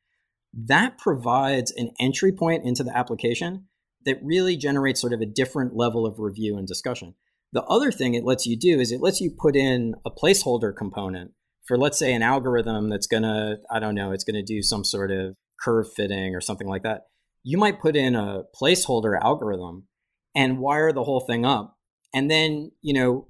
That 0.54 0.98
provides 0.98 1.72
an 1.72 1.92
entry 2.00 2.32
point 2.32 2.66
into 2.66 2.84
the 2.84 2.96
application 2.96 3.66
that 4.06 4.20
really 4.24 4.56
generates 4.56 5.02
sort 5.02 5.14
of 5.14 5.22
a 5.22 5.26
different 5.26 5.76
level 5.76 6.06
of 6.06 6.20
review 6.20 6.58
and 6.58 6.68
discussion. 6.68 7.16
The 7.54 7.64
other 7.64 7.92
thing 7.92 8.14
it 8.14 8.26
lets 8.26 8.46
you 8.46 8.58
do 8.58 8.80
is 8.80 8.92
it 8.92 9.02
lets 9.02 9.22
you 9.22 9.32
put 9.36 9.56
in 9.56 9.96
a 10.06 10.12
placeholder 10.12 10.76
component 10.76 11.32
for, 11.66 11.78
let's 11.78 11.98
say, 11.98 12.14
an 12.14 12.22
algorithm 12.22 12.90
that's 12.90 13.08
going 13.08 13.24
to, 13.24 13.58
I 13.72 13.80
don't 13.80 13.96
know, 13.96 14.12
it's 14.12 14.24
going 14.24 14.36
to 14.36 14.44
do 14.44 14.62
some 14.62 14.84
sort 14.84 15.12
of 15.12 15.36
curve 15.60 15.88
fitting 15.96 16.36
or 16.36 16.42
something 16.42 16.68
like 16.68 16.84
that. 16.84 17.04
You 17.44 17.58
might 17.58 17.82
put 17.82 17.96
in 17.96 18.16
a 18.16 18.44
placeholder 18.60 19.20
algorithm 19.20 19.88
and 20.36 20.60
wire 20.60 20.92
the 20.92 21.04
whole 21.04 21.22
thing 21.22 21.46
up 21.46 21.78
and 22.14 22.30
then, 22.30 22.72
you 22.82 22.94
know, 22.94 23.28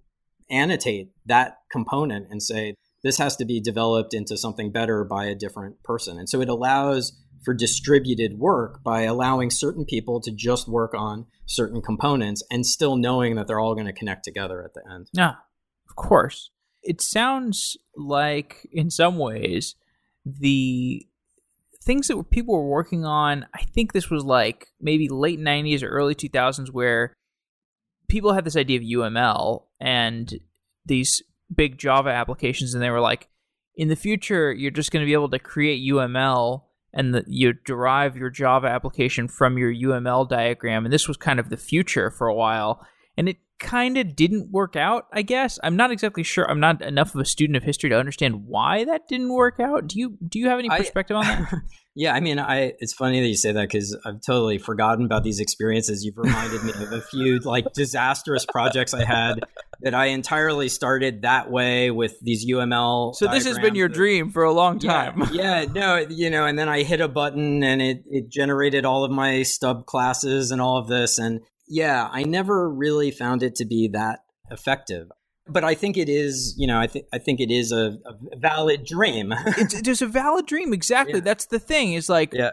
annotate 0.50 1.12
that 1.26 1.58
component 1.72 2.28
and 2.30 2.42
say, 2.42 2.76
this 3.04 3.18
has 3.18 3.36
to 3.36 3.46
be 3.46 3.60
developed 3.60 4.14
into 4.14 4.38
something 4.38 4.72
better 4.72 5.04
by 5.04 5.26
a 5.26 5.36
different 5.36 5.84
person. 5.84 6.18
And 6.18 6.30
so 6.30 6.42
it 6.42 6.50
allows 6.50 7.20
for 7.44 7.54
distributed 7.54 8.40
work 8.40 8.82
by 8.84 9.02
allowing 9.02 9.50
certain 9.50 9.84
people 9.86 10.22
to 10.22 10.32
just 10.32 10.68
work 10.68 10.94
on 10.94 11.26
certain 11.46 11.82
components 11.82 12.42
and 12.50 12.66
still 12.66 12.96
knowing 12.96 13.36
that 13.36 13.48
they're 13.48 13.60
all 13.60 13.76
going 13.76 13.88
to 13.88 13.94
connect 13.94 14.24
together 14.24 14.64
at 14.64 14.74
the 14.74 14.82
end. 14.90 15.10
Yeah, 15.12 15.36
of 15.90 15.96
course. 15.96 16.52
It 16.82 17.02
sounds 17.02 17.78
like, 17.96 18.68
in 18.72 18.90
some 18.90 19.18
ways, 19.18 19.76
the 20.26 21.06
things 21.84 22.08
that 22.08 22.30
people 22.30 22.56
were 22.56 22.68
working 22.68 23.04
on, 23.04 23.46
I 23.54 23.64
think 23.64 23.92
this 23.92 24.10
was 24.10 24.24
like 24.24 24.68
maybe 24.80 25.10
late 25.10 25.40
90s 25.40 25.84
or 25.84 25.90
early 25.90 26.16
2000s, 26.16 26.72
where 26.72 27.14
people 28.08 28.34
had 28.34 28.46
this 28.46 28.56
idea 28.56 28.78
of 28.78 28.84
UML 28.84 29.64
and 29.82 30.40
these 30.86 31.22
big 31.54 31.78
Java 31.78 32.10
applications, 32.10 32.74
and 32.74 32.84
they 32.84 32.90
were 32.90 33.00
like, 33.00 33.30
in 33.76 33.88
the 33.88 33.96
future, 33.96 34.54
you're 34.54 34.72
just 34.72 34.92
going 34.92 35.04
to 35.04 35.10
be 35.10 35.14
able 35.14 35.30
to 35.30 35.40
create 35.40 35.90
UML 35.92 36.64
and 36.94 37.14
the, 37.14 37.24
you 37.28 37.54
derive 37.54 38.16
your 38.16 38.30
Java 38.30 38.68
application 38.68 39.28
from 39.28 39.58
your 39.58 39.74
UML 39.74 40.30
diagram. 40.30 40.86
And 40.86 40.94
this 40.94 41.08
was 41.08 41.18
kind 41.18 41.40
of 41.40 41.50
the 41.50 41.58
future 41.58 42.12
for 42.12 42.28
a 42.28 42.36
while. 42.36 42.86
And 43.18 43.28
it 43.28 43.38
kind 43.60 43.98
of 43.98 44.16
didn't 44.16 44.52
work 44.52 44.76
out, 44.76 45.06
I 45.14 45.22
guess. 45.22 45.60
I'm 45.64 45.76
not 45.76 45.92
exactly 45.92 46.24
sure. 46.24 46.50
I'm 46.50 46.60
not 46.60 46.82
enough 46.82 47.16
of 47.16 47.22
a 47.22 47.26
student 47.26 47.58
of 47.58 47.64
history 47.64 47.90
to 47.90 47.98
understand 47.98 48.46
why 48.46 48.86
that 48.86 49.08
didn't 49.08 49.34
work 49.34 49.60
out. 49.60 49.88
Do 49.88 50.00
you 50.00 50.18
do 50.28 50.40
you 50.40 50.50
have 50.50 50.60
any 50.60 50.70
perspective 50.70 51.18
I, 51.18 51.20
on 51.20 51.26
that? 51.26 51.54
yeah, 51.96 52.14
I 52.14 52.20
mean, 52.20 52.40
I 52.40 52.74
it's 52.80 52.94
funny 52.94 53.22
that 53.22 53.28
you 53.28 53.36
say 53.36 53.52
that 53.52 53.70
cuz 53.70 53.96
I've 54.06 54.22
totally 54.22 54.58
forgotten 54.58 55.06
about 55.06 55.24
these 55.24 55.40
experiences. 55.40 56.04
You've 56.04 56.18
reminded 56.18 56.64
me 56.64 56.72
of 56.72 56.92
a 56.92 57.02
few 57.02 57.40
like 57.40 57.72
disastrous 57.74 58.46
projects 58.46 58.94
I 58.94 59.06
had 59.06 59.40
that 59.82 59.94
I 59.94 60.08
entirely 60.08 60.70
started 60.70 61.22
that 61.24 61.52
way 61.52 61.92
with 61.92 62.20
these 62.22 62.46
UML. 62.46 63.16
So 63.16 63.28
this 63.28 63.46
has 63.46 63.60
been 63.60 63.76
your 63.76 63.90
that, 63.90 63.96
dream 63.96 64.32
for 64.32 64.44
a 64.44 64.52
long 64.54 64.80
time. 64.80 65.28
Yeah, 65.32 65.62
yeah, 65.62 65.66
no, 65.72 65.98
you 66.10 66.30
know, 66.30 66.46
and 66.46 66.58
then 66.58 66.70
I 66.70 66.84
hit 66.84 67.02
a 67.02 67.08
button 67.08 67.64
and 67.64 67.82
it 67.82 68.04
it 68.10 68.30
generated 68.30 68.86
all 68.86 69.04
of 69.04 69.12
my 69.12 69.44
stub 69.44 69.86
classes 69.86 70.52
and 70.52 70.62
all 70.62 70.78
of 70.78 70.88
this 70.88 71.18
and 71.18 71.42
yeah, 71.68 72.10
I 72.12 72.24
never 72.24 72.70
really 72.70 73.12
found 73.12 73.44
it 73.44 73.56
to 73.56 73.66
be 73.66 73.90
that 73.94 74.20
effective. 74.52 75.10
But 75.48 75.64
I 75.64 75.76
think 75.76 75.98
it 75.98 76.08
is, 76.08 76.56
you 76.58 76.68
know, 76.68 76.80
I 76.80 76.88
think 76.88 77.06
I 77.12 77.18
think 77.18 77.42
it 77.42 77.52
is 77.52 77.72
a, 77.72 77.98
a 78.06 78.38
valid 78.38 78.86
dream. 78.86 79.34
it's, 79.46 79.74
it 79.74 79.88
is 79.88 80.02
a 80.02 80.08
valid 80.08 80.46
dream, 80.46 80.74
exactly. 80.74 81.16
Yeah. 81.16 81.22
That's 81.22 81.48
the 81.48 81.60
thing. 81.60 81.94
Is 81.94 82.08
like 82.08 82.34
yeah. 82.34 82.52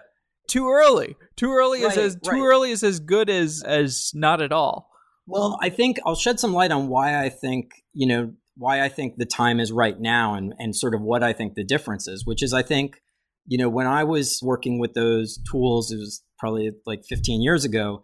too 0.49 0.69
early. 0.69 1.17
Too 1.37 1.53
early 1.53 1.85
right, 1.85 1.93
is 1.93 1.99
as 1.99 2.17
too 2.17 2.33
right. 2.33 2.41
early 2.41 2.71
is 2.73 2.83
as 2.83 2.99
good 2.99 3.31
as 3.31 3.63
as 3.65 4.11
not 4.15 4.43
at 4.43 4.51
all. 4.51 4.91
Well, 5.27 5.57
I 5.63 5.69
think 5.69 6.01
I'll 6.05 6.17
shed 6.17 6.41
some 6.41 6.53
light 6.53 6.73
on 6.73 6.89
why 6.89 7.23
I 7.23 7.29
think, 7.29 7.71
you 7.93 8.09
know, 8.09 8.33
why 8.57 8.83
I 8.83 8.89
think 8.89 9.15
the 9.17 9.27
time 9.27 9.61
is 9.61 9.71
right 9.71 9.99
now 9.99 10.35
and 10.35 10.53
and 10.59 10.75
sort 10.75 10.95
of 10.95 11.01
what 11.01 11.23
I 11.23 11.33
think 11.33 11.55
the 11.55 11.65
difference 11.65 12.09
is, 12.09 12.27
which 12.27 12.43
is 12.43 12.53
I 12.53 12.63
think, 12.63 13.01
you 13.47 13.57
know, 13.57 13.69
when 13.69 13.87
I 13.87 14.03
was 14.03 14.41
working 14.43 14.81
with 14.81 14.95
those 14.95 15.39
tools, 15.49 15.93
it 15.93 15.99
was 15.99 16.25
probably 16.41 16.73
like 16.87 17.05
15 17.09 17.41
years 17.41 17.65
ago, 17.65 18.03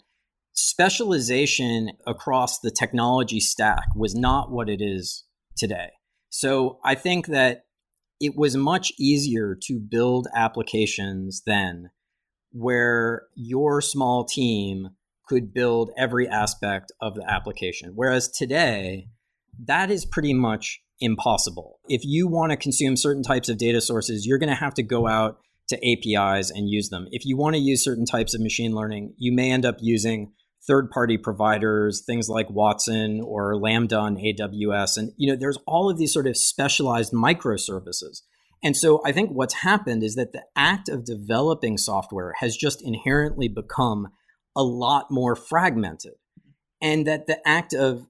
specialization 0.57 1.91
across 2.07 2.61
the 2.61 2.71
technology 2.71 3.41
stack 3.41 3.85
was 3.95 4.15
not 4.15 4.51
what 4.51 4.69
it 4.69 4.81
is 4.81 5.25
today. 5.57 5.91
So 6.31 6.79
I 6.85 6.95
think 6.95 7.27
that 7.27 7.65
it 8.21 8.37
was 8.37 8.57
much 8.57 8.93
easier 8.99 9.57
to 9.63 9.79
build 9.79 10.27
applications 10.35 11.43
then 11.47 11.91
where 12.53 13.23
your 13.35 13.81
small 13.81 14.25
team 14.25 14.89
could 15.29 15.53
build 15.53 15.91
every 15.99 16.27
aspect 16.29 16.93
of 17.01 17.15
the 17.15 17.25
application. 17.29 17.93
Whereas 17.95 18.29
today, 18.29 19.09
that 19.67 19.91
is 19.91 20.07
pretty 20.07 20.33
much 20.33 20.81
impossible. 21.01 21.81
If 21.89 22.03
you 22.05 22.29
want 22.29 22.53
to 22.53 22.57
consume 22.57 22.97
certain 22.97 23.23
types 23.23 23.49
of 23.49 23.59
data 23.59 23.81
sources, 23.81 24.25
you're 24.25 24.39
going 24.39 24.49
to 24.49 24.55
have 24.55 24.75
to 24.75 24.83
go 24.83 25.07
out 25.07 25.39
to 25.69 25.77
APIs 25.77 26.51
and 26.51 26.71
use 26.71 26.89
them. 26.89 27.07
If 27.11 27.27
you 27.27 27.37
want 27.37 27.57
to 27.57 27.61
use 27.61 27.85
certain 27.85 28.07
types 28.07 28.35
of 28.35 28.41
machine 28.41 28.73
learning, 28.73 29.15
you 29.19 29.33
may 29.33 29.51
end 29.51 29.67
up 29.67 29.77
using 29.81 30.33
third 30.67 30.91
party 30.91 31.17
providers, 31.17 32.03
things 32.05 32.29
like 32.29 32.51
Watson 32.51 33.21
or 33.25 33.57
Lambda 33.57 33.99
on 33.99 34.17
AWS. 34.17 34.97
And, 34.97 35.13
you 35.17 35.31
know, 35.31 35.39
there's 35.39 35.59
all 35.67 35.91
of 35.91 35.99
these 35.99 36.13
sort 36.13 36.27
of 36.27 36.37
specialized 36.37 37.13
microservices. 37.13 38.23
And 38.63 38.77
so 38.77 39.01
I 39.05 39.13
think 39.13 39.31
what's 39.31 39.55
happened 39.55 40.03
is 40.03 40.15
that 40.17 40.33
the 40.33 40.43
act 40.57 40.89
of 40.89 41.05
developing 41.05 41.77
software 41.77 42.35
has 42.39 42.57
just 42.57 42.83
inherently 42.83 43.49
become 43.49 44.09
a 44.57 44.63
lot 44.63 45.07
more 45.11 45.37
fragmented. 45.37 46.15
And 46.83 47.07
that 47.07 47.27
the 47.27 47.47
act 47.47 47.73
of 47.73 48.07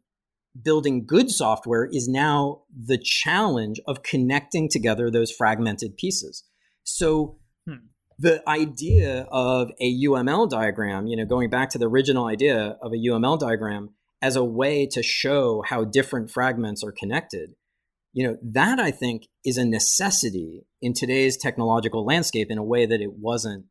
building 0.63 1.05
good 1.07 1.31
software 1.31 1.89
is 1.91 2.09
now 2.09 2.63
the 2.75 2.99
challenge 2.99 3.81
of 3.87 4.03
connecting 4.03 4.69
together 4.69 5.11
those 5.11 5.31
fragmented 5.31 5.97
pieces. 5.97 6.45
So 6.85 7.39
hmm. 7.67 7.87
The 8.19 8.43
idea 8.49 9.27
of 9.31 9.71
a 9.81 10.05
UML 10.05 10.49
diagram, 10.49 11.07
you 11.07 11.17
know, 11.17 11.27
going 11.27 11.51
back 11.51 11.71
to 11.71 11.79
the 11.79 11.89
original 11.89 12.27
idea 12.27 12.77
of 12.81 12.93
a 12.93 12.97
UML 12.97 13.39
diagram 13.39 13.91
as 14.23 14.37
a 14.37 14.45
way 14.45 14.87
to 14.87 15.03
show 15.03 15.62
how 15.67 15.85
different 15.85 16.31
fragments 16.31 16.83
are 16.83 16.93
connected, 16.93 17.51
you 18.12 18.27
know, 18.27 18.39
that 18.43 18.81
I 18.81 18.91
think 18.91 19.25
is 19.45 19.59
a 19.59 19.64
necessity 19.64 20.67
in 20.81 20.95
today's 20.95 21.37
technological 21.37 22.05
landscape 22.05 22.51
in 22.51 22.57
a 22.57 22.64
way 22.64 22.87
that 22.87 23.03
it 23.03 23.12
wasn't, 23.19 23.67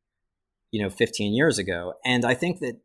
you 0.72 0.82
know, 0.84 0.90
15 0.90 1.34
years 1.34 1.58
ago. 1.58 1.94
And 2.06 2.24
I 2.24 2.36
think 2.36 2.60
that 2.60 2.80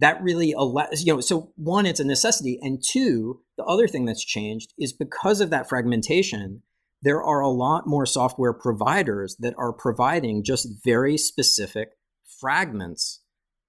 that 0.00 0.20
really 0.22 0.52
allows, 0.52 1.04
you 1.04 1.14
know, 1.14 1.20
so 1.20 1.52
one, 1.56 1.86
it's 1.86 2.00
a 2.00 2.04
necessity. 2.04 2.58
And 2.60 2.82
two, 2.82 3.42
the 3.56 3.64
other 3.64 3.86
thing 3.86 4.06
that's 4.06 4.24
changed 4.24 4.72
is 4.76 4.92
because 4.92 5.40
of 5.40 5.50
that 5.50 5.68
fragmentation, 5.68 6.62
there 7.02 7.22
are 7.22 7.40
a 7.40 7.48
lot 7.48 7.86
more 7.86 8.06
software 8.06 8.52
providers 8.52 9.36
that 9.40 9.54
are 9.56 9.72
providing 9.72 10.44
just 10.44 10.68
very 10.84 11.16
specific 11.16 11.90
fragments 12.40 13.22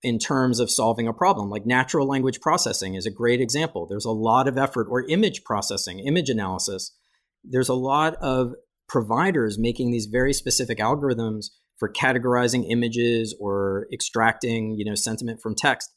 in 0.03 0.17
terms 0.17 0.59
of 0.59 0.71
solving 0.71 1.07
a 1.07 1.13
problem. 1.13 1.49
Like 1.49 1.65
natural 1.65 2.07
language 2.07 2.41
processing 2.41 2.95
is 2.95 3.05
a 3.05 3.11
great 3.11 3.39
example. 3.39 3.85
There's 3.87 4.05
a 4.05 4.11
lot 4.11 4.47
of 4.47 4.57
effort, 4.57 4.87
or 4.89 5.05
image 5.07 5.43
processing, 5.43 5.99
image 5.99 6.29
analysis. 6.29 6.95
There's 7.43 7.69
a 7.69 7.75
lot 7.75 8.15
of 8.15 8.53
providers 8.87 9.57
making 9.59 9.91
these 9.91 10.07
very 10.07 10.33
specific 10.33 10.79
algorithms 10.79 11.47
for 11.77 11.91
categorizing 11.91 12.65
images 12.69 13.35
or 13.39 13.87
extracting, 13.93 14.75
you 14.77 14.85
know, 14.85 14.95
sentiment 14.95 15.41
from 15.41 15.55
text 15.55 15.91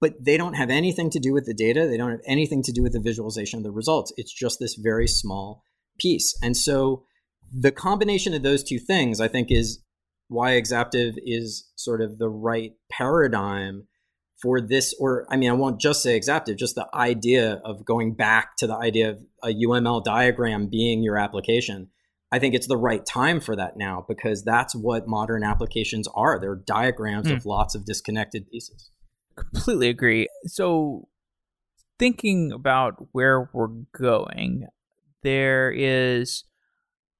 but 0.00 0.12
they 0.22 0.36
don't 0.36 0.54
have 0.54 0.70
anything 0.70 1.10
to 1.10 1.18
do 1.18 1.32
with 1.32 1.46
the 1.46 1.54
data. 1.54 1.86
They 1.86 1.96
don't 1.96 2.10
have 2.10 2.20
anything 2.26 2.62
to 2.64 2.72
do 2.72 2.82
with 2.82 2.92
the 2.92 3.00
visualization 3.00 3.58
of 3.58 3.64
the 3.64 3.70
results. 3.70 4.12
It's 4.16 4.32
just 4.32 4.58
this 4.60 4.74
very 4.74 5.06
small 5.06 5.62
piece. 5.98 6.36
And 6.42 6.56
so 6.56 7.04
the 7.52 7.72
combination 7.72 8.34
of 8.34 8.42
those 8.42 8.62
two 8.62 8.78
things, 8.78 9.20
I 9.20 9.28
think, 9.28 9.48
is 9.50 9.82
why 10.28 10.52
Exaptive 10.52 11.14
is 11.24 11.70
sort 11.76 12.00
of 12.00 12.18
the 12.18 12.28
right 12.28 12.72
paradigm 12.90 13.86
for 14.42 14.60
this. 14.60 14.94
Or, 14.98 15.26
I 15.30 15.36
mean, 15.36 15.50
I 15.50 15.54
won't 15.54 15.80
just 15.80 16.02
say 16.02 16.16
Exaptive, 16.16 16.56
just 16.56 16.74
the 16.74 16.88
idea 16.94 17.60
of 17.64 17.84
going 17.84 18.14
back 18.14 18.56
to 18.58 18.66
the 18.66 18.76
idea 18.76 19.10
of 19.10 19.20
a 19.42 19.48
UML 19.48 20.04
diagram 20.04 20.68
being 20.68 21.02
your 21.02 21.16
application. 21.16 21.88
I 22.32 22.40
think 22.40 22.54
it's 22.54 22.66
the 22.66 22.76
right 22.76 23.06
time 23.06 23.40
for 23.40 23.54
that 23.54 23.76
now 23.76 24.04
because 24.08 24.42
that's 24.42 24.74
what 24.74 25.06
modern 25.06 25.44
applications 25.44 26.08
are. 26.14 26.40
They're 26.40 26.56
diagrams 26.56 27.28
mm. 27.28 27.36
of 27.36 27.46
lots 27.46 27.76
of 27.76 27.86
disconnected 27.86 28.50
pieces 28.50 28.90
completely 29.36 29.88
agree. 29.88 30.28
So, 30.46 31.08
thinking 31.98 32.52
about 32.52 32.94
where 33.12 33.48
we're 33.52 33.68
going, 33.96 34.66
there 35.26 35.72
is 35.72 36.44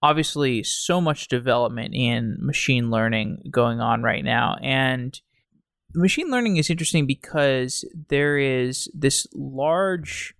obviously 0.00 0.62
so 0.62 1.00
much 1.00 1.26
development 1.26 1.92
in 1.92 2.36
machine 2.38 2.88
learning 2.88 3.42
going 3.50 3.80
on 3.80 4.00
right 4.00 4.24
now. 4.24 4.56
And 4.62 5.20
machine 5.92 6.30
learning 6.30 6.56
is 6.56 6.70
interesting 6.70 7.04
because 7.04 7.84
there 8.08 8.38
is 8.38 8.88
this 8.94 9.26
large 9.34 10.34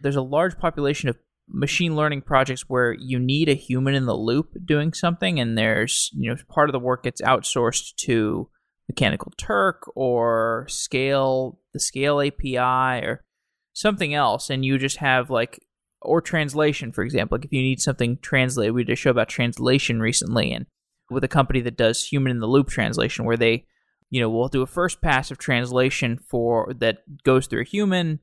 there's 0.00 0.16
a 0.16 0.22
large 0.22 0.58
population 0.58 1.08
of 1.08 1.16
machine 1.48 1.94
learning 1.94 2.22
projects 2.22 2.62
where 2.68 2.94
you 2.94 3.18
need 3.18 3.48
a 3.48 3.54
human 3.54 3.94
in 3.94 4.06
the 4.06 4.16
loop 4.16 4.48
doing 4.64 4.92
something 4.92 5.38
and 5.38 5.56
there's 5.56 6.10
you 6.14 6.28
know 6.28 6.36
part 6.48 6.68
of 6.68 6.72
the 6.72 6.78
work 6.80 7.04
gets 7.04 7.22
outsourced 7.22 7.94
to 7.94 8.48
Mechanical 8.88 9.32
Turk 9.38 9.90
or 9.94 10.66
Scale, 10.68 11.58
the 11.72 11.80
Scale 11.80 12.20
API 12.20 13.06
or 13.06 13.24
something 13.72 14.14
else, 14.14 14.50
and 14.50 14.64
you 14.64 14.78
just 14.78 14.98
have 14.98 15.30
like 15.30 15.64
or 16.04 16.20
translation, 16.20 16.92
for 16.92 17.02
example. 17.02 17.36
Like 17.36 17.46
if 17.46 17.52
you 17.52 17.62
need 17.62 17.80
something 17.80 18.18
translated, 18.22 18.74
we 18.74 18.84
did 18.84 18.92
a 18.92 18.96
show 18.96 19.10
about 19.10 19.28
translation 19.28 20.00
recently, 20.00 20.52
and 20.52 20.66
with 21.10 21.24
a 21.24 21.28
company 21.28 21.60
that 21.62 21.76
does 21.76 22.04
human 22.04 22.30
in 22.30 22.40
the 22.40 22.46
loop 22.46 22.68
translation, 22.68 23.24
where 23.24 23.36
they, 23.36 23.66
you 24.10 24.20
know, 24.20 24.30
will 24.30 24.48
do 24.48 24.62
a 24.62 24.66
first 24.66 25.00
pass 25.00 25.30
of 25.30 25.38
translation 25.38 26.18
for 26.18 26.72
that 26.78 26.98
goes 27.24 27.46
through 27.46 27.62
a 27.62 27.64
human, 27.64 28.20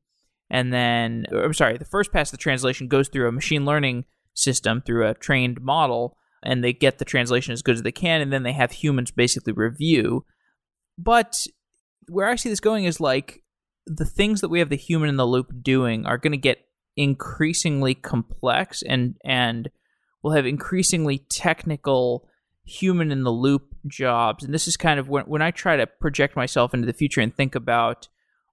and 0.50 0.74
then 0.74 1.26
I'm 1.32 1.54
sorry, 1.54 1.78
the 1.78 1.86
first 1.86 2.12
pass 2.12 2.30
of 2.30 2.32
the 2.32 2.44
translation 2.44 2.88
goes 2.88 3.08
through 3.08 3.28
a 3.28 3.32
machine 3.32 3.66
learning 3.66 4.06
system 4.34 4.82
through 4.82 5.08
a 5.08 5.14
trained 5.14 5.62
model, 5.62 6.18
and 6.44 6.64
they 6.64 6.74
get 6.74 6.98
the 6.98 7.06
translation 7.06 7.54
as 7.54 7.62
good 7.62 7.76
as 7.76 7.84
they 7.84 7.92
can, 7.92 8.22
and 8.22 8.32
then 8.32 8.44
they 8.44 8.54
have 8.54 8.72
humans 8.72 9.12
basically 9.12 9.54
review 9.54 10.26
but 10.98 11.48
where 12.08 12.28
I 12.28 12.36
see 12.36 12.50
this 12.50 12.60
going 12.60 12.86
is 12.86 13.00
like 13.00 13.44
the 13.86 14.06
things 14.06 14.42
that 14.42 14.50
we 14.50 14.60
have 14.60 14.70
the 14.70 14.76
human 14.76 15.10
in 15.10 15.18
the 15.18 15.28
loop 15.28 15.52
doing 15.62 16.06
are 16.06 16.18
going 16.18 16.32
to 16.32 16.38
get 16.38 16.66
increasingly 16.98 17.96
complex 17.96 18.82
and 18.82 19.16
and 19.24 19.70
we'll 20.22 20.34
have 20.34 20.46
increasingly 20.46 21.20
technical 21.30 22.28
human 22.64 23.12
in 23.12 23.24
the 23.24 23.32
loop 23.32 23.76
jobs. 23.88 24.44
And 24.44 24.54
this 24.54 24.68
is 24.68 24.78
kind 24.78 25.00
of 25.00 25.10
when 25.10 25.26
when 25.26 25.42
I 25.42 25.52
try 25.52 25.78
to 25.78 25.88
project 25.88 26.36
myself 26.36 26.74
into 26.74 26.86
the 26.86 26.94
future 26.94 27.22
and 27.22 27.36
think 27.36 27.56
about 27.56 28.08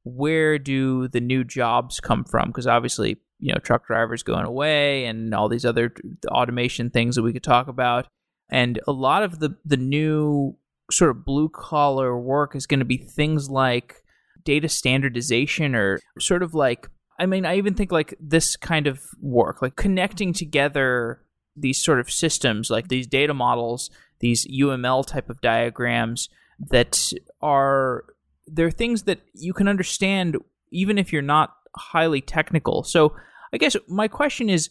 where 0.05 0.59
do 0.59 1.09
the 1.09 1.21
new 1.21 1.45
jobs 1.45 2.01
come 2.01 2.25
from? 2.25 2.49
Because 2.49 2.67
obviously 2.67 3.19
you 3.39 3.53
know 3.53 3.59
truck 3.61 3.87
drivers 3.87 4.23
going 4.23 4.47
away 4.47 5.05
and 5.05 5.35
all 5.35 5.49
these 5.49 5.65
other 5.65 5.95
automation 6.29 6.91
things 6.91 7.17
that 7.17 7.23
we 7.23 7.33
could 7.33 7.43
talk 7.43 7.69
about. 7.69 8.07
And 8.51 8.81
a 8.87 8.93
lot 8.93 9.23
of 9.23 9.41
the 9.41 9.57
the 9.65 9.77
new 9.77 10.57
sort 10.91 11.11
of 11.11 11.25
blue 11.25 11.49
collar 11.51 12.19
work 12.19 12.57
is 12.57 12.67
going 12.67 12.81
to 12.81 12.87
be 12.87 12.97
things 12.97 13.51
like 13.51 14.03
data 14.45 14.69
standardization 14.69 15.75
or 15.75 15.99
sort 16.19 16.43
of 16.43 16.55
like 16.55 16.89
I 17.19 17.27
mean 17.27 17.45
I 17.45 17.57
even 17.57 17.75
think 17.75 17.93
like 17.93 18.15
this 18.21 18.57
kind 18.57 18.87
of 18.87 19.01
work 19.21 19.63
like 19.63 19.77
connecting 19.77 20.33
together 20.33 21.23
these 21.57 21.83
sort 21.83 22.01
of 22.01 22.11
systems 22.11 22.71
like 22.71 22.89
these 22.89 23.07
data 23.07 23.35
models 23.35 23.91
these 24.21 24.47
UML 24.47 25.07
type 25.07 25.29
of 25.31 25.41
diagrams 25.41 26.29
that 26.71 27.13
are 27.41 28.05
they're 28.47 28.71
things 28.71 29.03
that 29.05 29.21
you 29.35 29.53
can 29.53 29.69
understand 29.69 30.37
even 30.71 30.99
if 30.99 31.13
you're 31.13 31.23
not 31.23 31.55
highly 31.77 32.21
technical. 32.21 32.83
So 32.83 33.15
I 33.53 33.59
guess 33.59 33.77
my 33.89 34.09
question 34.09 34.49
is 34.49 34.71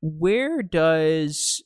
where 0.00 0.62
does 0.62 1.62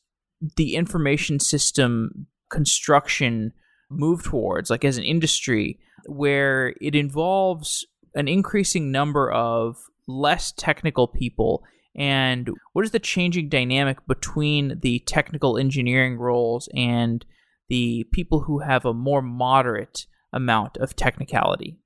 the 0.56 0.74
information 0.74 1.38
system 1.38 2.26
construction 2.50 3.52
move 3.90 4.24
towards, 4.24 4.70
like 4.70 4.84
as 4.84 4.98
an 4.98 5.04
industry, 5.04 5.78
where 6.06 6.74
it 6.80 6.94
involves 6.94 7.86
an 8.14 8.28
increasing 8.28 8.90
number 8.90 9.30
of 9.30 9.76
less 10.06 10.52
technical 10.52 11.06
people 11.08 11.62
and 11.94 12.50
what 12.72 12.84
is 12.84 12.92
the 12.92 12.98
changing 12.98 13.48
dynamic 13.48 13.98
between 14.06 14.78
the 14.80 15.00
technical 15.00 15.58
engineering 15.58 16.16
roles 16.16 16.68
and 16.74 17.24
the 17.68 18.04
people 18.12 18.40
who 18.40 18.60
have 18.60 18.84
a 18.84 18.94
more 18.94 19.22
moderate 19.22 20.06
amount 20.32 20.78
of 20.78 20.96
technicality? 20.96 21.76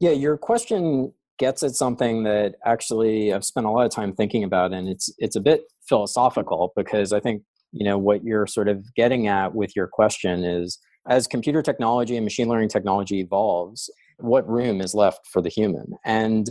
Yeah, 0.00 0.12
your 0.12 0.38
question 0.38 1.12
gets 1.38 1.62
at 1.62 1.72
something 1.72 2.22
that 2.24 2.54
actually 2.64 3.32
I've 3.32 3.44
spent 3.44 3.66
a 3.66 3.70
lot 3.70 3.84
of 3.84 3.92
time 3.92 4.14
thinking 4.14 4.44
about, 4.44 4.72
and 4.72 4.88
it's 4.88 5.12
it's 5.18 5.36
a 5.36 5.40
bit 5.40 5.62
philosophical 5.88 6.72
because 6.74 7.12
I 7.12 7.20
think 7.20 7.42
you 7.72 7.84
know 7.84 7.98
what 7.98 8.24
you're 8.24 8.46
sort 8.46 8.68
of 8.68 8.82
getting 8.94 9.26
at 9.26 9.54
with 9.54 9.76
your 9.76 9.86
question 9.86 10.44
is 10.44 10.78
as 11.08 11.26
computer 11.26 11.60
technology 11.60 12.16
and 12.16 12.24
machine 12.24 12.48
learning 12.48 12.70
technology 12.70 13.20
evolves, 13.20 13.90
what 14.18 14.48
room 14.48 14.80
is 14.80 14.94
left 14.94 15.26
for 15.26 15.42
the 15.42 15.50
human? 15.50 15.92
And 16.04 16.48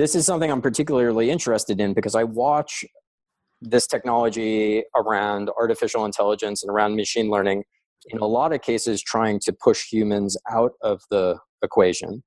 this 0.00 0.14
is 0.14 0.24
something 0.24 0.50
I'm 0.50 0.62
particularly 0.62 1.30
interested 1.30 1.78
in 1.78 1.92
because 1.92 2.14
I 2.14 2.24
watch 2.24 2.86
this 3.60 3.86
technology 3.86 4.82
around 4.96 5.50
artificial 5.58 6.06
intelligence 6.06 6.62
and 6.62 6.70
around 6.70 6.96
machine 6.96 7.28
learning 7.28 7.64
in 8.06 8.18
a 8.18 8.26
lot 8.26 8.54
of 8.54 8.62
cases 8.62 9.02
trying 9.02 9.40
to 9.40 9.52
push 9.52 9.84
humans 9.92 10.38
out 10.50 10.72
of 10.80 11.02
the 11.10 11.36
equation. 11.62 12.22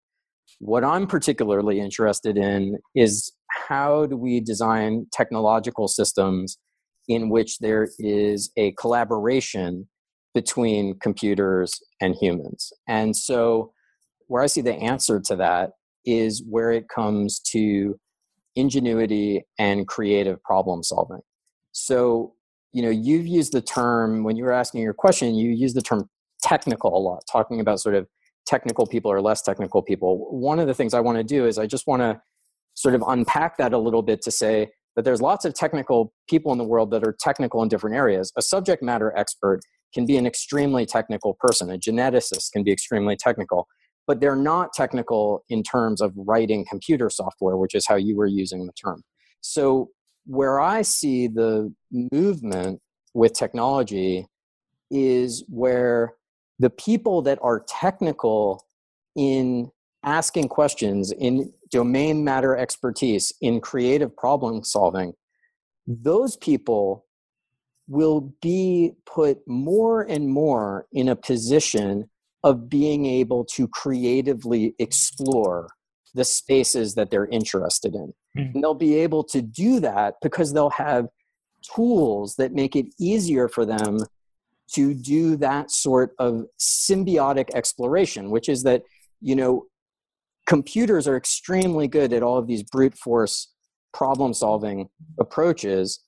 What 0.59 0.83
I'm 0.83 1.07
particularly 1.07 1.79
interested 1.79 2.37
in 2.37 2.77
is 2.93 3.31
how 3.49 4.05
do 4.05 4.17
we 4.17 4.39
design 4.39 5.07
technological 5.11 5.87
systems 5.87 6.59
in 7.07 7.29
which 7.29 7.57
there 7.57 7.89
is 7.97 8.51
a 8.55 8.71
collaboration 8.73 9.89
between 10.35 10.99
computers 10.99 11.81
and 11.99 12.15
humans. 12.21 12.71
And 12.87 13.15
so, 13.15 13.73
where 14.27 14.43
I 14.43 14.47
see 14.47 14.61
the 14.61 14.75
answer 14.75 15.19
to 15.19 15.35
that 15.37 15.71
is 16.05 16.43
where 16.47 16.71
it 16.71 16.89
comes 16.89 17.39
to 17.39 17.99
ingenuity 18.55 19.43
and 19.57 19.87
creative 19.87 20.41
problem 20.43 20.83
solving. 20.83 21.21
So, 21.71 22.33
you 22.71 22.81
know, 22.81 22.89
you've 22.89 23.27
used 23.27 23.53
the 23.53 23.61
term, 23.61 24.23
when 24.23 24.35
you 24.35 24.43
were 24.43 24.51
asking 24.51 24.81
your 24.81 24.93
question, 24.93 25.35
you 25.35 25.51
used 25.51 25.75
the 25.75 25.81
term 25.81 26.09
technical 26.41 26.95
a 26.95 26.99
lot, 26.99 27.23
talking 27.31 27.59
about 27.59 27.79
sort 27.79 27.95
of 27.95 28.07
technical 28.45 28.85
people 28.85 29.11
or 29.11 29.21
less 29.21 29.41
technical 29.41 29.81
people. 29.81 30.27
One 30.29 30.59
of 30.59 30.67
the 30.67 30.73
things 30.73 30.93
I 30.93 30.99
want 30.99 31.17
to 31.17 31.23
do 31.23 31.45
is 31.45 31.57
I 31.57 31.65
just 31.65 31.87
want 31.87 32.01
to 32.01 32.21
sort 32.73 32.95
of 32.95 33.03
unpack 33.07 33.57
that 33.57 33.73
a 33.73 33.77
little 33.77 34.01
bit 34.01 34.21
to 34.23 34.31
say 34.31 34.71
that 34.95 35.05
there's 35.05 35.21
lots 35.21 35.45
of 35.45 35.53
technical 35.53 36.13
people 36.27 36.51
in 36.51 36.57
the 36.57 36.63
world 36.63 36.91
that 36.91 37.03
are 37.07 37.15
technical 37.19 37.63
in 37.63 37.69
different 37.69 37.95
areas. 37.95 38.31
A 38.37 38.41
subject 38.41 38.83
matter 38.83 39.15
expert 39.17 39.61
can 39.93 40.05
be 40.05 40.17
an 40.17 40.25
extremely 40.25 40.85
technical 40.85 41.35
person, 41.39 41.71
a 41.71 41.77
geneticist 41.77 42.51
can 42.51 42.63
be 42.63 42.71
extremely 42.71 43.15
technical, 43.15 43.67
but 44.07 44.19
they're 44.19 44.35
not 44.35 44.73
technical 44.73 45.43
in 45.49 45.63
terms 45.63 46.01
of 46.01 46.13
writing 46.15 46.65
computer 46.69 47.09
software, 47.09 47.57
which 47.57 47.75
is 47.75 47.85
how 47.87 47.95
you 47.95 48.15
were 48.15 48.27
using 48.27 48.65
the 48.65 48.73
term. 48.73 49.01
So, 49.41 49.89
where 50.25 50.59
I 50.59 50.83
see 50.83 51.27
the 51.27 51.73
movement 51.91 52.79
with 53.13 53.33
technology 53.33 54.27
is 54.89 55.43
where 55.49 56.13
the 56.59 56.69
people 56.69 57.21
that 57.23 57.39
are 57.41 57.65
technical 57.67 58.65
in 59.15 59.69
asking 60.03 60.47
questions 60.47 61.11
in 61.11 61.51
domain 61.71 62.23
matter 62.23 62.55
expertise 62.55 63.33
in 63.41 63.59
creative 63.59 64.15
problem 64.15 64.63
solving 64.63 65.13
those 65.87 66.37
people 66.37 67.05
will 67.87 68.33
be 68.41 68.93
put 69.05 69.39
more 69.47 70.03
and 70.03 70.29
more 70.29 70.87
in 70.93 71.09
a 71.09 71.15
position 71.15 72.09
of 72.43 72.69
being 72.69 73.05
able 73.05 73.45
to 73.45 73.67
creatively 73.67 74.75
explore 74.79 75.69
the 76.13 76.25
spaces 76.25 76.95
that 76.95 77.09
they're 77.09 77.27
interested 77.27 77.95
in. 77.95 78.13
Mm-hmm. 78.37 78.55
And 78.55 78.63
they'll 78.63 78.73
be 78.73 78.95
able 78.95 79.23
to 79.25 79.41
do 79.41 79.79
that 79.79 80.15
because 80.21 80.53
they'll 80.53 80.69
have 80.71 81.07
tools 81.75 82.35
that 82.35 82.53
make 82.53 82.75
it 82.75 82.87
easier 82.99 83.47
for 83.47 83.65
them 83.65 83.99
to 84.73 84.93
do 84.93 85.35
that 85.37 85.71
sort 85.71 86.13
of 86.19 86.45
symbiotic 86.59 87.49
exploration, 87.53 88.29
which 88.29 88.49
is 88.49 88.63
that, 88.63 88.83
you 89.21 89.35
know, 89.35 89.65
computers 90.45 91.07
are 91.07 91.15
extremely 91.15 91.87
good 91.87 92.11
at 92.11 92.23
all 92.23 92.37
of 92.37 92.47
these 92.47 92.63
brute 92.63 92.97
force 92.97 93.53
problem 93.93 94.33
solving 94.33 94.89
approaches, 95.19 95.99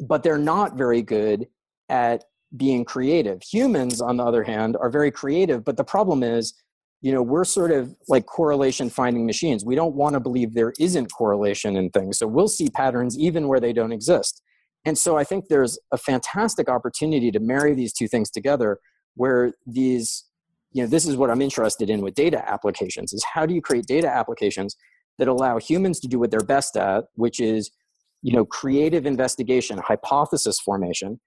but 0.00 0.22
they're 0.22 0.38
not 0.38 0.76
very 0.76 1.02
good 1.02 1.46
at 1.88 2.24
being 2.56 2.84
creative. 2.84 3.42
Humans, 3.42 4.00
on 4.00 4.16
the 4.16 4.24
other 4.24 4.42
hand, 4.42 4.76
are 4.80 4.90
very 4.90 5.10
creative, 5.10 5.64
but 5.64 5.76
the 5.76 5.84
problem 5.84 6.22
is, 6.22 6.54
you 7.00 7.12
know, 7.12 7.22
we're 7.22 7.44
sort 7.44 7.70
of 7.70 7.94
like 8.08 8.26
correlation 8.26 8.88
finding 8.88 9.26
machines. 9.26 9.64
We 9.64 9.74
don't 9.74 9.94
want 9.94 10.14
to 10.14 10.20
believe 10.20 10.54
there 10.54 10.72
isn't 10.78 11.12
correlation 11.12 11.76
in 11.76 11.90
things. 11.90 12.18
So 12.18 12.26
we'll 12.26 12.48
see 12.48 12.70
patterns 12.70 13.18
even 13.18 13.48
where 13.48 13.60
they 13.60 13.72
don't 13.72 13.92
exist. 13.92 14.40
And 14.86 14.96
so 14.96 15.16
I 15.16 15.24
think 15.24 15.48
there's 15.48 15.78
a 15.92 15.98
fantastic 15.98 16.68
opportunity 16.68 17.30
to 17.30 17.40
marry 17.40 17.74
these 17.74 17.92
two 17.92 18.08
things 18.08 18.30
together 18.30 18.78
where 19.16 19.52
these, 19.66 20.24
you 20.72 20.82
know, 20.82 20.88
this 20.88 21.06
is 21.06 21.16
what 21.16 21.30
I'm 21.30 21.42
interested 21.42 21.90
in 21.90 22.00
with 22.00 22.14
data 22.14 22.46
applications 22.50 23.12
is 23.12 23.24
how 23.24 23.46
do 23.46 23.54
you 23.54 23.60
create 23.60 23.86
data 23.86 24.08
applications 24.08 24.76
that 25.18 25.28
allow 25.28 25.58
humans 25.58 26.00
to 26.00 26.08
do 26.08 26.18
what 26.18 26.30
they're 26.30 26.40
best 26.40 26.76
at, 26.76 27.04
which 27.14 27.38
is, 27.38 27.70
you 28.22 28.34
know, 28.34 28.44
creative 28.44 29.06
investigation, 29.06 29.78
hypothesis 29.78 30.58
formation, 30.58 31.20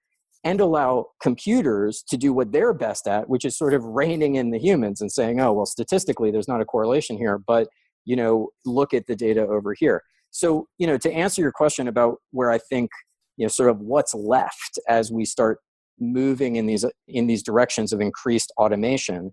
and 0.44 0.60
allow 0.60 1.06
computers 1.20 2.04
to 2.08 2.16
do 2.16 2.32
what 2.32 2.52
they're 2.52 2.72
best 2.72 3.06
at, 3.08 3.28
which 3.28 3.44
is 3.44 3.56
sort 3.58 3.74
of 3.74 3.84
reining 3.84 4.36
in 4.36 4.50
the 4.50 4.58
humans 4.58 5.00
and 5.00 5.10
saying, 5.10 5.40
oh, 5.40 5.52
well, 5.52 5.66
statistically, 5.66 6.30
there's 6.30 6.48
not 6.48 6.60
a 6.60 6.64
correlation 6.64 7.16
here, 7.16 7.38
but, 7.38 7.68
you 8.04 8.16
know, 8.16 8.48
look 8.64 8.94
at 8.94 9.06
the 9.06 9.16
data 9.16 9.40
over 9.40 9.74
here. 9.74 10.02
So, 10.30 10.68
you 10.78 10.86
know, 10.86 10.96
to 10.98 11.12
answer 11.12 11.42
your 11.42 11.52
question 11.52 11.88
about 11.88 12.18
where 12.30 12.50
I 12.50 12.58
think 12.58 12.90
you 13.38 13.44
know 13.44 13.48
sort 13.48 13.70
of 13.70 13.80
what's 13.80 14.12
left 14.12 14.78
as 14.86 15.10
we 15.10 15.24
start 15.24 15.60
moving 15.98 16.56
in 16.56 16.66
these 16.66 16.84
in 17.06 17.26
these 17.26 17.42
directions 17.42 17.92
of 17.92 18.00
increased 18.00 18.52
automation 18.58 19.32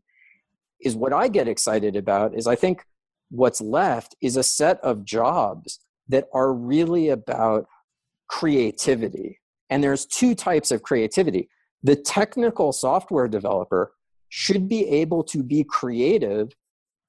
is 0.79 0.95
what 0.95 1.11
i 1.11 1.27
get 1.27 1.47
excited 1.47 1.95
about 1.95 2.35
is 2.37 2.47
i 2.47 2.55
think 2.55 2.83
what's 3.29 3.59
left 3.59 4.15
is 4.21 4.37
a 4.37 4.43
set 4.43 4.79
of 4.81 5.03
jobs 5.03 5.79
that 6.07 6.25
are 6.33 6.53
really 6.53 7.09
about 7.09 7.65
creativity 8.29 9.39
and 9.69 9.83
there's 9.83 10.05
two 10.05 10.35
types 10.35 10.71
of 10.71 10.83
creativity 10.83 11.49
the 11.83 11.95
technical 11.95 12.71
software 12.71 13.27
developer 13.27 13.91
should 14.29 14.67
be 14.67 14.87
able 14.89 15.23
to 15.23 15.43
be 15.43 15.63
creative 15.63 16.51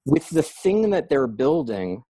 with 0.05 0.29
the 0.29 0.43
thing 0.43 0.91
that 0.91 1.09
they're 1.09 1.27
building 1.27 2.03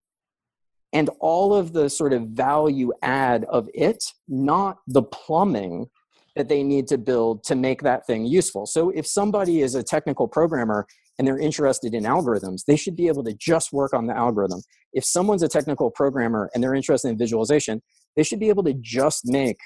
and 0.92 1.08
all 1.20 1.54
of 1.54 1.72
the 1.72 1.88
sort 1.88 2.12
of 2.12 2.22
value 2.28 2.92
add 3.02 3.44
of 3.44 3.68
it, 3.72 4.02
not 4.28 4.78
the 4.88 5.02
plumbing 5.02 5.86
that 6.34 6.48
they 6.48 6.62
need 6.62 6.88
to 6.88 6.98
build 6.98 7.44
to 7.44 7.54
make 7.54 7.82
that 7.82 8.06
thing 8.06 8.26
useful. 8.26 8.66
So 8.66 8.90
if 8.90 9.06
somebody 9.06 9.62
is 9.62 9.74
a 9.74 9.82
technical 9.82 10.26
programmer 10.26 10.86
and 11.18 11.26
they're 11.26 11.38
interested 11.38 11.94
in 11.94 12.02
algorithms, 12.02 12.64
they 12.66 12.76
should 12.76 12.96
be 12.96 13.08
able 13.08 13.24
to 13.24 13.34
just 13.34 13.72
work 13.72 13.94
on 13.94 14.06
the 14.06 14.14
algorithm. 14.14 14.60
If 14.92 15.04
someone's 15.04 15.42
a 15.42 15.48
technical 15.48 15.90
programmer 15.90 16.50
and 16.52 16.62
they're 16.62 16.74
interested 16.74 17.08
in 17.08 17.16
visualization, 17.16 17.80
they 18.16 18.22
should 18.22 18.40
be 18.40 18.48
able 18.48 18.64
to 18.64 18.74
just 18.74 19.22
make 19.24 19.58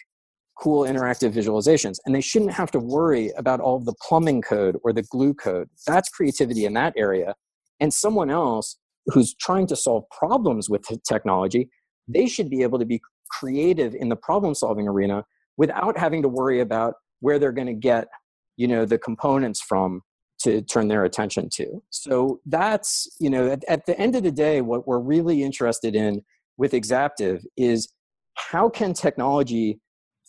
cool 0.60 0.84
interactive 0.84 1.32
visualizations 1.32 1.96
and 2.04 2.14
they 2.14 2.20
shouldn't 2.20 2.52
have 2.52 2.70
to 2.70 2.78
worry 2.78 3.32
about 3.36 3.60
all 3.60 3.78
the 3.78 3.94
plumbing 4.06 4.42
code 4.42 4.76
or 4.84 4.92
the 4.92 5.02
glue 5.02 5.34
code. 5.34 5.68
That's 5.86 6.08
creativity 6.08 6.64
in 6.64 6.74
that 6.74 6.92
area. 6.96 7.34
And 7.80 7.92
someone 7.92 8.30
else 8.30 8.76
who's 9.06 9.34
trying 9.34 9.66
to 9.68 9.76
solve 9.76 10.04
problems 10.10 10.68
with 10.68 10.82
technology, 11.08 11.70
they 12.06 12.26
should 12.26 12.50
be 12.50 12.62
able 12.62 12.78
to 12.78 12.84
be 12.84 13.00
creative 13.30 13.94
in 13.94 14.08
the 14.08 14.16
problem 14.16 14.54
solving 14.54 14.86
arena 14.86 15.24
without 15.56 15.96
having 15.96 16.22
to 16.22 16.28
worry 16.28 16.60
about 16.60 16.94
where 17.20 17.38
they're 17.38 17.52
going 17.52 17.66
to 17.66 17.74
get 17.74 18.08
you 18.56 18.68
know 18.68 18.84
the 18.84 18.98
components 18.98 19.60
from 19.60 20.02
to 20.38 20.62
turn 20.62 20.88
their 20.88 21.04
attention 21.04 21.48
to 21.50 21.82
so 21.90 22.40
that's 22.46 23.08
you 23.20 23.30
know 23.30 23.50
at, 23.50 23.64
at 23.68 23.86
the 23.86 23.98
end 23.98 24.16
of 24.16 24.22
the 24.22 24.30
day 24.30 24.60
what 24.60 24.86
we're 24.86 24.98
really 24.98 25.42
interested 25.42 25.94
in 25.94 26.22
with 26.56 26.74
exaptive 26.74 27.42
is 27.56 27.92
how 28.34 28.68
can 28.68 28.92
technology 28.92 29.80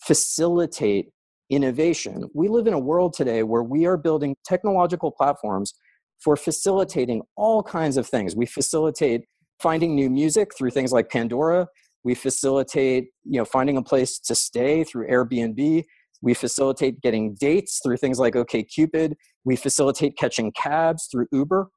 facilitate 0.01 1.09
innovation 1.49 2.23
we 2.33 2.47
live 2.47 2.65
in 2.65 2.73
a 2.73 2.79
world 2.79 3.13
today 3.13 3.43
where 3.43 3.61
we 3.61 3.85
are 3.85 3.97
building 3.97 4.35
technological 4.45 5.11
platforms 5.11 5.73
for 6.21 6.35
facilitating 6.35 7.21
all 7.35 7.63
kinds 7.63 7.97
of 7.97 8.07
things. 8.07 8.35
We 8.35 8.45
facilitate 8.45 9.25
finding 9.59 9.95
new 9.95 10.09
music 10.09 10.55
through 10.55 10.71
things 10.71 10.91
like 10.91 11.09
Pandora. 11.09 11.67
We 12.03 12.15
facilitate, 12.15 13.09
you 13.23 13.39
know, 13.39 13.45
finding 13.45 13.77
a 13.77 13.83
place 13.83 14.19
to 14.19 14.35
stay 14.35 14.83
through 14.83 15.07
Airbnb. 15.07 15.83
We 16.21 16.33
facilitate 16.33 17.01
getting 17.01 17.35
dates 17.39 17.79
through 17.83 17.97
things 17.97 18.19
like 18.19 18.35
OkCupid. 18.35 19.13
We 19.43 19.55
facilitate 19.55 20.17
catching 20.17 20.51
cabs 20.51 21.07
through 21.11 21.27
Uber. 21.31 21.69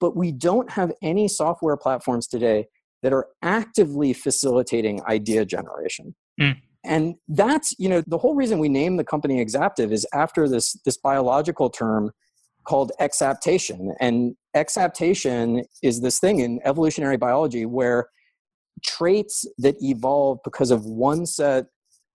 But 0.00 0.16
we 0.16 0.32
don't 0.32 0.70
have 0.72 0.92
any 1.02 1.28
software 1.28 1.76
platforms 1.76 2.26
today 2.26 2.66
that 3.02 3.12
are 3.12 3.28
actively 3.42 4.12
facilitating 4.12 5.00
idea 5.04 5.44
generation. 5.44 6.14
Mm. 6.40 6.60
And 6.86 7.16
that's, 7.28 7.74
you 7.78 7.88
know, 7.88 8.02
the 8.06 8.18
whole 8.18 8.34
reason 8.34 8.58
we 8.58 8.68
named 8.68 8.98
the 8.98 9.04
company 9.04 9.40
Exaptive 9.40 9.92
is 9.92 10.06
after 10.14 10.48
this 10.48 10.72
this 10.84 10.96
biological 10.96 11.68
term 11.68 12.12
called 12.66 12.92
exaptation. 12.98 13.94
And 14.00 14.34
exaptation 14.54 15.64
is 15.82 16.00
this 16.00 16.18
thing 16.18 16.40
in 16.40 16.60
evolutionary 16.64 17.16
biology 17.16 17.66
where 17.66 18.08
traits 18.84 19.46
that 19.58 19.76
evolve 19.80 20.38
because 20.44 20.70
of 20.70 20.84
one 20.84 21.26
set 21.26 21.66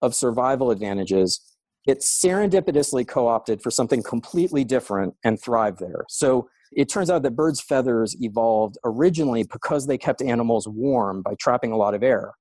of 0.01 0.13
survival 0.13 0.71
advantages 0.71 1.39
get 1.85 1.99
serendipitously 1.99 3.07
co 3.07 3.27
opted 3.27 3.61
for 3.61 3.71
something 3.71 4.03
completely 4.03 4.63
different 4.63 5.15
and 5.23 5.41
thrive 5.41 5.77
there. 5.77 6.05
So 6.09 6.47
it 6.71 6.89
turns 6.89 7.09
out 7.09 7.23
that 7.23 7.35
birds' 7.35 7.59
feathers 7.59 8.15
evolved 8.21 8.77
originally 8.85 9.43
because 9.43 9.87
they 9.87 9.97
kept 9.97 10.21
animals 10.21 10.67
warm 10.67 11.21
by 11.21 11.35
trapping 11.39 11.71
a 11.71 11.77
lot 11.77 11.93
of 11.93 12.03
air 12.03 12.33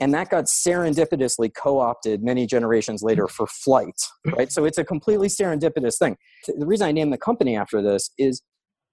and 0.00 0.12
that 0.12 0.28
got 0.28 0.44
serendipitously 0.44 1.52
co-opted 1.54 2.22
many 2.22 2.46
generations 2.46 3.02
later 3.02 3.28
for 3.28 3.46
flight 3.46 4.00
right? 4.36 4.50
So 4.50 4.64
it's 4.64 4.78
a 4.78 4.84
completely 4.84 5.28
serendipitous 5.28 5.98
thing. 5.98 6.16
The 6.46 6.66
reason 6.66 6.88
i 6.88 6.92
named 6.92 7.12
the 7.12 7.18
company 7.18 7.56
after 7.56 7.82
this 7.82 8.10
is 8.18 8.42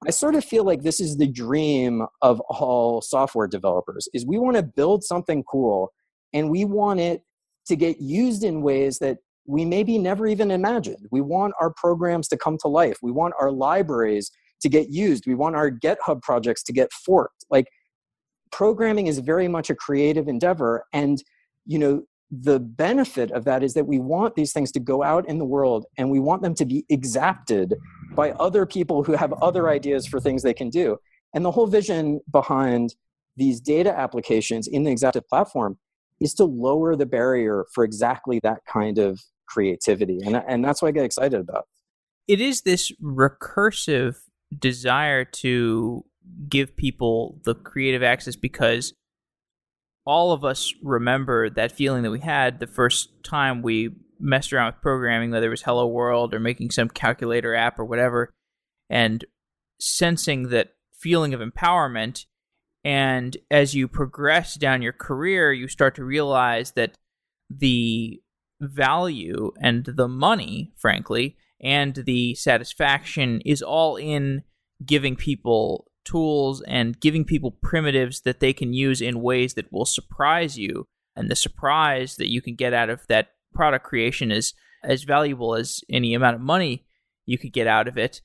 i 0.07 0.09
sort 0.09 0.35
of 0.35 0.43
feel 0.43 0.63
like 0.63 0.83
this 0.83 0.99
is 0.99 1.17
the 1.17 1.27
dream 1.27 2.05
of 2.21 2.39
all 2.41 3.01
software 3.01 3.47
developers 3.47 4.07
is 4.13 4.25
we 4.25 4.37
want 4.37 4.57
to 4.57 4.63
build 4.63 5.03
something 5.03 5.43
cool 5.43 5.91
and 6.33 6.49
we 6.49 6.65
want 6.65 6.99
it 6.99 7.23
to 7.67 7.75
get 7.75 8.01
used 8.01 8.43
in 8.43 8.61
ways 8.61 8.99
that 8.99 9.17
we 9.45 9.65
maybe 9.65 9.97
never 9.97 10.27
even 10.27 10.51
imagined. 10.51 11.07
We 11.11 11.21
want 11.21 11.53
our 11.59 11.71
programs 11.71 12.27
to 12.29 12.37
come 12.37 12.57
to 12.59 12.67
life. 12.67 12.97
We 13.01 13.11
want 13.11 13.33
our 13.39 13.51
libraries 13.51 14.31
to 14.61 14.69
get 14.69 14.89
used. 14.89 15.25
We 15.25 15.35
want 15.35 15.55
our 15.55 15.71
github 15.71 16.21
projects 16.21 16.63
to 16.63 16.73
get 16.73 16.91
forked. 16.93 17.45
Like 17.49 17.67
programming 18.51 19.07
is 19.07 19.19
very 19.19 19.47
much 19.47 19.69
a 19.69 19.75
creative 19.75 20.27
endeavor 20.27 20.85
and 20.93 21.23
you 21.65 21.79
know 21.79 22.03
the 22.31 22.59
benefit 22.59 23.29
of 23.31 23.43
that 23.43 23.61
is 23.61 23.73
that 23.73 23.85
we 23.85 23.99
want 23.99 24.35
these 24.35 24.53
things 24.53 24.71
to 24.71 24.79
go 24.79 25.03
out 25.03 25.27
in 25.27 25.37
the 25.37 25.45
world 25.45 25.85
and 25.97 26.09
we 26.09 26.19
want 26.19 26.41
them 26.41 26.55
to 26.55 26.65
be 26.65 26.85
exapted 26.87 27.75
by 28.15 28.31
other 28.31 28.65
people 28.65 29.03
who 29.03 29.13
have 29.13 29.33
other 29.41 29.69
ideas 29.69 30.07
for 30.07 30.19
things 30.19 30.41
they 30.41 30.53
can 30.53 30.69
do. 30.69 30.97
And 31.33 31.43
the 31.43 31.51
whole 31.51 31.67
vision 31.67 32.21
behind 32.31 32.95
these 33.35 33.59
data 33.59 33.97
applications 33.97 34.67
in 34.67 34.83
the 34.83 34.91
exaptive 34.91 35.27
platform 35.27 35.77
is 36.21 36.33
to 36.35 36.45
lower 36.45 36.95
the 36.95 37.05
barrier 37.05 37.65
for 37.73 37.83
exactly 37.83 38.39
that 38.43 38.59
kind 38.65 38.97
of 38.97 39.19
creativity 39.47 40.19
and, 40.23 40.41
and 40.47 40.63
that's 40.63 40.81
what 40.81 40.87
i 40.87 40.91
get 40.91 41.03
excited 41.03 41.39
about. 41.39 41.67
It 42.27 42.39
is 42.39 42.61
this 42.61 42.91
recursive 43.01 44.15
desire 44.57 45.25
to 45.25 46.05
give 46.47 46.75
people 46.75 47.39
the 47.43 47.55
creative 47.55 48.03
access 48.03 48.35
because 48.35 48.93
all 50.05 50.31
of 50.31 50.43
us 50.43 50.73
remember 50.81 51.49
that 51.49 51.71
feeling 51.71 52.03
that 52.03 52.11
we 52.11 52.19
had 52.19 52.59
the 52.59 52.67
first 52.67 53.09
time 53.23 53.61
we 53.61 53.91
messed 54.19 54.53
around 54.53 54.73
with 54.73 54.81
programming, 54.81 55.31
whether 55.31 55.47
it 55.47 55.51
was 55.51 55.63
Hello 55.63 55.87
World 55.87 56.33
or 56.33 56.39
making 56.39 56.71
some 56.71 56.89
calculator 56.89 57.55
app 57.55 57.79
or 57.79 57.85
whatever, 57.85 58.33
and 58.89 59.25
sensing 59.79 60.49
that 60.49 60.73
feeling 60.93 61.33
of 61.33 61.41
empowerment. 61.41 62.25
And 62.83 63.37
as 63.49 63.75
you 63.75 63.87
progress 63.87 64.55
down 64.55 64.81
your 64.81 64.93
career, 64.93 65.53
you 65.53 65.67
start 65.67 65.95
to 65.95 66.03
realize 66.03 66.71
that 66.71 66.97
the 67.49 68.21
value 68.59 69.51
and 69.61 69.85
the 69.85 70.07
money, 70.07 70.71
frankly, 70.77 71.35
and 71.59 71.93
the 71.95 72.33
satisfaction 72.35 73.41
is 73.45 73.61
all 73.61 73.97
in 73.97 74.43
giving 74.83 75.15
people 75.15 75.90
tools 76.05 76.61
and 76.67 76.99
giving 76.99 77.25
people 77.25 77.51
primitives 77.51 78.21
that 78.21 78.39
they 78.39 78.53
can 78.53 78.73
use 78.73 79.01
in 79.01 79.21
ways 79.21 79.53
that 79.55 79.71
will 79.71 79.85
surprise 79.85 80.57
you. 80.57 80.87
And 81.15 81.29
the 81.29 81.35
surprise 81.35 82.15
that 82.15 82.31
you 82.31 82.41
can 82.41 82.55
get 82.55 82.73
out 82.73 82.89
of 82.89 83.05
that 83.07 83.29
product 83.53 83.85
creation 83.85 84.31
is 84.31 84.53
as 84.83 85.03
valuable 85.03 85.55
as 85.55 85.81
any 85.89 86.13
amount 86.13 86.35
of 86.35 86.41
money 86.41 86.85
you 87.25 87.37
could 87.37 87.53
get 87.53 87.67
out 87.67 87.87
of 87.87 87.97
it. 87.97 88.21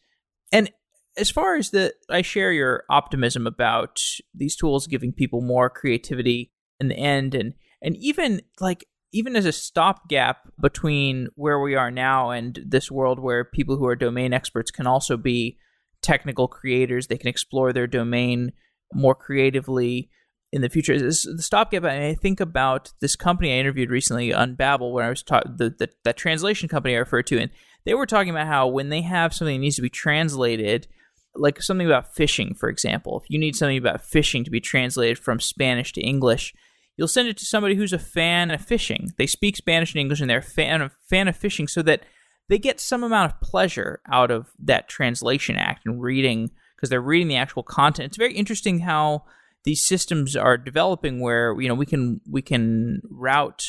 And 0.52 0.70
as 1.16 1.30
far 1.30 1.56
as 1.56 1.70
the, 1.70 1.94
I 2.10 2.22
share 2.22 2.52
your 2.52 2.84
optimism 2.90 3.46
about 3.46 4.00
these 4.34 4.56
tools 4.56 4.86
giving 4.86 5.12
people 5.12 5.40
more 5.40 5.70
creativity 5.70 6.52
in 6.78 6.88
the 6.88 6.96
end, 6.96 7.34
and 7.34 7.54
and 7.82 7.96
even 7.96 8.42
like 8.60 8.86
even 9.12 9.34
as 9.34 9.46
a 9.46 9.52
stopgap 9.52 10.48
between 10.60 11.28
where 11.36 11.58
we 11.58 11.74
are 11.74 11.90
now 11.90 12.30
and 12.30 12.60
this 12.66 12.90
world 12.90 13.18
where 13.18 13.44
people 13.44 13.76
who 13.76 13.86
are 13.86 13.96
domain 13.96 14.32
experts 14.32 14.70
can 14.70 14.86
also 14.86 15.16
be 15.16 15.58
technical 16.06 16.46
creators. 16.46 17.08
They 17.08 17.18
can 17.18 17.28
explore 17.28 17.72
their 17.72 17.88
domain 17.88 18.52
more 18.94 19.14
creatively 19.14 20.08
in 20.52 20.62
the 20.62 20.68
future. 20.68 20.96
This, 20.98 21.24
the 21.24 21.42
stopgap. 21.42 21.84
I 21.84 22.14
think 22.14 22.38
about 22.38 22.92
this 23.00 23.16
company 23.16 23.52
I 23.52 23.56
interviewed 23.56 23.90
recently 23.90 24.32
on 24.32 24.56
Unbabel, 24.56 24.92
where 24.92 25.04
I 25.04 25.08
was 25.08 25.24
talking 25.24 25.56
the, 25.56 25.70
the 25.70 25.90
that 26.04 26.16
translation 26.16 26.68
company 26.68 26.94
I 26.94 27.00
referred 27.00 27.26
to, 27.26 27.38
and 27.38 27.50
they 27.84 27.94
were 27.94 28.06
talking 28.06 28.30
about 28.30 28.46
how 28.46 28.68
when 28.68 28.88
they 28.88 29.02
have 29.02 29.34
something 29.34 29.56
that 29.56 29.60
needs 29.60 29.76
to 29.76 29.82
be 29.82 29.90
translated, 29.90 30.86
like 31.34 31.60
something 31.60 31.86
about 31.86 32.14
fishing, 32.14 32.54
for 32.54 32.68
example, 32.68 33.20
if 33.20 33.28
you 33.28 33.38
need 33.38 33.56
something 33.56 33.76
about 33.76 34.00
fishing 34.00 34.44
to 34.44 34.50
be 34.50 34.60
translated 34.60 35.18
from 35.18 35.40
Spanish 35.40 35.92
to 35.94 36.00
English, 36.00 36.54
you'll 36.96 37.08
send 37.08 37.28
it 37.28 37.36
to 37.38 37.44
somebody 37.44 37.74
who's 37.74 37.92
a 37.92 37.98
fan 37.98 38.52
of 38.52 38.60
fishing. 38.60 39.10
They 39.18 39.26
speak 39.26 39.56
Spanish 39.56 39.92
and 39.92 40.00
English, 40.00 40.20
and 40.20 40.30
they're 40.30 40.38
a 40.38 40.42
fan 40.42 40.80
of 40.82 40.92
fan 41.10 41.26
of 41.26 41.36
fishing, 41.36 41.66
so 41.66 41.82
that 41.82 42.02
they 42.48 42.58
get 42.58 42.80
some 42.80 43.02
amount 43.02 43.32
of 43.32 43.40
pleasure 43.40 44.00
out 44.10 44.30
of 44.30 44.48
that 44.58 44.88
translation 44.88 45.56
act 45.56 45.86
and 45.86 46.00
reading 46.00 46.50
because 46.76 46.90
they're 46.90 47.00
reading 47.00 47.28
the 47.28 47.36
actual 47.36 47.62
content. 47.62 48.08
It's 48.08 48.16
very 48.16 48.34
interesting 48.34 48.80
how 48.80 49.24
these 49.64 49.84
systems 49.84 50.36
are 50.36 50.56
developing 50.56 51.20
where 51.20 51.60
you 51.60 51.68
know 51.68 51.74
we 51.74 51.86
can 51.86 52.20
we 52.30 52.42
can 52.42 53.00
route 53.10 53.64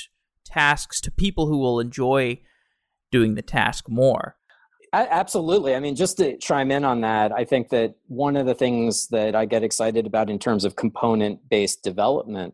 tasks 0.45 1.01
to 1.01 1.11
people 1.11 1.47
who 1.47 1.57
will 1.57 1.80
enjoy 1.80 2.39
doing 3.11 3.36
the 3.36 3.41
task 3.41 3.89
more. 3.89 4.36
Absolutely. 4.93 5.75
I 5.75 5.80
mean, 5.80 5.95
just 5.95 6.17
to 6.17 6.38
chime 6.38 6.71
in 6.71 6.86
on 6.86 7.01
that, 7.01 7.32
I 7.34 7.43
think 7.43 7.69
that 7.69 7.95
one 8.07 8.38
of 8.38 8.45
the 8.45 8.55
things 8.55 9.07
that 9.09 9.36
I 9.36 9.45
get 9.45 9.63
excited 9.63 10.05
about 10.05 10.30
in 10.30 10.39
terms 10.39 10.63
of 10.63 10.75
component 10.75 11.49
based 11.49 11.84
development 11.84 12.53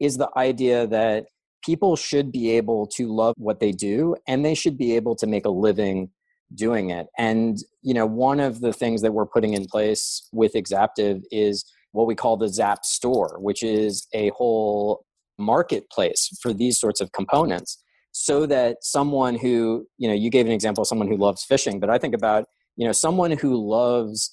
is 0.00 0.16
the 0.16 0.28
idea 0.36 0.86
that 0.88 1.26
people 1.64 1.96
should 1.96 2.32
be 2.32 2.50
able 2.50 2.86
to 2.86 3.12
love 3.12 3.34
what 3.36 3.60
they 3.60 3.72
do 3.72 4.16
and 4.26 4.44
they 4.44 4.54
should 4.54 4.78
be 4.78 4.96
able 4.96 5.14
to 5.16 5.26
make 5.26 5.46
a 5.46 5.50
living 5.50 6.10
doing 6.54 6.90
it. 6.90 7.06
And, 7.18 7.58
you 7.82 7.92
know, 7.94 8.06
one 8.06 8.40
of 8.40 8.60
the 8.60 8.72
things 8.72 9.02
that 9.02 9.12
we're 9.12 9.26
putting 9.26 9.54
in 9.54 9.66
place 9.66 10.28
with 10.32 10.54
Exaptive 10.54 11.22
is 11.30 11.64
what 11.92 12.06
we 12.06 12.14
call 12.14 12.36
the 12.36 12.46
Xap 12.46 12.84
store, 12.84 13.38
which 13.40 13.62
is 13.62 14.06
a 14.14 14.30
whole 14.30 15.04
marketplace 15.38 16.30
for 16.40 16.52
these 16.52 16.78
sorts 16.80 17.00
of 17.00 17.12
components 17.12 17.82
so 18.12 18.46
that 18.46 18.78
someone 18.82 19.36
who, 19.36 19.86
you 19.98 20.08
know, 20.08 20.14
you 20.14 20.30
gave 20.30 20.46
an 20.46 20.52
example 20.52 20.82
of 20.82 20.88
someone 20.88 21.08
who 21.08 21.16
loves 21.16 21.44
fishing, 21.44 21.78
but 21.78 21.90
I 21.90 21.98
think 21.98 22.14
about, 22.14 22.46
you 22.76 22.86
know, 22.86 22.92
someone 22.92 23.32
who 23.32 23.54
loves 23.54 24.32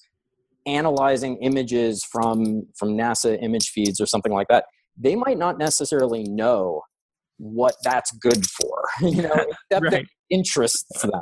analyzing 0.65 1.37
images 1.37 2.03
from 2.03 2.65
from 2.75 2.97
NASA 2.97 3.37
image 3.43 3.69
feeds 3.69 4.01
or 4.01 4.07
something 4.07 4.31
like 4.31 4.47
that 4.47 4.65
they 4.97 5.15
might 5.15 5.37
not 5.37 5.57
necessarily 5.57 6.23
know 6.23 6.81
what 7.37 7.75
that's 7.83 8.11
good 8.17 8.45
for 8.47 8.83
you 9.01 9.21
know 9.21 9.33
except 9.71 9.93
right. 9.93 10.07
interests 10.29 11.01
them. 11.01 11.11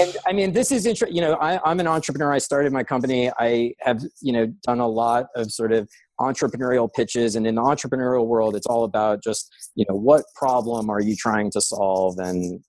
And 0.00 0.16
i 0.26 0.32
mean 0.32 0.52
this 0.52 0.72
is 0.72 0.86
interesting 0.86 1.14
you 1.14 1.22
know 1.22 1.34
I, 1.34 1.60
i'm 1.64 1.78
an 1.78 1.86
entrepreneur. 1.86 2.32
I 2.32 2.38
started 2.38 2.72
my 2.72 2.82
company. 2.82 3.30
I 3.38 3.74
have 3.80 4.02
you 4.20 4.32
know 4.32 4.46
done 4.62 4.80
a 4.80 4.88
lot 4.88 5.26
of 5.36 5.52
sort 5.52 5.72
of 5.72 5.88
entrepreneurial 6.20 6.92
pitches. 6.92 7.36
And 7.36 7.46
in 7.46 7.54
the 7.54 7.62
entrepreneurial 7.62 8.26
world 8.26 8.56
it's 8.56 8.66
all 8.66 8.84
about 8.84 9.22
just 9.22 9.48
you 9.76 9.84
know 9.88 9.94
what 9.94 10.24
problem 10.34 10.90
are 10.90 11.00
you 11.00 11.14
trying 11.14 11.50
to 11.52 11.60
solve 11.60 12.18
and 12.18 12.60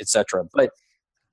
etc 0.00 0.44
but 0.54 0.70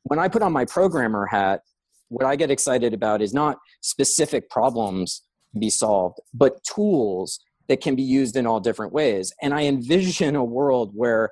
when 0.04 0.20
i 0.20 0.28
put 0.28 0.42
on 0.42 0.52
my 0.52 0.66
programmer 0.66 1.26
hat 1.26 1.62
what 2.10 2.26
i 2.26 2.36
get 2.36 2.52
excited 2.52 2.94
about 2.94 3.22
is 3.22 3.34
not 3.34 3.58
specific 3.82 4.50
problems 4.50 5.24
to 5.54 5.60
be 5.60 5.70
solved 5.70 6.20
but 6.34 6.64
tools 6.64 7.40
that 7.68 7.82
can 7.82 7.96
be 7.96 8.04
used 8.04 8.36
in 8.36 8.46
all 8.46 8.60
different 8.60 8.94
ways. 8.94 9.34
And 9.42 9.54
I 9.54 9.64
envision 9.64 10.36
a 10.36 10.44
world 10.44 10.92
where 10.94 11.30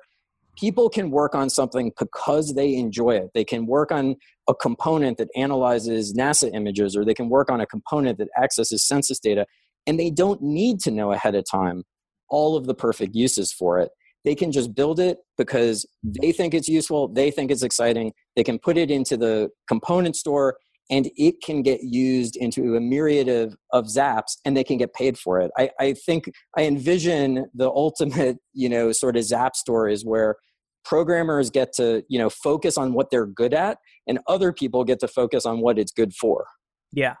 people 0.56 0.88
can 0.88 1.10
work 1.10 1.34
on 1.34 1.50
something 1.50 1.92
because 1.98 2.54
they 2.54 2.74
enjoy 2.74 3.16
it. 3.16 3.30
They 3.34 3.44
can 3.44 3.66
work 3.66 3.90
on 3.90 4.16
a 4.48 4.54
component 4.54 5.18
that 5.18 5.28
analyzes 5.36 6.14
NASA 6.14 6.52
images, 6.54 6.96
or 6.96 7.04
they 7.04 7.14
can 7.14 7.28
work 7.28 7.50
on 7.50 7.60
a 7.60 7.66
component 7.66 8.18
that 8.18 8.28
accesses 8.40 8.86
census 8.86 9.18
data, 9.18 9.46
and 9.86 9.98
they 9.98 10.10
don't 10.10 10.42
need 10.42 10.80
to 10.80 10.90
know 10.90 11.12
ahead 11.12 11.34
of 11.34 11.44
time 11.50 11.84
all 12.28 12.56
of 12.56 12.66
the 12.66 12.74
perfect 12.74 13.14
uses 13.14 13.52
for 13.52 13.78
it. 13.78 13.90
They 14.24 14.34
can 14.34 14.52
just 14.52 14.74
build 14.74 15.00
it 15.00 15.18
because 15.36 15.86
they 16.02 16.32
think 16.32 16.54
it's 16.54 16.68
useful, 16.68 17.08
they 17.08 17.30
think 17.30 17.50
it's 17.50 17.62
exciting. 17.62 18.12
They 18.36 18.44
can 18.44 18.58
put 18.58 18.78
it 18.78 18.90
into 18.90 19.16
the 19.16 19.50
component 19.68 20.16
store 20.16 20.56
and 20.92 21.10
it 21.16 21.36
can 21.42 21.62
get 21.62 21.82
used 21.82 22.36
into 22.36 22.76
a 22.76 22.80
myriad 22.80 23.26
of, 23.26 23.56
of 23.72 23.86
xaps 23.86 24.36
and 24.44 24.54
they 24.54 24.62
can 24.62 24.76
get 24.76 24.92
paid 24.92 25.18
for 25.18 25.40
it. 25.40 25.50
I, 25.56 25.70
I 25.80 25.94
think 25.94 26.30
i 26.56 26.64
envision 26.64 27.46
the 27.54 27.68
ultimate 27.68 28.36
you 28.52 28.68
know 28.68 28.92
sort 28.92 29.16
of 29.16 29.24
zap 29.24 29.56
stories 29.56 30.04
where 30.04 30.36
programmers 30.84 31.50
get 31.50 31.72
to 31.74 32.04
you 32.08 32.18
know 32.18 32.28
focus 32.28 32.76
on 32.76 32.92
what 32.92 33.10
they're 33.10 33.26
good 33.26 33.54
at 33.54 33.78
and 34.06 34.20
other 34.28 34.52
people 34.52 34.84
get 34.84 35.00
to 35.00 35.08
focus 35.08 35.46
on 35.46 35.60
what 35.60 35.78
it's 35.78 35.92
good 35.92 36.12
for. 36.14 36.46
Yeah. 36.92 37.14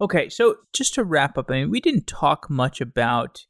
Okay 0.00 0.28
so 0.28 0.56
just 0.72 0.94
to 0.94 1.04
wrap 1.04 1.36
up 1.36 1.50
i 1.50 1.54
mean 1.54 1.70
we 1.70 1.80
didn't 1.80 2.06
talk 2.06 2.48
much 2.48 2.80
about 2.80 3.46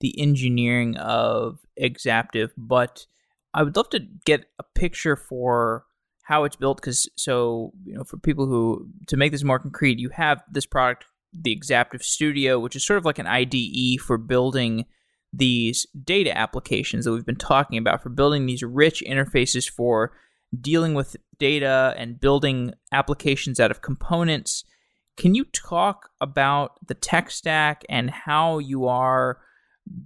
the 0.00 0.18
engineering 0.20 0.96
of 0.96 1.60
exaptive 1.76 2.52
but 2.56 3.06
i 3.54 3.62
would 3.62 3.76
love 3.76 3.88
to 3.90 4.00
get 4.24 4.46
a 4.58 4.64
picture 4.74 5.14
for 5.14 5.84
how 6.32 6.44
it's 6.44 6.56
built 6.56 6.78
because 6.80 7.08
so 7.16 7.72
you 7.84 7.94
know 7.94 8.04
for 8.04 8.16
people 8.16 8.46
who 8.46 8.88
to 9.06 9.16
make 9.16 9.32
this 9.32 9.44
more 9.44 9.58
concrete 9.58 9.98
you 9.98 10.08
have 10.08 10.42
this 10.50 10.66
product 10.66 11.04
the 11.32 11.52
exaptive 11.52 12.02
studio 12.02 12.58
which 12.58 12.76
is 12.76 12.86
sort 12.86 12.96
of 12.98 13.04
like 13.04 13.18
an 13.18 13.26
ide 13.26 14.00
for 14.00 14.16
building 14.16 14.86
these 15.32 15.86
data 16.04 16.36
applications 16.36 17.04
that 17.04 17.12
we've 17.12 17.26
been 17.26 17.36
talking 17.36 17.78
about 17.78 18.02
for 18.02 18.10
building 18.10 18.46
these 18.46 18.62
rich 18.62 19.02
interfaces 19.06 19.68
for 19.68 20.12
dealing 20.60 20.94
with 20.94 21.16
data 21.38 21.94
and 21.96 22.20
building 22.20 22.72
applications 22.92 23.58
out 23.58 23.70
of 23.70 23.80
components. 23.80 24.64
Can 25.16 25.34
you 25.34 25.44
talk 25.46 26.10
about 26.20 26.72
the 26.86 26.94
tech 26.94 27.30
stack 27.30 27.84
and 27.88 28.10
how 28.10 28.58
you 28.58 28.86
are 28.86 29.38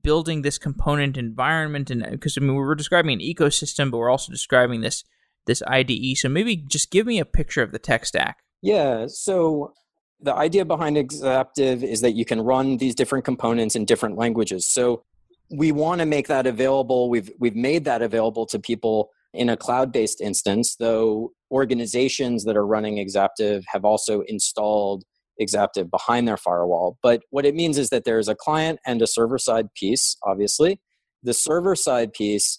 building 0.03 0.43
this 0.43 0.59
component 0.59 1.17
environment? 1.17 1.91
And 1.91 2.07
because 2.09 2.39
i 2.39 2.41
mean 2.41 2.55
we 2.55 2.63
were 2.63 2.75
describing 2.75 3.13
an 3.13 3.27
ecosystem 3.35 3.91
but 3.91 3.99
we're 3.99 4.11
also 4.11 4.33
describing 4.33 4.81
this 4.81 5.05
this 5.47 5.63
IDE. 5.67 6.17
So 6.17 6.29
maybe 6.29 6.57
just 6.57 6.91
give 6.91 7.07
me 7.07 7.19
a 7.19 7.25
picture 7.25 7.63
of 7.63 7.73
the 7.73 7.79
tech 7.79 8.07
stack. 8.07 8.39
Yeah. 8.63 9.07
So 9.09 9.73
the 10.21 10.35
idea 10.35 10.65
behind 10.65 10.97
Exaptive 10.97 11.85
is 11.85 12.01
that 12.01 12.13
you 12.13 12.25
can 12.25 12.41
run 12.41 12.79
these 12.79 12.95
different 12.95 13.25
components 13.25 13.77
in 13.77 13.85
different 13.85 14.17
languages. 14.17 14.69
So 14.69 15.05
we 15.51 15.73
want 15.73 16.01
to 16.01 16.07
make 16.07 16.29
that 16.29 16.47
available. 16.47 17.09
We've 17.09 17.31
we've 17.39 17.57
made 17.57 17.85
that 17.85 18.03
available 18.03 18.47
to 18.47 18.59
people 18.59 19.11
in 19.33 19.49
a 19.49 19.57
cloud-based 19.57 20.21
instance, 20.21 20.77
though 20.77 21.33
organizations 21.51 22.45
that 22.45 22.57
are 22.57 22.67
running 22.67 22.99
Exaptive 22.99 23.65
have 23.69 23.85
also 23.85 24.23
installed 24.23 25.05
Exaptive 25.39 25.91
behind 25.91 26.27
their 26.27 26.39
firewall. 26.39 26.97
But 27.03 27.23
what 27.29 27.45
it 27.45 27.55
means 27.55 27.77
is 27.77 27.91
that 27.91 28.05
there's 28.05 28.27
a 28.27 28.35
client 28.35 28.81
and 28.87 29.03
a 29.03 29.07
server-side 29.07 29.67
piece, 29.75 30.17
obviously. 30.23 30.81
The 31.23 31.35
server-side 31.35 32.15
piece 32.15 32.59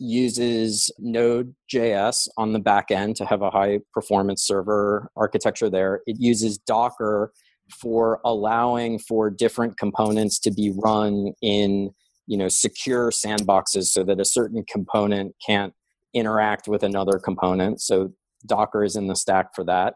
uses 0.00 0.90
Node.js 0.98 2.28
on 2.36 2.52
the 2.52 2.58
back 2.58 2.90
end 2.90 3.16
to 3.16 3.26
have 3.26 3.42
a 3.42 3.50
high 3.50 3.80
performance 3.92 4.42
server 4.44 5.10
architecture 5.16 5.70
there. 5.70 6.00
It 6.06 6.16
uses 6.18 6.58
Docker 6.58 7.32
for 7.80 8.20
allowing 8.24 8.98
for 8.98 9.30
different 9.30 9.78
components 9.78 10.38
to 10.40 10.50
be 10.50 10.72
run 10.76 11.32
in 11.42 11.90
you 12.26 12.36
know 12.36 12.48
secure 12.48 13.10
sandboxes 13.10 13.86
so 13.86 14.04
that 14.04 14.20
a 14.20 14.24
certain 14.24 14.64
component 14.68 15.34
can't 15.44 15.72
interact 16.14 16.68
with 16.68 16.82
another 16.82 17.18
component. 17.18 17.80
So 17.80 18.12
docker 18.46 18.84
is 18.84 18.96
in 18.96 19.06
the 19.06 19.16
stack 19.16 19.54
for 19.54 19.64
that. 19.64 19.94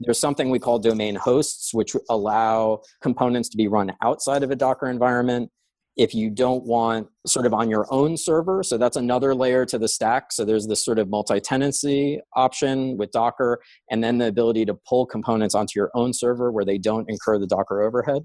There's 0.00 0.20
something 0.20 0.50
we 0.50 0.58
call 0.58 0.78
domain 0.78 1.14
hosts 1.14 1.72
which 1.72 1.96
allow 2.10 2.82
components 3.00 3.48
to 3.50 3.56
be 3.56 3.68
run 3.68 3.92
outside 4.02 4.42
of 4.42 4.50
a 4.50 4.56
docker 4.56 4.90
environment 4.90 5.50
if 5.96 6.14
you 6.14 6.28
don't 6.28 6.64
want 6.64 7.08
sort 7.26 7.46
of 7.46 7.54
on 7.54 7.70
your 7.70 7.86
own 7.90 8.16
server. 8.16 8.62
So 8.62 8.76
that's 8.76 8.96
another 8.96 9.34
layer 9.34 9.64
to 9.66 9.78
the 9.78 9.88
stack. 9.88 10.30
So 10.30 10.44
there's 10.44 10.66
this 10.66 10.84
sort 10.84 10.98
of 10.98 11.08
multi 11.08 11.40
tenancy 11.40 12.20
option 12.34 12.98
with 12.98 13.10
Docker, 13.12 13.60
and 13.90 14.04
then 14.04 14.18
the 14.18 14.26
ability 14.26 14.66
to 14.66 14.74
pull 14.88 15.06
components 15.06 15.54
onto 15.54 15.72
your 15.78 15.90
own 15.94 16.12
server 16.12 16.52
where 16.52 16.64
they 16.64 16.78
don't 16.78 17.08
incur 17.08 17.38
the 17.38 17.46
Docker 17.46 17.82
overhead. 17.82 18.22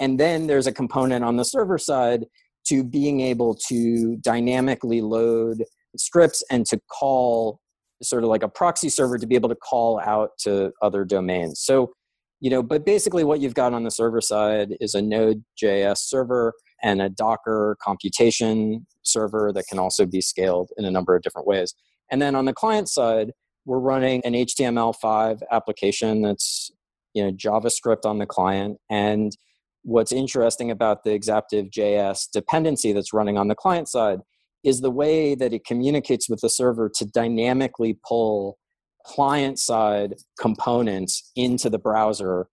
And 0.00 0.18
then 0.18 0.46
there's 0.46 0.66
a 0.66 0.72
component 0.72 1.24
on 1.24 1.36
the 1.36 1.44
server 1.44 1.78
side 1.78 2.24
to 2.68 2.84
being 2.84 3.20
able 3.20 3.56
to 3.68 4.16
dynamically 4.18 5.00
load 5.00 5.64
scripts 5.96 6.42
and 6.50 6.64
to 6.66 6.80
call 6.90 7.60
sort 8.02 8.22
of 8.24 8.30
like 8.30 8.42
a 8.42 8.48
proxy 8.48 8.88
server 8.88 9.18
to 9.18 9.26
be 9.26 9.34
able 9.34 9.48
to 9.48 9.56
call 9.56 10.00
out 10.00 10.30
to 10.40 10.72
other 10.82 11.04
domains. 11.04 11.60
So, 11.60 11.92
you 12.40 12.50
know, 12.50 12.62
but 12.62 12.84
basically 12.84 13.24
what 13.24 13.40
you've 13.40 13.54
got 13.54 13.74
on 13.74 13.84
the 13.84 13.90
server 13.90 14.20
side 14.20 14.76
is 14.80 14.94
a 14.94 15.02
Node.js 15.02 15.98
server 15.98 16.52
and 16.82 17.00
a 17.00 17.08
Docker 17.08 17.76
computation 17.80 18.86
server 19.02 19.52
that 19.52 19.66
can 19.68 19.78
also 19.78 20.06
be 20.06 20.20
scaled 20.20 20.70
in 20.76 20.84
a 20.84 20.90
number 20.90 21.14
of 21.14 21.22
different 21.22 21.46
ways. 21.46 21.74
And 22.10 22.20
then 22.20 22.34
on 22.34 22.44
the 22.44 22.52
client 22.52 22.88
side, 22.88 23.32
we're 23.64 23.78
running 23.78 24.22
an 24.24 24.32
HTML5 24.32 25.42
application 25.50 26.22
that's 26.22 26.70
you 27.14 27.22
know 27.22 27.32
JavaScript 27.32 28.04
on 28.04 28.18
the 28.18 28.26
client. 28.26 28.78
And 28.90 29.36
what's 29.82 30.12
interesting 30.12 30.70
about 30.70 31.04
the 31.04 31.12
Exaptive 31.12 31.66
JS 31.66 32.30
dependency 32.32 32.92
that's 32.92 33.12
running 33.12 33.38
on 33.38 33.48
the 33.48 33.54
client 33.54 33.88
side 33.88 34.20
is 34.64 34.80
the 34.80 34.90
way 34.90 35.34
that 35.34 35.52
it 35.52 35.64
communicates 35.64 36.28
with 36.28 36.40
the 36.40 36.48
server 36.48 36.88
to 36.96 37.04
dynamically 37.04 37.98
pull 38.06 38.58
client 39.04 39.58
side 39.58 40.14
components 40.38 41.32
into 41.34 41.68
the 41.68 41.78
browser 41.78 42.48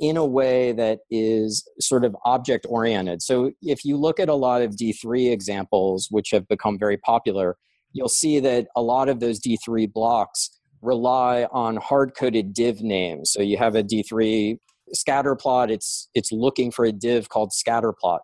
in 0.00 0.16
a 0.16 0.26
way 0.26 0.72
that 0.72 1.00
is 1.10 1.68
sort 1.80 2.04
of 2.04 2.16
object 2.24 2.66
oriented. 2.68 3.22
So 3.22 3.52
if 3.62 3.84
you 3.84 3.96
look 3.96 4.18
at 4.18 4.28
a 4.28 4.34
lot 4.34 4.62
of 4.62 4.72
D3 4.72 5.30
examples, 5.30 6.08
which 6.10 6.30
have 6.32 6.48
become 6.48 6.78
very 6.78 6.96
popular, 6.96 7.56
you'll 7.92 8.08
see 8.08 8.40
that 8.40 8.66
a 8.74 8.82
lot 8.82 9.08
of 9.08 9.20
those 9.20 9.40
D3 9.40 9.92
blocks 9.92 10.50
rely 10.82 11.46
on 11.52 11.76
hard 11.76 12.12
coded 12.16 12.52
div 12.52 12.82
names. 12.82 13.30
So 13.32 13.40
you 13.40 13.56
have 13.56 13.76
a 13.76 13.82
D3 13.82 14.58
scatter 14.92 15.34
plot, 15.34 15.70
it's, 15.70 16.08
it's 16.14 16.30
looking 16.30 16.70
for 16.70 16.84
a 16.84 16.92
div 16.92 17.28
called 17.28 17.52
scatter 17.52 17.92
plot. 17.92 18.22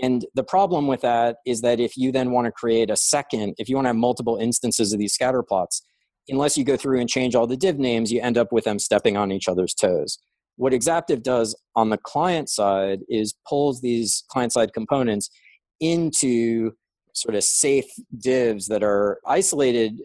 And 0.00 0.24
the 0.34 0.44
problem 0.44 0.86
with 0.86 1.00
that 1.00 1.38
is 1.44 1.60
that 1.62 1.80
if 1.80 1.96
you 1.96 2.12
then 2.12 2.30
want 2.30 2.46
to 2.46 2.52
create 2.52 2.90
a 2.90 2.96
second, 2.96 3.54
if 3.58 3.68
you 3.68 3.74
want 3.74 3.86
to 3.86 3.90
have 3.90 3.96
multiple 3.96 4.36
instances 4.36 4.92
of 4.92 4.98
these 4.98 5.12
scatter 5.12 5.42
plots, 5.42 5.82
unless 6.28 6.56
you 6.56 6.64
go 6.64 6.76
through 6.76 7.00
and 7.00 7.08
change 7.08 7.34
all 7.34 7.46
the 7.46 7.56
div 7.56 7.78
names, 7.78 8.12
you 8.12 8.20
end 8.20 8.38
up 8.38 8.52
with 8.52 8.64
them 8.64 8.78
stepping 8.78 9.16
on 9.16 9.32
each 9.32 9.48
other's 9.48 9.74
toes. 9.74 10.18
What 10.58 10.74
Exaptive 10.74 11.22
does 11.22 11.56
on 11.76 11.88
the 11.88 11.98
client 11.98 12.50
side 12.50 13.00
is 13.08 13.32
pulls 13.48 13.80
these 13.80 14.24
client 14.28 14.52
side 14.52 14.72
components 14.72 15.30
into 15.78 16.72
sort 17.14 17.36
of 17.36 17.44
safe 17.44 17.86
divs 18.18 18.66
that 18.66 18.82
are 18.82 19.20
isolated 19.24 20.02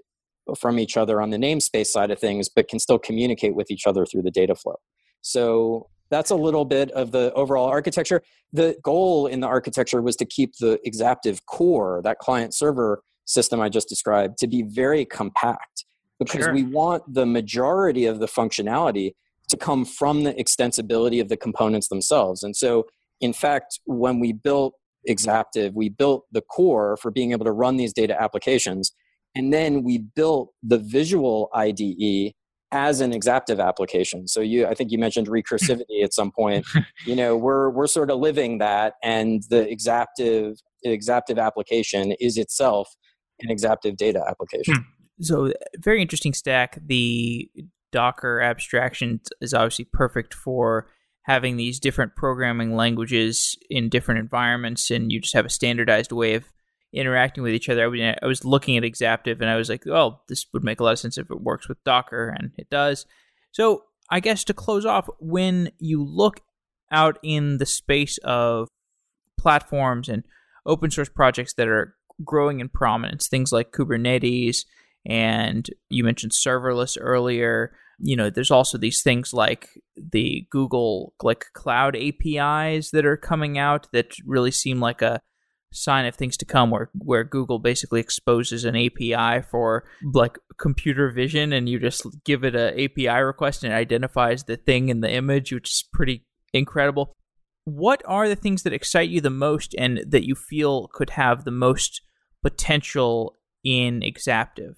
from 0.59 0.77
each 0.77 0.95
other 0.95 1.21
on 1.21 1.31
the 1.31 1.37
namespace 1.37 1.87
side 1.87 2.11
of 2.11 2.19
things, 2.19 2.49
but 2.49 2.67
can 2.67 2.77
still 2.77 2.99
communicate 2.99 3.55
with 3.55 3.71
each 3.71 3.87
other 3.87 4.05
through 4.05 4.21
the 4.21 4.29
data 4.29 4.53
flow. 4.53 4.75
So 5.21 5.89
that's 6.11 6.29
a 6.29 6.35
little 6.35 6.65
bit 6.65 6.91
of 6.91 7.11
the 7.11 7.33
overall 7.33 7.67
architecture. 7.67 8.21
The 8.51 8.77
goal 8.83 9.25
in 9.25 9.39
the 9.39 9.47
architecture 9.47 10.03
was 10.03 10.15
to 10.17 10.25
keep 10.25 10.51
the 10.59 10.79
Exaptive 10.85 11.43
core, 11.47 12.01
that 12.03 12.19
client 12.19 12.53
server 12.53 13.01
system 13.25 13.59
I 13.59 13.69
just 13.69 13.89
described, 13.89 14.37
to 14.37 14.47
be 14.47 14.61
very 14.61 15.03
compact 15.03 15.85
because 16.19 16.43
sure. 16.43 16.53
we 16.53 16.63
want 16.63 17.11
the 17.11 17.25
majority 17.25 18.05
of 18.05 18.19
the 18.19 18.27
functionality 18.27 19.13
to 19.49 19.57
come 19.57 19.85
from 19.85 20.23
the 20.23 20.33
extensibility 20.33 21.21
of 21.21 21.29
the 21.29 21.37
components 21.37 21.87
themselves. 21.87 22.43
And 22.43 22.55
so, 22.55 22.85
in 23.21 23.33
fact, 23.33 23.79
when 23.85 24.19
we 24.19 24.33
built 24.33 24.73
Exaptive, 25.05 25.73
we 25.75 25.89
built 25.89 26.23
the 26.31 26.41
core 26.41 26.95
for 26.95 27.11
being 27.11 27.33
able 27.33 27.43
to 27.43 27.51
run 27.51 27.75
these 27.75 27.91
data 27.91 28.19
applications. 28.21 28.93
And 29.35 29.51
then 29.51 29.83
we 29.83 29.97
built 29.97 30.53
the 30.63 30.77
visual 30.77 31.49
IDE 31.53 32.33
as 32.71 33.01
an 33.01 33.13
Exaptive 33.13 33.59
application. 33.59 34.27
So 34.27 34.39
you, 34.39 34.65
I 34.65 34.73
think 34.73 34.91
you 34.91 34.97
mentioned 34.97 35.27
recursivity 35.27 36.03
at 36.03 36.13
some 36.13 36.31
point. 36.31 36.65
You 37.05 37.17
know, 37.17 37.35
we're 37.35 37.69
we're 37.69 37.87
sort 37.87 38.11
of 38.11 38.19
living 38.19 38.59
that, 38.59 38.93
and 39.03 39.43
the 39.49 39.69
Exaptive 39.69 40.55
Exaptive 40.83 41.37
application 41.37 42.13
is 42.13 42.37
itself 42.37 42.95
an 43.41 43.51
Exaptive 43.51 43.97
data 43.97 44.23
application. 44.25 44.75
Hmm. 44.75 45.23
So 45.23 45.53
very 45.79 46.01
interesting 46.01 46.33
stack. 46.33 46.79
The 46.85 47.49
Docker 47.93 48.41
abstraction 48.41 49.21
is 49.39 49.53
obviously 49.53 49.85
perfect 49.85 50.33
for 50.33 50.89
having 51.21 51.55
these 51.55 51.79
different 51.79 52.17
programming 52.17 52.75
languages 52.75 53.57
in 53.69 53.87
different 53.87 54.19
environments, 54.19 54.91
and 54.91 55.09
you 55.09 55.21
just 55.21 55.35
have 55.35 55.45
a 55.45 55.49
standardized 55.49 56.11
way 56.11 56.33
of 56.33 56.43
interacting 56.91 57.43
with 57.43 57.53
each 57.53 57.69
other. 57.69 57.85
I 57.85 58.25
was 58.27 58.43
looking 58.43 58.75
at 58.75 58.83
Exaptive, 58.83 59.39
and 59.39 59.49
I 59.49 59.55
was 59.55 59.69
like, 59.69 59.87
"Oh, 59.87 60.19
this 60.27 60.45
would 60.53 60.65
make 60.65 60.81
a 60.81 60.83
lot 60.83 60.91
of 60.91 60.99
sense 60.99 61.17
if 61.17 61.31
it 61.31 61.41
works 61.41 61.69
with 61.69 61.81
Docker," 61.85 62.35
and 62.37 62.51
it 62.57 62.69
does. 62.69 63.05
So, 63.51 63.85
I 64.09 64.19
guess 64.19 64.43
to 64.45 64.53
close 64.53 64.85
off, 64.85 65.07
when 65.19 65.71
you 65.79 66.03
look 66.03 66.41
out 66.91 67.17
in 67.23 67.57
the 67.57 67.65
space 67.65 68.17
of 68.19 68.67
platforms 69.39 70.09
and 70.09 70.23
open 70.65 70.91
source 70.91 71.09
projects 71.09 71.53
that 71.53 71.67
are 71.67 71.95
growing 72.23 72.59
in 72.59 72.69
prominence, 72.69 73.27
things 73.27 73.51
like 73.51 73.71
Kubernetes, 73.71 74.65
and 75.05 75.69
you 75.89 76.03
mentioned 76.03 76.33
serverless 76.33 76.97
earlier 76.99 77.75
you 77.99 78.15
know 78.15 78.29
there's 78.29 78.51
also 78.51 78.77
these 78.77 79.01
things 79.01 79.33
like 79.33 79.69
the 79.95 80.45
google 80.49 81.13
like 81.21 81.45
cloud 81.53 81.95
apis 81.95 82.91
that 82.91 83.05
are 83.05 83.17
coming 83.17 83.57
out 83.57 83.87
that 83.93 84.13
really 84.25 84.51
seem 84.51 84.79
like 84.79 85.01
a 85.01 85.21
sign 85.71 86.05
of 86.05 86.15
things 86.15 86.37
to 86.37 86.45
come 86.45 86.69
where 86.69 86.89
where 86.93 87.23
google 87.23 87.57
basically 87.57 87.99
exposes 87.99 88.63
an 88.63 88.75
api 88.75 89.41
for 89.49 89.83
like 90.13 90.37
computer 90.59 91.09
vision 91.11 91.51
and 91.51 91.67
you 91.67 91.79
just 91.79 92.05
give 92.25 92.43
it 92.43 92.55
a 92.55 92.85
api 92.85 93.07
request 93.07 93.63
and 93.63 93.73
it 93.73 93.75
identifies 93.75 94.43
the 94.43 94.57
thing 94.57 94.89
in 94.89 95.01
the 95.01 95.11
image 95.11 95.51
which 95.51 95.69
is 95.69 95.83
pretty 95.91 96.23
incredible. 96.53 97.15
What 97.65 98.03
are 98.05 98.29
the 98.29 98.35
things 98.35 98.63
that 98.63 98.73
excite 98.73 99.09
you 99.09 99.21
the 99.21 99.29
most 99.29 99.73
and 99.77 100.01
that 100.07 100.25
you 100.25 100.35
feel 100.35 100.87
could 100.93 101.11
have 101.11 101.43
the 101.43 101.51
most 101.51 102.01
potential 102.41 103.37
in 103.63 104.03
exaptive 104.03 104.75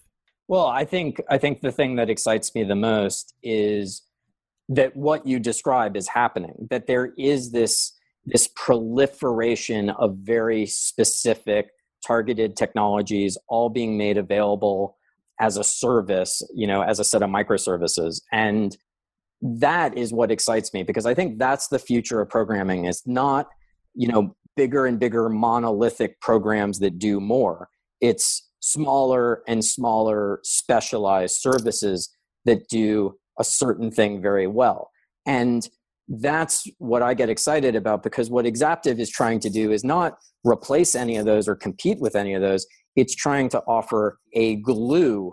well, 0.48 0.68
I 0.68 0.86
think 0.86 1.22
I 1.30 1.38
think 1.38 1.62
the 1.62 1.72
thing 1.72 1.96
that 1.96 2.10
excites 2.10 2.54
me 2.54 2.64
the 2.64 2.76
most 2.76 3.34
is 3.42 4.04
that 4.70 4.96
what 4.96 5.26
you 5.26 5.40
describe 5.40 5.96
is 5.96 6.08
happening. 6.08 6.68
That 6.70 6.88
there 6.88 7.14
is 7.18 7.52
this 7.52 7.94
this 8.26 8.50
proliferation 8.56 9.92
of 9.92 10.18
very 10.18 10.66
specific 10.66 11.70
targeted 12.06 12.56
technologies 12.56 13.38
all 13.48 13.70
being 13.70 13.98
made 13.98 14.18
available 14.18 14.98
as 15.40 15.58
a 15.58 15.64
service, 15.64 16.42
you 16.54 16.66
know, 16.66 16.82
as 16.82 17.00
a 17.00 17.04
set 17.04 17.22
of 17.22 17.30
microservices. 17.30 18.22
And 18.32 18.76
that 19.42 19.98
is 19.98 20.14
what 20.14 20.32
excites 20.32 20.74
me 20.74 20.84
because 20.84 21.06
I 21.06 21.14
think 21.14 21.40
that's 21.40 21.68
the 21.68 21.80
future 21.80 22.22
of 22.22 22.30
programming. 22.30 22.86
It's 22.86 23.06
not, 23.06 23.48
you 23.94 24.08
know, 24.08 24.36
bigger 24.56 24.86
and 24.86 25.00
bigger 25.00 25.30
monolithic 25.30 26.20
programs 26.22 26.80
that 26.80 26.98
do 26.98 27.20
more. 27.20 27.68
It's 28.00 28.45
smaller 28.66 29.44
and 29.48 29.64
smaller 29.64 30.40
specialized 30.44 31.36
services 31.36 32.10
that 32.46 32.68
do 32.68 33.16
a 33.40 33.44
certain 33.44 33.92
thing 33.92 34.24
very 34.24 34.48
well. 34.48 34.90
And 35.28 35.70
that's 36.08 36.68
what 36.80 37.04
I 37.04 37.14
get 37.14 37.30
excited 37.30 37.76
about 37.76 38.02
because 38.02 38.32
what 38.32 38.46
Exaptive 38.48 39.00
is 39.00 39.10
trying 39.10 39.40
to 39.42 39.52
do 39.52 39.72
is 39.72 39.84
not 39.84 40.18
replace 40.44 40.96
any 40.96 41.18
of 41.18 41.26
those 41.26 41.48
or 41.48 41.56
compete 41.56 42.00
with 42.00 42.16
any 42.16 42.34
of 42.34 42.42
those. 42.42 42.66
It's 42.96 43.14
trying 43.14 43.50
to 43.50 43.60
offer 43.68 44.18
a 44.34 44.56
glue 44.58 45.32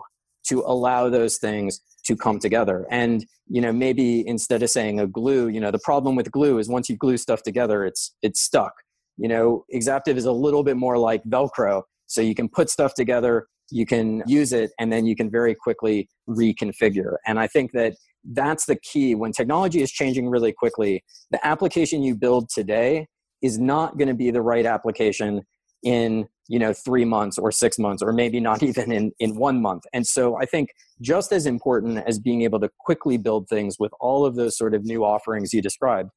to 0.49 0.59
allow 0.61 1.09
those 1.09 1.37
things 1.39 1.81
to 2.05 2.15
come 2.15 2.37
together. 2.37 2.85
And 2.91 3.25
you 3.47 3.61
know, 3.61 3.73
maybe 3.73 4.27
instead 4.27 4.61
of 4.61 4.69
saying 4.69 4.99
a 4.99 5.07
glue, 5.07 5.47
you 5.47 5.59
know, 5.59 5.71
the 5.71 5.79
problem 5.79 6.15
with 6.15 6.31
glue 6.31 6.59
is 6.59 6.69
once 6.69 6.87
you 6.87 6.97
glue 6.97 7.17
stuff 7.17 7.41
together, 7.41 7.83
it's 7.83 8.15
it's 8.21 8.41
stuck. 8.41 8.73
You 9.17 9.27
know, 9.27 9.65
Exaptive 9.69 10.17
is 10.17 10.25
a 10.25 10.31
little 10.31 10.63
bit 10.63 10.77
more 10.77 10.97
like 10.97 11.23
Velcro. 11.23 11.83
So 12.13 12.21
you 12.21 12.35
can 12.35 12.47
put 12.47 12.69
stuff 12.69 12.93
together, 12.93 13.47
you 13.71 13.85
can 13.85 14.23
use 14.27 14.53
it, 14.53 14.71
and 14.79 14.91
then 14.91 15.05
you 15.05 15.15
can 15.15 15.31
very 15.31 15.55
quickly 15.55 16.09
reconfigure. 16.29 17.15
And 17.25 17.39
I 17.39 17.47
think 17.47 17.71
that 17.71 17.95
that's 18.23 18.65
the 18.65 18.75
key. 18.75 19.15
When 19.15 19.31
technology 19.31 19.81
is 19.81 19.91
changing 19.91 20.29
really 20.29 20.53
quickly, 20.53 21.03
the 21.31 21.45
application 21.45 22.03
you 22.03 22.15
build 22.15 22.49
today 22.49 23.07
is 23.41 23.59
not 23.59 23.97
going 23.97 24.07
to 24.07 24.13
be 24.13 24.31
the 24.31 24.41
right 24.41 24.65
application 24.65 25.41
in 25.83 26.25
you 26.47 26.59
know 26.59 26.73
three 26.73 27.05
months 27.05 27.37
or 27.37 27.51
six 27.51 27.77
months 27.77 28.01
or 28.01 28.13
maybe 28.13 28.39
not 28.39 28.63
even 28.69 28.91
in 28.91 29.11
in 29.19 29.35
one 29.35 29.61
month 29.61 29.83
and 29.93 30.05
so 30.07 30.37
i 30.37 30.45
think 30.45 30.69
just 31.01 31.31
as 31.31 31.45
important 31.45 32.01
as 32.07 32.19
being 32.19 32.41
able 32.41 32.59
to 32.59 32.69
quickly 32.79 33.17
build 33.17 33.47
things 33.49 33.75
with 33.79 33.91
all 33.99 34.25
of 34.25 34.35
those 34.35 34.57
sort 34.57 34.73
of 34.73 34.83
new 34.83 35.03
offerings 35.03 35.53
you 35.53 35.61
described 35.61 36.09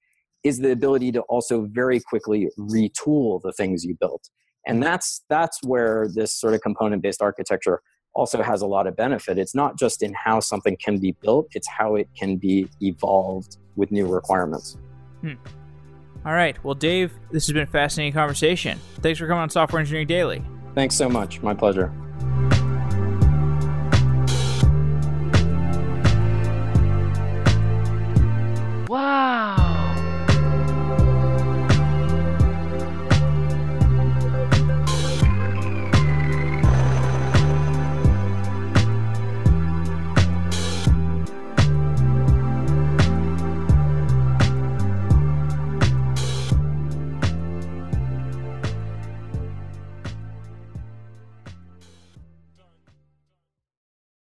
is 0.45 0.59
the 0.59 0.71
ability 0.71 1.11
to 1.11 1.21
also 1.23 1.67
very 1.73 2.01
quickly 2.01 2.49
retool 2.59 3.41
the 3.43 3.53
things 3.57 3.85
you 3.85 3.97
built 3.99 4.31
and 4.67 4.83
that's, 4.83 5.23
that's 5.29 5.63
where 5.63 6.09
this 6.13 6.33
sort 6.33 6.55
of 6.55 6.61
component 6.61 7.03
based 7.03 7.23
architecture 7.23 7.81
also 8.15 8.43
has 8.43 8.63
a 8.63 8.67
lot 8.67 8.87
of 8.87 8.97
benefit. 8.97 9.39
It's 9.39 9.55
not 9.55 9.79
just 9.79 10.03
in 10.03 10.13
how 10.15 10.41
something 10.41 10.77
can 10.77 10.99
be 10.99 11.13
built, 11.13 11.49
it's 11.53 11.69
how 11.69 11.95
it 11.95 12.09
can 12.19 12.37
be 12.37 12.69
evolved 12.81 13.59
with 13.77 13.93
new 13.93 14.07
requirements. 14.07 14.77
Hmm. 15.21 15.35
All 16.25 16.33
right. 16.33 16.63
Well, 16.65 16.75
Dave, 16.75 17.13
this 17.31 17.47
has 17.47 17.53
been 17.53 17.63
a 17.63 17.67
fascinating 17.67 18.13
conversation. 18.13 18.81
Thanks 19.01 19.21
for 19.21 19.29
coming 19.29 19.43
on 19.43 19.51
Software 19.51 19.79
Engineering 19.79 20.09
Daily. 20.09 20.43
Thanks 20.75 20.97
so 20.97 21.09
much. 21.09 21.41
My 21.41 21.55
pleasure. 21.55 21.93
Wow. 28.89 29.66